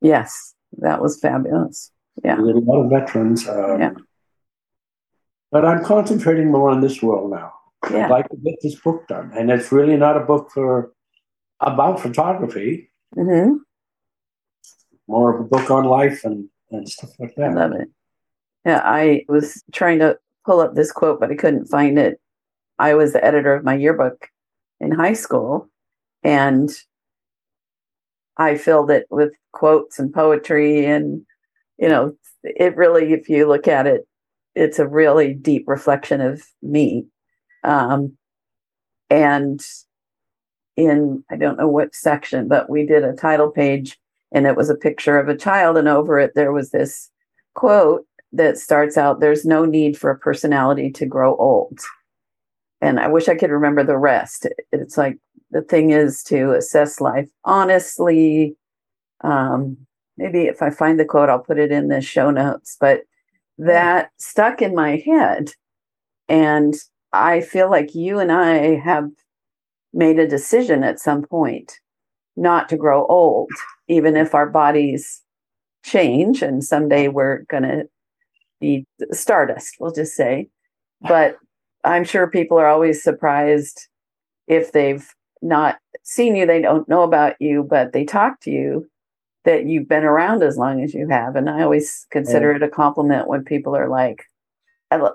Yes. 0.00 0.54
That 0.78 1.00
was 1.02 1.18
fabulous. 1.18 1.90
Yeah. 2.22 2.40
We 2.40 2.52
did 2.52 2.62
a 2.62 2.66
lot 2.70 2.84
of 2.84 2.90
veterans. 2.90 3.48
Um, 3.48 3.80
Yeah. 3.80 3.94
But 5.50 5.64
I'm 5.64 5.84
concentrating 5.84 6.50
more 6.50 6.70
on 6.70 6.80
this 6.80 7.02
world 7.02 7.30
now. 7.30 7.52
Yeah. 7.90 8.04
I'd 8.06 8.10
like 8.10 8.28
to 8.28 8.36
get 8.36 8.56
this 8.62 8.74
book 8.80 9.06
done. 9.08 9.32
And 9.36 9.50
it's 9.50 9.72
really 9.72 9.96
not 9.96 10.16
a 10.16 10.20
book 10.24 10.50
for 10.52 10.92
about 11.60 12.00
photography, 12.00 12.90
Mm-hmm. 13.16 13.54
more 15.08 15.34
of 15.34 15.40
a 15.40 15.44
book 15.48 15.70
on 15.70 15.84
life 15.84 16.24
and, 16.24 16.48
and 16.70 16.88
stuff 16.88 17.10
like 17.18 17.34
that. 17.36 17.50
I 17.50 17.54
that. 17.54 17.70
love 17.70 17.80
it. 17.80 17.88
Yeah. 18.64 18.82
I 18.84 19.24
was 19.28 19.62
trying 19.72 20.00
to 20.00 20.18
pull 20.44 20.60
up 20.60 20.74
this 20.74 20.92
quote, 20.92 21.18
but 21.20 21.30
I 21.30 21.34
couldn't 21.36 21.66
find 21.66 21.98
it. 21.98 22.20
I 22.78 22.94
was 22.94 23.12
the 23.12 23.24
editor 23.24 23.54
of 23.54 23.64
my 23.64 23.74
yearbook 23.74 24.28
in 24.80 24.92
high 24.92 25.14
school, 25.14 25.68
and 26.22 26.70
I 28.36 28.56
filled 28.56 28.90
it 28.90 29.06
with 29.10 29.32
quotes 29.52 29.98
and 29.98 30.12
poetry. 30.12 30.84
And, 30.84 31.24
you 31.78 31.88
know, 31.88 32.14
it 32.42 32.76
really, 32.76 33.12
if 33.12 33.28
you 33.28 33.48
look 33.48 33.66
at 33.66 33.86
it, 33.86 34.06
it's 34.54 34.78
a 34.78 34.88
really 34.88 35.34
deep 35.34 35.64
reflection 35.66 36.20
of 36.20 36.42
me. 36.62 37.06
Um, 37.64 38.16
and 39.10 39.60
in, 40.76 41.24
I 41.30 41.36
don't 41.36 41.58
know 41.58 41.68
what 41.68 41.94
section, 41.94 42.48
but 42.48 42.68
we 42.68 42.86
did 42.86 43.04
a 43.04 43.14
title 43.14 43.50
page 43.50 43.98
and 44.32 44.46
it 44.46 44.56
was 44.56 44.68
a 44.68 44.74
picture 44.74 45.18
of 45.18 45.28
a 45.28 45.36
child. 45.36 45.76
And 45.76 45.88
over 45.88 46.18
it, 46.18 46.32
there 46.34 46.52
was 46.52 46.70
this 46.70 47.10
quote 47.54 48.04
that 48.32 48.58
starts 48.58 48.96
out 48.96 49.20
There's 49.20 49.44
no 49.44 49.64
need 49.64 49.96
for 49.96 50.10
a 50.10 50.18
personality 50.18 50.90
to 50.92 51.06
grow 51.06 51.36
old. 51.36 51.80
And 52.80 53.00
I 53.00 53.08
wish 53.08 53.28
I 53.28 53.34
could 53.34 53.50
remember 53.50 53.84
the 53.84 53.98
rest. 53.98 54.46
It's 54.72 54.98
like 54.98 55.18
the 55.50 55.62
thing 55.62 55.90
is 55.90 56.22
to 56.24 56.52
assess 56.52 57.00
life 57.00 57.28
honestly. 57.44 58.56
Um, 59.22 59.78
maybe 60.16 60.42
if 60.42 60.62
I 60.62 60.70
find 60.70 61.00
the 61.00 61.04
quote, 61.04 61.28
I'll 61.28 61.38
put 61.38 61.58
it 61.58 61.72
in 61.72 61.88
the 61.88 62.00
show 62.00 62.30
notes. 62.30 62.76
But 62.78 63.02
that 63.58 64.10
stuck 64.18 64.60
in 64.60 64.74
my 64.74 65.02
head. 65.04 65.52
And 66.28 66.74
I 67.12 67.40
feel 67.40 67.70
like 67.70 67.94
you 67.94 68.18
and 68.18 68.30
I 68.30 68.76
have 68.76 69.08
made 69.92 70.18
a 70.18 70.28
decision 70.28 70.84
at 70.84 70.98
some 70.98 71.22
point 71.22 71.80
not 72.36 72.68
to 72.68 72.76
grow 72.76 73.06
old, 73.06 73.50
even 73.88 74.16
if 74.16 74.34
our 74.34 74.48
bodies 74.48 75.22
change 75.84 76.42
and 76.42 76.62
someday 76.62 77.08
we're 77.08 77.44
going 77.44 77.62
to 77.62 77.84
be 78.60 78.84
stardust, 79.12 79.76
we'll 79.80 79.92
just 79.92 80.14
say. 80.14 80.48
But 81.00 81.36
I'm 81.86 82.04
sure 82.04 82.26
people 82.28 82.58
are 82.58 82.66
always 82.66 83.02
surprised 83.02 83.88
if 84.48 84.72
they've 84.72 85.08
not 85.40 85.78
seen 86.02 86.36
you, 86.36 86.46
they 86.46 86.60
don't 86.60 86.88
know 86.88 87.02
about 87.02 87.34
you, 87.40 87.62
but 87.62 87.92
they 87.92 88.04
talk 88.04 88.40
to 88.40 88.50
you 88.50 88.88
that 89.44 89.66
you've 89.66 89.88
been 89.88 90.04
around 90.04 90.42
as 90.42 90.56
long 90.58 90.82
as 90.82 90.92
you 90.92 91.08
have. 91.08 91.36
And 91.36 91.48
I 91.48 91.62
always 91.62 92.06
consider 92.10 92.52
it 92.52 92.62
a 92.62 92.68
compliment 92.68 93.28
when 93.28 93.44
people 93.44 93.76
are 93.76 93.88
like, 93.88 94.24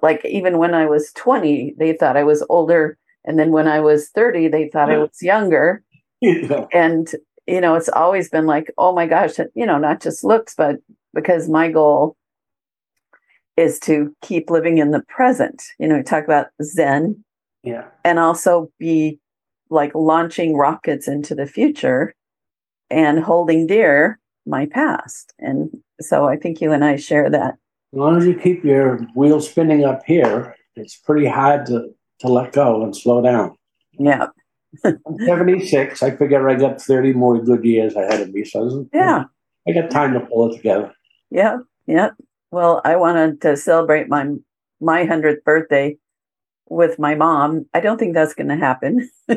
like 0.02 0.24
even 0.26 0.58
when 0.58 0.74
I 0.74 0.86
was 0.86 1.12
20, 1.14 1.76
they 1.78 1.94
thought 1.94 2.18
I 2.18 2.24
was 2.24 2.44
older. 2.50 2.98
And 3.26 3.38
then 3.38 3.52
when 3.52 3.68
I 3.68 3.82
was 3.82 4.10
30, 4.10 4.48
they 4.48 4.70
thought 4.70 4.90
I 4.90 4.98
was 4.98 5.22
younger. 5.22 5.84
Yeah. 6.24 6.68
And, 6.72 7.12
you 7.48 7.60
know, 7.60 7.74
it's 7.74 7.90
always 7.90 8.30
been 8.30 8.46
like, 8.46 8.72
oh 8.78 8.94
my 8.94 9.08
gosh, 9.08 9.40
you 9.56 9.66
know, 9.66 9.80
not 9.80 10.02
just 10.02 10.24
looks, 10.24 10.54
but 10.54 10.76
because 11.16 11.50
my 11.50 11.72
goal 11.72 12.16
is 13.62 13.80
to 13.80 14.16
keep 14.22 14.50
living 14.50 14.80
in 14.80 14.92
the 14.92 15.04
present. 15.04 15.62
You 15.80 15.88
know, 15.88 15.98
we 15.98 16.04
talk 16.04 16.24
about 16.24 16.48
Zen 16.64 17.24
yeah. 17.64 17.86
and 18.04 18.18
also 18.18 18.72
be 18.80 19.20
like 19.70 19.92
launching 19.94 20.58
rockets 20.58 21.08
into 21.08 21.36
the 21.36 21.46
future 21.46 22.14
and 22.90 23.20
holding 23.20 23.68
dear 23.68 24.20
my 24.48 24.66
past. 24.66 25.34
And 25.38 25.70
so 26.02 26.26
I 26.28 26.38
think 26.38 26.60
you 26.60 26.72
and 26.72 26.84
I 26.84 26.96
share 26.96 27.30
that. 27.30 27.54
As 27.94 28.00
long 28.00 28.18
as 28.18 28.26
you 28.26 28.36
keep 28.36 28.64
your 28.64 28.98
wheels 29.16 29.50
spinning 29.50 29.86
up 29.86 30.02
here, 30.06 30.56
it's 30.76 30.98
pretty 30.98 31.28
hard 31.28 31.68
to, 31.68 31.92
to 32.22 32.28
let 32.28 32.54
go 32.54 32.84
and 32.84 32.96
slow 32.96 33.22
down. 33.22 33.56
Yeah. 34.00 34.28
I'm 34.84 34.98
76. 35.26 36.02
I 36.02 36.12
figure 36.16 36.50
I 36.50 36.56
got 36.56 36.82
30 36.82 37.14
more 37.14 37.40
good 37.44 37.64
years 37.64 37.96
ahead 37.96 38.22
of 38.22 38.34
me. 38.34 38.44
So 38.44 38.88
Yeah. 38.92 39.26
I 39.68 39.72
got 39.74 39.92
time 39.92 40.14
to 40.14 40.22
pull 40.22 40.52
it 40.52 40.58
together. 40.58 40.92
Yeah. 41.30 41.58
Yeah. 41.86 42.12
Well, 42.52 42.82
I 42.84 42.98
wanted 42.98 43.42
to 43.42 43.58
celebrate 43.58 44.10
my 44.10 44.34
my 44.80 45.06
hundredth 45.06 45.44
birthday 45.44 45.98
with 46.72 46.98
my 47.00 47.16
mom. 47.16 47.66
I 47.74 47.80
don't 47.82 47.98
think 47.98 48.14
that's 48.14 48.34
going 48.34 48.48
to 48.48 48.56
happen. 48.56 49.10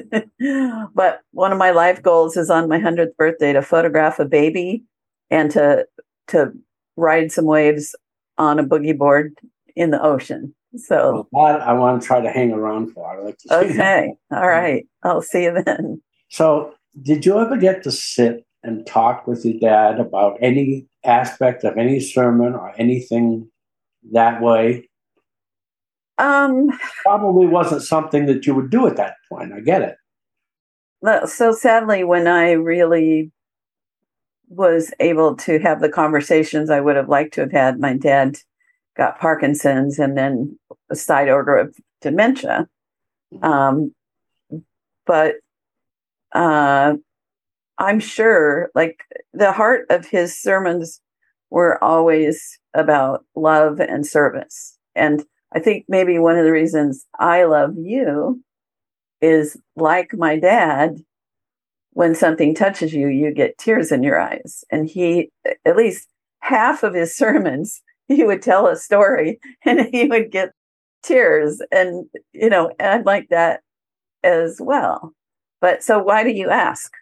but 0.95 1.21
one 1.33 1.53
of 1.53 1.59
my 1.59 1.71
life 1.71 2.03
goals 2.03 2.37
is 2.37 2.49
on 2.49 2.69
my 2.69 2.79
100th 2.79 3.17
birthday 3.17 3.53
to 3.53 3.61
photograph 3.61 4.19
a 4.19 4.25
baby 4.25 4.85
and 5.31 5.51
to 5.51 5.87
to 6.29 6.53
ride 6.97 7.33
some 7.33 7.45
waves 7.45 7.95
on 8.39 8.59
a 8.59 8.65
boogie 8.65 8.97
board 8.97 9.37
in 9.77 9.91
the 9.91 10.03
ocean. 10.03 10.55
So 10.77 11.29
well, 11.31 11.47
that 11.53 11.61
I 11.61 11.73
want 11.73 12.01
to 12.01 12.07
try 12.07 12.21
to 12.21 12.31
hang 12.31 12.53
around 12.53 12.93
for. 12.93 13.07
I 13.07 13.21
like 13.21 13.39
to 13.39 13.59
Okay. 13.59 14.15
All 14.33 14.49
right. 14.49 14.87
I'll 15.03 15.23
see 15.23 15.45
you 15.45 15.63
then. 15.63 16.03
So, 16.31 16.75
did 17.01 17.27
you 17.27 17.39
ever 17.39 17.57
get 17.57 17.83
to 17.85 17.93
sit 17.93 18.45
and 18.63 18.87
talk 18.87 19.27
with 19.27 19.45
your 19.45 19.59
dad 19.61 20.01
about 20.01 20.39
any 20.41 20.87
aspect 21.05 21.65
of 21.65 21.77
any 21.77 22.01
sermon 22.01 22.55
or 22.55 22.73
anything 22.79 23.51
that 24.13 24.41
way? 24.41 24.89
Um, 26.19 26.71
probably 27.03 27.47
wasn't 27.47 27.83
something 27.83 28.27
that 28.27 28.47
you 28.47 28.55
would 28.55 28.71
do 28.71 28.87
at 28.87 28.97
that 28.97 29.17
point. 29.29 29.53
I 29.53 29.61
get 29.61 29.83
it. 29.83 29.97
So 31.29 31.53
sadly, 31.53 32.05
when 32.05 32.27
I 32.27 32.53
really 32.53 33.31
was 34.49 34.93
able 35.01 35.37
to 35.37 35.59
have 35.59 35.81
the 35.81 35.89
conversations 35.89 36.71
I 36.71 36.81
would 36.81 36.97
have 36.97 37.09
liked 37.09 37.35
to 37.35 37.43
have 37.43 37.53
had, 37.53 37.81
my 37.81 37.95
dad 37.95 38.39
got 38.97 39.19
Parkinson's 39.19 39.99
and 39.99 40.17
then 40.17 40.59
a 40.91 40.97
side 40.97 41.29
order 41.29 41.57
of 41.57 41.77
dementia. 42.01 42.69
Um, 43.43 43.93
but 45.05 45.37
uh, 46.33 46.95
I'm 47.79 48.01
sure, 48.01 48.71
like 48.75 49.01
the 49.33 49.53
heart 49.53 49.87
of 49.91 50.07
his 50.07 50.41
sermons 50.41 51.01
were 51.51 51.83
always 51.83 52.59
about 52.75 53.25
love 53.35 53.81
and 53.81 54.07
service. 54.07 54.79
And 54.95 55.25
I 55.55 55.61
think 55.61 55.85
maybe 55.89 56.19
one 56.19 56.37
of 56.37 56.45
the 56.45 56.53
reasons 56.53 57.07
I 57.19 57.45
love 57.45 57.75
you 57.77 58.43
is 59.21 59.57
like 59.77 60.11
my 60.13 60.39
dad, 60.39 60.99
when 61.93 62.15
something 62.15 62.55
touches 62.55 62.93
you, 62.93 63.09
you 63.09 63.33
get 63.33 63.59
tears 63.59 63.93
in 63.93 64.03
your 64.03 64.21
eyes. 64.21 64.65
And 64.71 64.89
he, 64.89 65.31
at 65.65 65.77
least 65.77 66.09
half 66.41 66.83
of 66.83 66.95
his 66.95 67.17
sermons, 67.17 67.83
he 68.09 68.25
would 68.25 68.43
tell 68.43 68.67
a 68.67 68.77
story 68.77 69.39
and 69.65 69.89
he 69.93 70.07
would 70.07 70.31
get 70.31 70.53
tears. 71.03 71.61
And, 71.71 72.07
you 72.33 72.51
know, 72.51 72.73
I'd 72.81 73.07
like 73.07 73.29
that 73.31 73.61
as 74.23 74.59
well. 74.61 75.13
But 75.61 75.83
so 75.83 75.99
why 75.99 76.25
do 76.25 76.31
you 76.31 76.51
ask? 76.51 76.93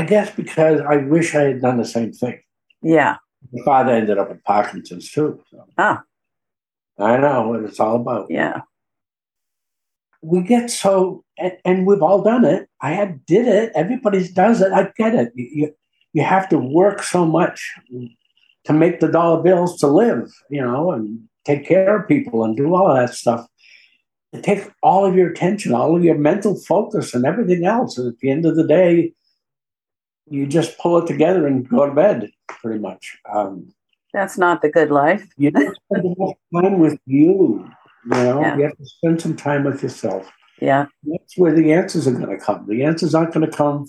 I 0.00 0.02
guess 0.02 0.34
because 0.34 0.80
I 0.80 0.96
wish 0.96 1.34
I 1.34 1.42
had 1.42 1.60
done 1.60 1.76
the 1.76 1.84
same 1.84 2.10
thing. 2.10 2.40
Yeah. 2.80 3.16
My 3.52 3.62
father 3.66 3.92
ended 3.92 4.16
up 4.16 4.30
with 4.30 4.42
Parkinson's 4.44 5.10
too. 5.10 5.42
So. 5.50 5.66
Ah. 5.76 6.02
I 6.98 7.18
know 7.18 7.48
what 7.48 7.64
it's 7.64 7.78
all 7.78 7.96
about. 7.96 8.28
Yeah. 8.30 8.62
We 10.22 10.40
get 10.40 10.70
so, 10.70 11.22
and, 11.36 11.52
and 11.66 11.86
we've 11.86 12.00
all 12.00 12.22
done 12.22 12.46
it. 12.46 12.66
I 12.80 12.92
had 12.92 13.26
did 13.26 13.46
it. 13.46 13.72
Everybody 13.74 14.26
does 14.28 14.62
it. 14.62 14.72
I 14.72 14.90
get 14.96 15.14
it. 15.14 15.32
You, 15.34 15.74
you 16.14 16.22
have 16.22 16.48
to 16.48 16.56
work 16.56 17.02
so 17.02 17.26
much 17.26 17.74
to 18.64 18.72
make 18.72 19.00
the 19.00 19.08
dollar 19.08 19.42
bills 19.42 19.78
to 19.80 19.86
live, 19.86 20.32
you 20.48 20.62
know, 20.62 20.92
and 20.92 21.28
take 21.44 21.66
care 21.68 21.98
of 21.98 22.08
people 22.08 22.42
and 22.42 22.56
do 22.56 22.74
all 22.74 22.90
of 22.90 22.96
that 22.96 23.14
stuff. 23.14 23.46
It 24.32 24.44
takes 24.44 24.66
all 24.82 25.04
of 25.04 25.14
your 25.14 25.28
attention, 25.28 25.74
all 25.74 25.94
of 25.94 26.04
your 26.04 26.16
mental 26.16 26.58
focus, 26.58 27.12
and 27.12 27.26
everything 27.26 27.66
else. 27.66 27.98
And 27.98 28.08
at 28.08 28.18
the 28.20 28.30
end 28.30 28.46
of 28.46 28.56
the 28.56 28.66
day, 28.66 29.12
you 30.30 30.46
just 30.46 30.78
pull 30.78 30.98
it 30.98 31.06
together 31.06 31.46
and 31.46 31.68
go 31.68 31.86
to 31.86 31.92
bed, 31.92 32.30
pretty 32.48 32.78
much. 32.78 33.18
Um, 33.30 33.74
That's 34.14 34.38
not 34.38 34.62
the 34.62 34.70
good 34.70 34.90
life. 34.90 35.26
you 35.36 35.50
have 35.54 35.74
to 35.74 35.74
spend 35.92 36.16
time 36.54 36.78
with 36.78 36.98
you. 37.04 37.68
You 38.06 38.10
know, 38.10 38.40
yeah. 38.40 38.56
you 38.56 38.62
have 38.62 38.76
to 38.78 38.86
spend 38.86 39.20
some 39.20 39.36
time 39.36 39.64
with 39.64 39.82
yourself. 39.82 40.30
Yeah. 40.60 40.86
That's 41.04 41.36
where 41.36 41.54
the 41.54 41.72
answers 41.72 42.06
are 42.06 42.12
going 42.12 42.28
to 42.28 42.42
come. 42.42 42.66
The 42.66 42.84
answers 42.84 43.14
aren't 43.14 43.34
going 43.34 43.50
to 43.50 43.54
come 43.54 43.86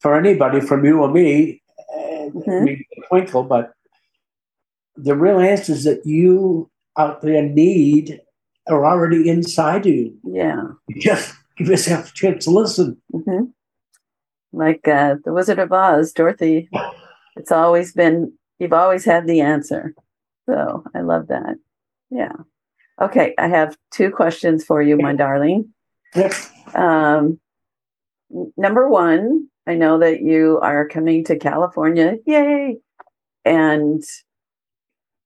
for 0.00 0.16
anybody 0.16 0.60
from 0.60 0.84
you 0.84 1.00
or 1.00 1.10
me, 1.10 1.62
mm-hmm. 1.94 2.64
maybe 2.64 2.86
a 2.98 3.08
twinkle, 3.08 3.44
but 3.44 3.72
the 4.96 5.14
real 5.14 5.38
answers 5.38 5.84
that 5.84 6.04
you 6.04 6.70
out 6.96 7.22
there 7.22 7.42
need 7.42 8.20
are 8.68 8.84
already 8.84 9.28
inside 9.28 9.86
you. 9.86 10.18
Yeah. 10.24 10.62
You 10.88 11.00
just 11.00 11.34
give 11.56 11.68
yourself 11.68 12.10
a 12.10 12.14
chance 12.14 12.44
to 12.44 12.50
listen. 12.50 13.00
Mm-hmm 13.14 13.44
like 14.52 14.86
uh, 14.88 15.16
the 15.24 15.32
Wizard 15.32 15.58
of 15.58 15.72
Oz, 15.72 16.12
Dorothy. 16.12 16.68
It's 17.36 17.52
always 17.52 17.92
been 17.92 18.32
you've 18.58 18.72
always 18.72 19.04
had 19.04 19.28
the 19.28 19.42
answer. 19.42 19.94
So 20.46 20.82
I 20.92 21.02
love 21.02 21.28
that. 21.28 21.54
Yeah. 22.10 22.32
Okay, 23.00 23.32
I 23.38 23.46
have 23.46 23.76
two 23.92 24.10
questions 24.10 24.64
for 24.64 24.82
you, 24.82 24.96
my 24.96 25.14
darling. 25.14 25.72
Um, 26.74 27.38
number 28.56 28.88
one, 28.88 29.46
I 29.66 29.74
know 29.74 30.00
that 30.00 30.20
you 30.20 30.58
are 30.62 30.88
coming 30.88 31.24
to 31.26 31.38
California. 31.38 32.16
Yay! 32.26 32.78
And 33.44 34.02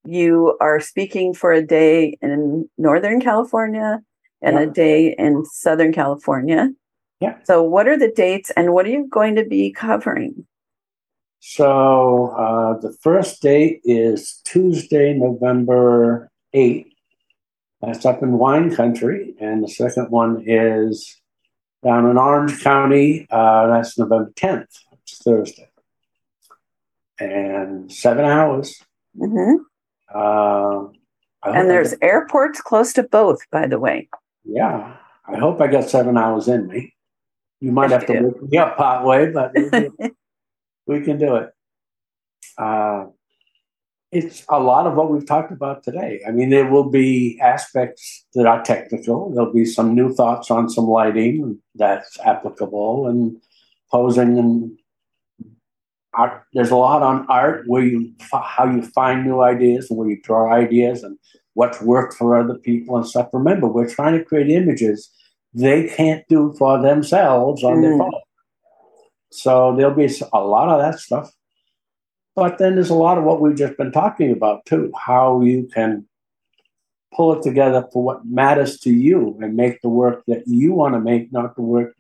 you 0.05 0.57
are 0.61 0.81
speaking 0.81 1.33
for 1.33 1.53
a 1.53 1.65
day 1.65 2.19
in 2.21 2.69
Northern 2.77 3.21
California 3.21 4.01
and 4.43 4.57
yeah. 4.57 4.63
a 4.63 4.67
day 4.67 5.15
in 5.17 5.45
Southern 5.45 5.93
California. 5.93 6.71
Yeah. 7.23 7.37
So, 7.45 7.63
what 7.63 7.87
are 7.87 7.97
the 7.97 8.11
dates 8.11 8.51
and 8.57 8.75
what 8.75 8.85
are 8.85 8.91
you 8.91 9.07
going 9.09 9.37
to 9.37 9.45
be 9.45 9.71
covering? 9.71 10.45
So, 11.39 12.35
uh, 12.37 12.81
the 12.81 12.93
first 13.01 13.41
date 13.41 13.81
is 13.85 14.41
Tuesday, 14.45 15.15
November 15.15 16.31
8th. 16.53 16.91
That's 17.81 18.05
up 18.05 18.23
in 18.25 18.39
wine 18.39 18.75
country. 18.75 19.35
And 19.41 19.63
the 19.63 19.69
second 19.69 20.11
one 20.11 20.43
is 20.47 21.21
down 21.85 22.11
in 22.11 22.19
Orange 22.19 22.61
County. 22.63 23.29
Uh, 23.31 23.69
that's 23.69 23.97
November 23.97 24.33
10th. 24.35 24.79
It's 24.93 25.23
Thursday. 25.23 25.69
And 27.21 27.93
seven 27.93 28.25
hours. 28.25 28.83
Mm-hmm. 29.17 29.63
Uh, 30.13 30.89
and 31.45 31.71
there's 31.71 31.95
airports 32.03 32.61
close 32.61 32.93
to 32.95 33.05
both, 33.05 33.39
by 33.53 33.69
the 33.69 33.79
way. 33.79 34.09
Yeah. 34.45 34.97
I 35.27 35.37
hope 35.39 35.61
I 35.61 35.69
got 35.69 35.89
seven 35.89 36.17
hours 36.17 36.49
in 36.49 36.67
me. 36.67 36.95
You 37.63 37.71
might 37.71 37.93
have 37.93 38.07
to 38.07 38.21
wake 38.21 38.43
me 38.43 38.59
up 38.59 38.77
part 38.77 39.05
way, 39.05 39.31
but 39.31 39.55
we 40.87 41.01
can 41.01 41.17
do 41.17 41.37
it. 41.37 41.51
Uh, 42.59 43.05
it's 44.11 44.45
a 44.49 44.59
lot 44.59 44.89
of 44.89 44.95
what 44.97 45.13
we've 45.13 45.25
talked 45.25 45.53
about 45.53 45.85
today. 45.85 46.21
I 46.27 46.33
mean, 46.33 46.51
there 46.51 46.69
will 46.69 46.91
be 46.91 47.39
aspects 47.41 48.27
that 48.35 48.47
are 48.47 48.65
technical. 48.65 49.31
There'll 49.31 49.53
be 49.53 49.65
some 49.65 49.95
new 49.95 50.13
thoughts 50.13 50.51
on 50.51 50.69
some 50.71 50.87
lighting 50.87 51.61
that's 51.77 52.19
applicable 52.25 53.07
and 53.07 53.41
posing 53.93 54.39
and 54.39 54.77
art. 56.15 56.43
There's 56.55 56.73
a 56.73 56.77
lot 56.77 57.03
on 57.03 57.27
art 57.29 57.63
where 57.69 57.85
you 57.85 58.13
how 58.33 58.67
you 58.67 58.83
find 58.83 59.25
new 59.25 59.41
ideas 59.41 59.89
and 59.89 60.01
where 60.01 60.11
you 60.11 60.21
draw 60.21 60.53
ideas 60.53 61.05
and 61.05 61.17
what's 61.55 61.81
worked 61.81 62.15
for 62.15 62.37
other 62.37 62.59
people 62.59 62.97
and 62.97 63.07
stuff. 63.07 63.29
Remember, 63.33 63.69
we're 63.69 63.89
trying 63.89 64.19
to 64.19 64.25
create 64.25 64.51
images 64.51 65.13
they 65.55 65.89
can't 65.89 66.25
do 66.29 66.55
for 66.59 66.81
themselves 66.81 67.63
on 67.63 67.77
mm. 67.77 67.83
their 67.83 67.99
phone. 67.99 68.21
So 69.31 69.75
there'll 69.77 69.95
be 69.95 70.11
a 70.33 70.41
lot 70.41 70.69
of 70.69 70.81
that 70.81 71.01
stuff. 71.01 71.33
But 72.35 72.59
then 72.59 72.75
there's 72.75 72.91
a 72.91 72.95
lot 72.95 73.19
of 73.19 73.25
what 73.25 73.41
we've 73.41 73.57
just 73.57 73.77
been 73.77 73.93
talking 73.93 74.33
about 74.33 74.65
too, 74.65 74.93
how 74.99 75.43
you 75.43 75.69
can 75.73 76.07
pull 77.15 77.35
it 77.35 77.43
together 77.43 77.87
for 77.93 78.03
what 78.03 78.25
matters 78.25 78.79
to 78.81 78.91
you 78.91 79.39
and 79.43 79.55
make 79.55 79.81
the 79.83 79.89
work 79.89 80.23
that 80.27 80.45
you 80.47 80.73
want 80.73 80.95
to 80.95 81.01
make, 81.01 81.31
not 81.33 81.57
the 81.57 81.63
work 81.63 81.95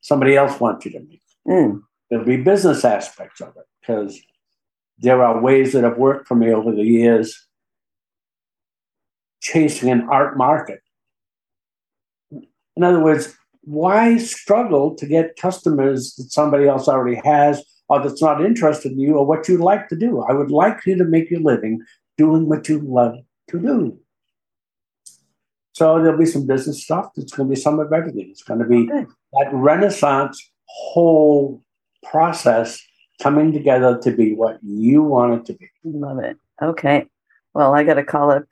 somebody 0.00 0.36
else 0.36 0.60
wants 0.60 0.84
you 0.84 0.92
to 0.92 1.00
make. 1.00 1.22
Mm. 1.48 1.82
There'll 2.10 2.24
be 2.24 2.36
business 2.36 2.84
aspects 2.84 3.40
of 3.40 3.56
it 3.56 3.66
because 3.80 4.20
there 4.98 5.22
are 5.22 5.40
ways 5.40 5.72
that 5.72 5.82
have 5.82 5.98
worked 5.98 6.28
for 6.28 6.34
me 6.36 6.52
over 6.52 6.72
the 6.72 6.84
years 6.84 7.46
chasing 9.40 9.90
an 9.90 10.02
art 10.08 10.36
market 10.36 10.81
in 12.76 12.82
other 12.82 13.00
words, 13.00 13.34
why 13.62 14.16
struggle 14.16 14.94
to 14.96 15.06
get 15.06 15.36
customers 15.36 16.14
that 16.16 16.32
somebody 16.32 16.66
else 16.66 16.88
already 16.88 17.20
has 17.24 17.62
or 17.88 18.02
that's 18.02 18.22
not 18.22 18.44
interested 18.44 18.92
in 18.92 18.98
you 18.98 19.16
or 19.16 19.26
what 19.26 19.48
you'd 19.48 19.60
like 19.60 19.88
to 19.88 19.96
do? 19.96 20.22
I 20.22 20.32
would 20.32 20.50
like 20.50 20.84
you 20.86 20.96
to 20.96 21.04
make 21.04 21.30
your 21.30 21.40
living 21.40 21.80
doing 22.16 22.48
what 22.48 22.68
you 22.68 22.80
love 22.80 23.16
to 23.48 23.58
do. 23.58 23.98
So 25.74 26.02
there'll 26.02 26.18
be 26.18 26.26
some 26.26 26.46
business 26.46 26.84
stuff. 26.84 27.10
It's 27.16 27.32
going 27.32 27.48
to 27.48 27.54
be 27.54 27.60
some 27.60 27.78
of 27.78 27.92
everything. 27.92 28.28
It's 28.30 28.42
going 28.42 28.60
to 28.60 28.66
be 28.66 28.90
okay. 28.92 29.06
that 29.32 29.50
Renaissance 29.52 30.50
whole 30.66 31.62
process 32.02 32.80
coming 33.22 33.52
together 33.52 33.98
to 34.02 34.10
be 34.10 34.34
what 34.34 34.58
you 34.62 35.02
want 35.02 35.34
it 35.34 35.44
to 35.46 35.54
be. 35.54 35.70
Love 35.84 36.18
it. 36.18 36.36
Okay. 36.60 37.06
Well, 37.54 37.74
I 37.74 37.84
got 37.84 37.94
to 37.94 38.04
call 38.04 38.30
up 38.30 38.44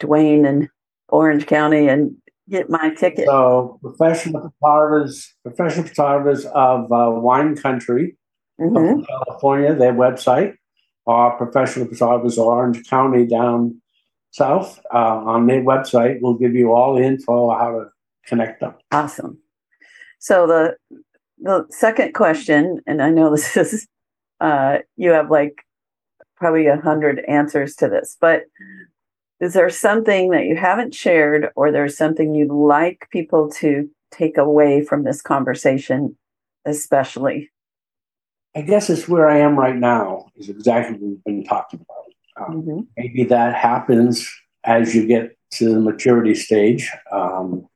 Dwayne 0.00 0.46
in 0.46 0.68
Orange 1.08 1.46
County 1.46 1.88
and 1.88 2.16
get 2.48 2.70
my 2.70 2.90
ticket. 2.94 3.26
So 3.26 3.78
professional 3.82 4.52
photographers, 4.60 5.34
professional 5.42 5.86
photographers 5.86 6.44
of 6.46 6.92
uh, 6.92 7.10
wine 7.10 7.56
country, 7.56 8.16
mm-hmm. 8.60 9.02
California, 9.02 9.74
their 9.74 9.92
website, 9.92 10.54
or 11.06 11.36
professional 11.36 11.86
photographers 11.86 12.38
of 12.38 12.46
Orange 12.46 12.88
County 12.88 13.26
down 13.26 13.80
south 14.30 14.80
uh, 14.92 14.98
on 14.98 15.46
their 15.46 15.62
website 15.62 16.20
will 16.20 16.34
give 16.34 16.54
you 16.54 16.72
all 16.72 16.96
the 16.96 17.02
info 17.02 17.50
on 17.50 17.58
how 17.60 17.70
to 17.70 17.86
connect 18.26 18.60
them. 18.60 18.74
Awesome. 18.90 19.38
So 20.18 20.46
the 20.46 20.76
the 21.38 21.66
second 21.70 22.14
question, 22.14 22.80
and 22.86 23.02
I 23.02 23.10
know 23.10 23.30
this 23.34 23.56
is 23.56 23.86
uh, 24.40 24.78
you 24.96 25.10
have 25.10 25.30
like 25.30 25.62
probably 26.36 26.66
a 26.66 26.76
hundred 26.76 27.20
answers 27.28 27.76
to 27.76 27.88
this, 27.88 28.16
but 28.20 28.42
is 29.40 29.52
there 29.52 29.70
something 29.70 30.30
that 30.30 30.44
you 30.44 30.56
haven't 30.56 30.94
shared, 30.94 31.50
or 31.56 31.70
there's 31.70 31.96
something 31.96 32.34
you'd 32.34 32.52
like 32.52 33.08
people 33.10 33.50
to 33.60 33.90
take 34.10 34.38
away 34.38 34.84
from 34.84 35.04
this 35.04 35.20
conversation, 35.20 36.16
especially? 36.64 37.50
I 38.54 38.62
guess 38.62 38.88
it's 38.88 39.08
where 39.08 39.28
I 39.28 39.38
am 39.38 39.58
right 39.58 39.76
now. 39.76 40.26
Is 40.36 40.48
exactly 40.48 40.96
what 40.96 41.02
we've 41.02 41.24
been 41.24 41.44
talking 41.44 41.80
about. 41.80 42.48
Um, 42.48 42.62
Mm-hmm. 42.62 42.80
maybe 42.96 43.24
that 43.24 43.54
happens 43.54 44.28
as 44.64 44.94
you 44.94 45.06
get 45.06 45.36
to 45.52 45.74
the 45.74 45.80
maturity 45.80 46.34
stage. 46.34 46.90
Um, 47.12 47.68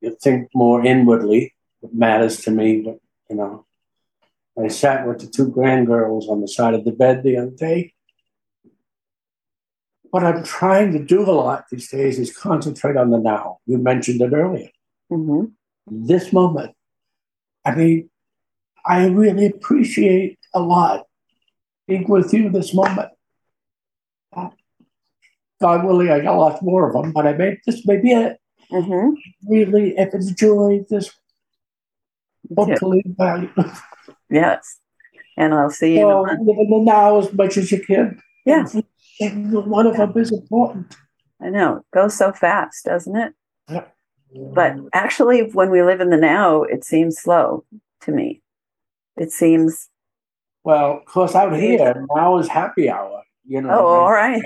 you 0.00 0.16
think 0.22 0.48
more 0.54 0.84
inwardly. 0.84 1.54
What 1.80 1.94
matters 1.94 2.42
to 2.42 2.50
me, 2.50 2.82
but, 2.82 2.98
you 3.28 3.36
know. 3.36 3.66
I 4.60 4.68
sat 4.68 5.06
with 5.06 5.20
the 5.20 5.26
two 5.26 5.50
grandgirls 5.50 6.28
on 6.28 6.40
the 6.40 6.48
side 6.48 6.74
of 6.74 6.84
the 6.84 6.92
bed 6.92 7.22
the 7.22 7.36
other 7.38 7.50
day. 7.50 7.94
What 10.10 10.24
I'm 10.24 10.42
trying 10.42 10.92
to 10.92 10.98
do 10.98 11.22
a 11.22 11.30
lot 11.30 11.66
these 11.70 11.88
days 11.88 12.18
is 12.18 12.36
concentrate 12.36 12.96
on 12.96 13.10
the 13.10 13.18
now. 13.18 13.58
You 13.66 13.78
mentioned 13.78 14.20
it 14.20 14.32
earlier. 14.32 14.70
Mm-hmm. 15.10 16.06
This 16.06 16.32
moment. 16.32 16.74
I 17.64 17.74
mean, 17.74 18.10
I 18.84 19.06
really 19.06 19.46
appreciate 19.46 20.38
a 20.54 20.60
lot 20.60 21.06
being 21.86 22.08
with 22.08 22.32
you 22.32 22.50
this 22.50 22.74
moment. 22.74 23.10
God 25.60 25.84
willing, 25.84 26.10
I 26.10 26.20
got 26.20 26.38
lots 26.38 26.62
more 26.62 26.88
of 26.88 26.94
them, 26.94 27.12
but 27.12 27.26
I 27.26 27.34
may 27.34 27.58
this 27.66 27.86
may 27.86 27.98
be 27.98 28.12
it. 28.12 28.38
Mm-hmm. 28.72 29.50
Really, 29.50 29.98
if 29.98 30.14
it's 30.14 30.30
joy, 30.30 30.84
this 30.88 31.10
hopefully 32.56 33.02
value. 33.06 33.50
Yes. 34.30 34.78
And 35.36 35.52
I'll 35.52 35.70
see 35.70 35.94
you. 35.94 36.00
So 36.00 36.22
live 36.22 36.58
in 36.58 36.70
the 36.70 36.78
now 36.84 37.18
as 37.18 37.32
much 37.32 37.56
as 37.56 37.70
you 37.72 37.80
can. 37.84 38.22
Yes, 38.46 38.74
And 38.74 38.84
one 39.20 39.86
of 39.86 39.96
them 39.96 40.12
is 40.16 40.32
important. 40.32 40.96
I 41.40 41.50
know. 41.50 41.76
It 41.76 41.84
goes 41.92 42.16
so 42.16 42.32
fast, 42.32 42.84
doesn't 42.84 43.16
it? 43.16 43.34
Yeah. 43.68 43.84
But 44.54 44.76
actually, 44.92 45.40
when 45.52 45.70
we 45.70 45.82
live 45.82 46.00
in 46.00 46.10
the 46.10 46.16
now, 46.16 46.62
it 46.62 46.84
seems 46.84 47.18
slow 47.18 47.64
to 48.02 48.12
me. 48.12 48.42
It 49.16 49.32
seems, 49.32 49.88
well, 50.62 50.98
of 50.98 51.04
course, 51.06 51.34
out 51.34 51.56
here 51.56 52.06
now 52.14 52.38
is 52.38 52.48
happy 52.48 52.88
hour. 52.88 53.22
You 53.44 53.62
know, 53.62 53.70
oh, 53.70 53.86
all 53.86 54.12
right. 54.12 54.42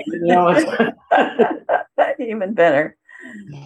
Even 2.19 2.53
better. 2.53 2.97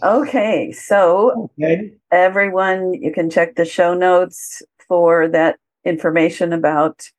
Okay. 0.04 0.72
So, 0.72 1.50
okay. 1.60 1.94
everyone, 2.12 2.94
you 2.94 3.14
can 3.14 3.30
check 3.30 3.56
the 3.56 3.66
show 3.66 3.94
notes 3.94 4.62
for 4.88 5.28
that 5.30 5.58
information 5.86 6.52
about 6.52 7.10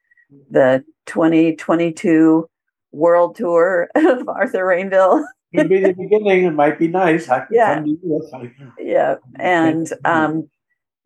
the 0.50 0.84
2022 1.06 2.49
world 2.92 3.36
tour 3.36 3.88
of 3.94 4.28
Arthur 4.28 4.64
Rainville. 4.64 5.24
Could 5.54 5.68
be 5.68 5.80
the 5.80 5.92
beginning. 5.92 6.44
It 6.44 6.52
might 6.52 6.78
be 6.78 6.88
nice. 6.88 7.28
I 7.28 7.40
can 7.40 7.48
Yeah. 7.50 7.74
come 7.76 7.84
to 7.84 7.90
you 7.90 8.22
if 8.24 8.34
I- 8.34 8.82
yeah 8.82 9.16
and 9.36 9.92
um 10.04 10.48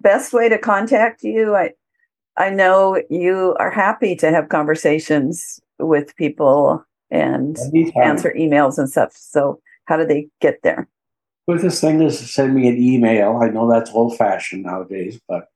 best 0.00 0.32
way 0.34 0.48
to 0.50 0.58
contact 0.58 1.22
you 1.22 1.54
i 1.54 1.70
i 2.36 2.50
know 2.50 3.00
you 3.08 3.54
are 3.58 3.70
happy 3.70 4.14
to 4.16 4.30
have 4.30 4.48
conversations 4.50 5.60
with 5.78 6.14
people 6.16 6.84
and 7.10 7.56
Anytime. 7.58 8.02
answer 8.02 8.34
emails 8.38 8.76
and 8.76 8.88
stuff 8.90 9.12
so 9.14 9.60
how 9.86 9.96
do 9.96 10.04
they 10.04 10.28
get 10.42 10.58
there 10.62 10.88
quickest 11.48 11.80
thing 11.80 12.02
is 12.02 12.18
to 12.18 12.26
send 12.26 12.54
me 12.54 12.68
an 12.68 12.76
email. 12.76 13.38
I 13.42 13.48
know 13.48 13.68
that's 13.70 13.90
old 13.90 14.16
fashioned 14.16 14.62
nowadays, 14.64 15.20
but 15.28 15.48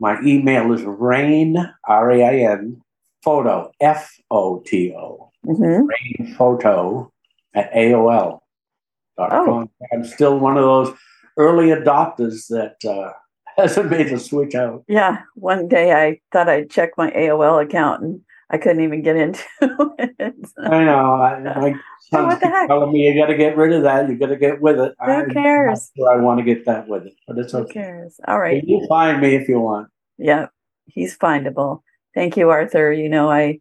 my 0.00 0.18
email 0.22 0.72
is 0.72 0.82
rain, 0.84 1.56
R 1.86 2.10
A 2.10 2.22
I 2.24 2.34
N, 2.52 2.80
photo, 3.22 3.70
F 3.80 4.10
O 4.30 4.60
T 4.64 4.94
O, 4.96 5.30
hmm 5.44 5.86
rain 5.86 6.34
photo 6.36 7.10
at 7.54 7.72
AOL. 7.72 8.40
Oh. 9.18 9.68
I'm 9.92 10.04
still 10.04 10.38
one 10.38 10.56
of 10.56 10.62
those 10.64 10.96
early 11.36 11.66
adopters 11.68 12.46
that 12.48 12.76
uh, 12.88 13.12
hasn't 13.56 13.90
made 13.90 14.08
the 14.10 14.18
switch 14.18 14.54
out. 14.54 14.82
yeah 14.88 15.18
one 15.34 15.68
day 15.68 15.92
i 15.92 16.18
thought 16.32 16.48
i'd 16.48 16.70
check 16.70 16.90
my 16.96 17.10
aol 17.10 17.62
account 17.62 18.02
and 18.02 18.20
i 18.50 18.56
couldn't 18.58 18.82
even 18.82 19.02
get 19.02 19.16
into 19.16 19.42
it 19.98 20.36
I 20.58 20.84
know. 20.84 21.14
I, 21.14 21.38
my 21.40 21.74
what 22.24 22.40
the 22.40 22.48
heck? 22.48 22.68
telling 22.68 22.92
me 22.92 23.06
you 23.06 23.18
got 23.20 23.28
to 23.28 23.36
get 23.36 23.56
rid 23.56 23.72
of 23.72 23.82
that. 23.84 24.08
You 24.08 24.18
got 24.18 24.26
to 24.26 24.36
get 24.36 24.60
with 24.60 24.78
it. 24.78 24.94
Who 25.00 25.06
not 25.12 25.30
cares? 25.30 25.90
sure 25.96 26.10
I 26.12 26.16
want 26.16 26.38
to 26.40 26.44
get 26.44 26.66
that 26.66 26.86
with 26.88 27.06
it, 27.06 27.14
but 27.26 27.38
it's 27.38 27.54
okay. 27.54 27.66
who 27.68 27.72
cares 27.72 28.20
all 28.28 28.38
right 28.38 28.62
You 28.66 28.84
find 28.88 29.20
me 29.20 29.34
if 29.34 29.48
you 29.48 29.60
want. 29.60 29.88
yeah 30.18 30.46
he's 30.86 31.16
findable 31.16 31.80
thank 32.14 32.36
you 32.36 32.50
arthur 32.50 32.92
you 32.92 33.08
know 33.08 33.30
i 33.30 33.58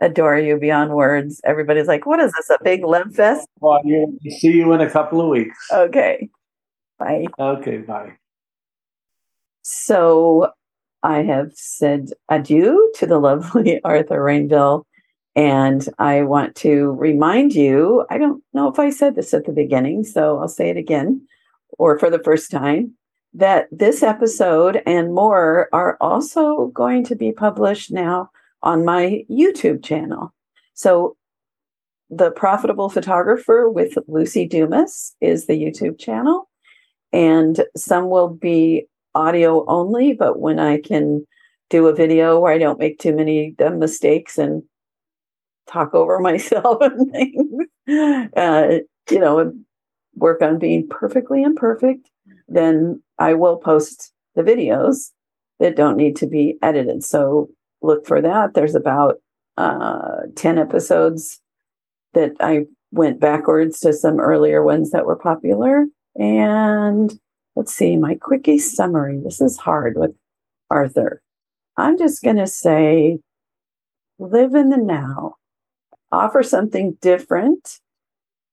adore 0.00 0.38
you 0.38 0.56
beyond 0.56 0.92
words 0.92 1.40
everybody's 1.44 1.88
like 1.88 2.06
what 2.06 2.20
is 2.20 2.32
this 2.32 2.50
a 2.50 2.58
big 2.62 2.84
love 2.84 3.12
fest 3.14 3.48
Well, 3.60 3.80
you, 3.84 4.18
see 4.38 4.52
you 4.52 4.72
in 4.72 4.80
a 4.80 4.90
couple 4.90 5.20
of 5.20 5.28
weeks. 5.28 5.58
okay 5.72 6.28
bye 6.98 7.24
Okay, 7.38 7.78
bye. 7.78 8.12
So 9.62 10.50
I 11.02 11.22
have 11.22 11.52
said 11.54 12.10
adieu 12.28 12.92
to 12.96 13.06
the 13.06 13.18
lovely 13.18 13.80
Arthur 13.84 14.20
Rainville. 14.20 14.84
And 15.36 15.88
I 16.00 16.22
want 16.22 16.56
to 16.56 16.92
remind 16.92 17.54
you 17.54 18.04
I 18.10 18.18
don't 18.18 18.42
know 18.52 18.68
if 18.68 18.78
I 18.80 18.90
said 18.90 19.14
this 19.14 19.32
at 19.34 19.44
the 19.46 19.52
beginning, 19.52 20.02
so 20.04 20.38
I'll 20.38 20.48
say 20.48 20.70
it 20.70 20.76
again 20.76 21.26
or 21.78 21.98
for 21.98 22.10
the 22.10 22.18
first 22.18 22.50
time 22.50 22.94
that 23.34 23.68
this 23.70 24.02
episode 24.02 24.82
and 24.86 25.14
more 25.14 25.68
are 25.72 25.96
also 26.00 26.66
going 26.68 27.04
to 27.04 27.14
be 27.14 27.30
published 27.30 27.92
now 27.92 28.30
on 28.62 28.84
my 28.84 29.24
YouTube 29.30 29.84
channel. 29.84 30.34
So 30.74 31.16
the 32.10 32.30
Profitable 32.30 32.88
Photographer 32.88 33.68
with 33.68 33.94
Luci 34.08 34.48
Dumas 34.48 35.14
is 35.20 35.46
the 35.46 35.60
YouTube 35.60 35.98
channel. 35.98 36.48
And 37.12 37.64
some 37.76 38.08
will 38.08 38.28
be 38.28 38.86
audio 39.14 39.64
only, 39.66 40.12
but 40.12 40.38
when 40.38 40.58
I 40.58 40.80
can 40.80 41.26
do 41.70 41.86
a 41.86 41.94
video 41.94 42.38
where 42.38 42.52
I 42.52 42.58
don't 42.58 42.78
make 42.78 42.98
too 42.98 43.14
many 43.14 43.54
dumb 43.58 43.78
mistakes 43.78 44.38
and 44.38 44.62
talk 45.66 45.94
over 45.94 46.18
myself 46.20 46.78
and 46.80 47.12
things, 47.12 48.32
uh, 48.36 48.78
you 49.10 49.18
know, 49.18 49.52
work 50.14 50.42
on 50.42 50.58
being 50.58 50.88
perfectly 50.88 51.42
imperfect, 51.42 52.08
then 52.48 53.02
I 53.18 53.34
will 53.34 53.56
post 53.56 54.12
the 54.34 54.42
videos 54.42 55.10
that 55.60 55.76
don't 55.76 55.96
need 55.96 56.16
to 56.16 56.26
be 56.26 56.56
edited. 56.62 57.04
So 57.04 57.50
look 57.82 58.06
for 58.06 58.20
that. 58.20 58.54
There's 58.54 58.74
about 58.74 59.20
uh, 59.56 60.22
10 60.36 60.58
episodes 60.58 61.40
that 62.14 62.32
I 62.40 62.66
went 62.90 63.20
backwards 63.20 63.80
to 63.80 63.92
some 63.92 64.18
earlier 64.20 64.62
ones 64.62 64.90
that 64.90 65.06
were 65.06 65.16
popular. 65.16 65.86
And 66.16 67.18
let's 67.54 67.74
see, 67.74 67.96
my 67.96 68.14
quickie 68.14 68.58
summary. 68.58 69.20
This 69.22 69.40
is 69.40 69.56
hard 69.56 69.96
with 69.96 70.12
Arthur. 70.70 71.22
I'm 71.76 71.98
just 71.98 72.22
going 72.22 72.36
to 72.36 72.46
say 72.46 73.18
live 74.18 74.54
in 74.54 74.70
the 74.70 74.76
now, 74.76 75.36
offer 76.10 76.42
something 76.42 76.96
different, 77.00 77.78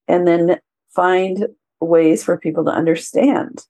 and 0.08 0.28
then 0.28 0.60
find 0.94 1.48
ways 1.80 2.24
for 2.24 2.38
people 2.38 2.66
to 2.66 2.72
understand 2.72 3.66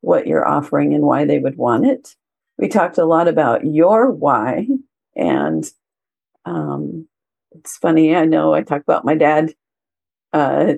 what 0.00 0.26
you're 0.26 0.46
offering 0.46 0.94
and 0.94 1.04
why 1.04 1.24
they 1.24 1.38
would 1.38 1.56
want 1.56 1.86
it. 1.86 2.14
We 2.56 2.68
talked 2.68 2.98
a 2.98 3.04
lot 3.04 3.28
about 3.28 3.64
your 3.64 4.10
why, 4.10 4.66
and 5.18 5.70
um, 6.44 7.06
it's 7.52 7.76
funny. 7.76 8.16
I 8.16 8.24
know 8.24 8.54
I 8.54 8.62
talk 8.62 8.82
about 8.82 9.04
my 9.04 9.14
dad 9.14 9.52
uh, 10.32 10.74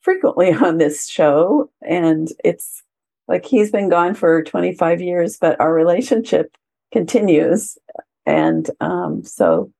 frequently 0.00 0.52
on 0.52 0.78
this 0.78 1.08
show, 1.08 1.70
and 1.82 2.28
it's 2.44 2.82
like 3.28 3.46
he's 3.46 3.70
been 3.70 3.88
gone 3.88 4.14
for 4.14 4.42
25 4.42 5.00
years, 5.00 5.38
but 5.38 5.58
our 5.60 5.72
relationship 5.72 6.56
continues. 6.92 7.78
And 8.26 8.68
um, 8.80 9.24
so 9.24 9.72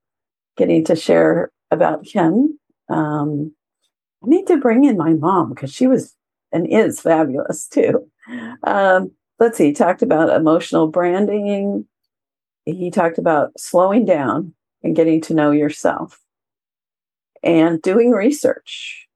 getting 0.57 0.85
to 0.85 0.97
share 0.97 1.51
about 1.71 2.07
him. 2.07 2.59
Um, 2.89 3.55
I 4.23 4.29
need 4.29 4.47
to 4.47 4.57
bring 4.57 4.85
in 4.85 4.97
my 4.97 5.13
mom 5.13 5.51
because 5.51 5.73
she 5.73 5.87
was 5.87 6.15
and 6.53 6.67
is 6.67 7.01
fabulous 7.01 7.67
too. 7.67 8.09
Um, 8.63 9.11
let's 9.39 9.59
see, 9.59 9.73
talked 9.73 10.03
about 10.03 10.35
emotional 10.35 10.89
branding. 10.89 11.87
He 12.67 12.91
talked 12.91 13.19
about 13.19 13.59
slowing 13.59 14.05
down 14.05 14.55
and 14.83 14.97
getting 14.97 15.21
to 15.23 15.35
know 15.35 15.51
yourself 15.51 16.21
and 17.43 17.81
doing 17.83 18.11
research, 18.11 19.07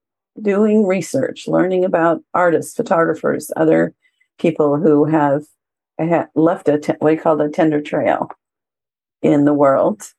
doing 0.40 0.86
research, 0.86 1.48
learning 1.48 1.84
about 1.84 2.22
artists, 2.34 2.76
photographers, 2.76 3.50
other 3.56 3.94
people 4.38 4.76
who 4.76 5.04
have, 5.04 5.44
left 6.36 6.68
a, 6.68 6.96
what 7.00 7.12
he 7.12 7.18
called 7.18 7.40
a 7.40 7.48
tender 7.48 7.80
trail 7.80 8.30
in 9.20 9.44
the 9.44 9.52
world 9.52 10.12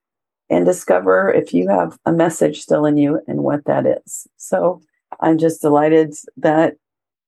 and 0.50 0.66
discover 0.66 1.32
if 1.32 1.54
you 1.54 1.70
have 1.70 1.98
a 2.06 2.12
message 2.12 2.60
still 2.60 2.86
in 2.86 2.98
you 2.98 3.22
and 3.28 3.44
what 3.44 3.64
that 3.64 3.86
is. 3.86 4.28
So 4.36 4.82
I'm 5.22 5.38
just 5.38 5.62
delighted 5.62 6.14
that 6.36 6.76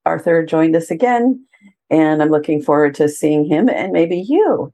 Arthur 0.05 0.45
joined 0.45 0.75
us 0.75 0.91
again. 0.91 1.45
And 1.89 2.21
I'm 2.21 2.29
looking 2.29 2.61
forward 2.61 2.95
to 2.95 3.07
seeing 3.07 3.45
him 3.45 3.69
and 3.69 3.93
maybe 3.93 4.17
you 4.17 4.73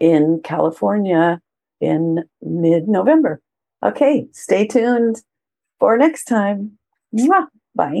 in 0.00 0.40
California 0.44 1.40
in 1.80 2.24
mid 2.42 2.88
November. 2.88 3.40
Okay, 3.84 4.26
stay 4.32 4.66
tuned 4.66 5.22
for 5.78 5.96
next 5.96 6.24
time. 6.24 6.78
Bye. 7.74 8.00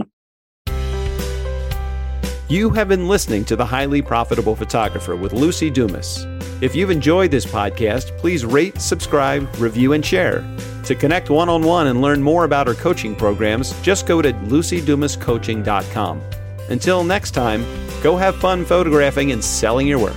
You 2.48 2.70
have 2.70 2.88
been 2.88 3.08
listening 3.08 3.44
to 3.44 3.56
The 3.56 3.66
Highly 3.66 4.00
Profitable 4.00 4.56
Photographer 4.56 5.14
with 5.14 5.32
Luci 5.32 5.72
Dumas. 5.72 6.26
If 6.62 6.74
you've 6.74 6.90
enjoyed 6.90 7.30
this 7.30 7.44
podcast, 7.44 8.16
please 8.18 8.44
rate, 8.44 8.80
subscribe, 8.80 9.54
review, 9.58 9.92
and 9.92 10.04
share. 10.04 10.42
To 10.84 10.94
connect 10.94 11.28
one 11.28 11.50
on 11.50 11.62
one 11.62 11.88
and 11.88 12.00
learn 12.00 12.22
more 12.22 12.44
about 12.44 12.66
our 12.66 12.74
coaching 12.74 13.14
programs, 13.14 13.78
just 13.82 14.06
go 14.06 14.22
to 14.22 14.32
lucydumascoaching.com. 14.32 16.22
Until 16.70 17.04
next 17.04 17.32
time, 17.32 17.64
go 18.02 18.16
have 18.16 18.34
fun 18.36 18.64
photographing 18.64 19.30
and 19.32 19.44
selling 19.44 19.86
your 19.86 19.98
work. 19.98 20.16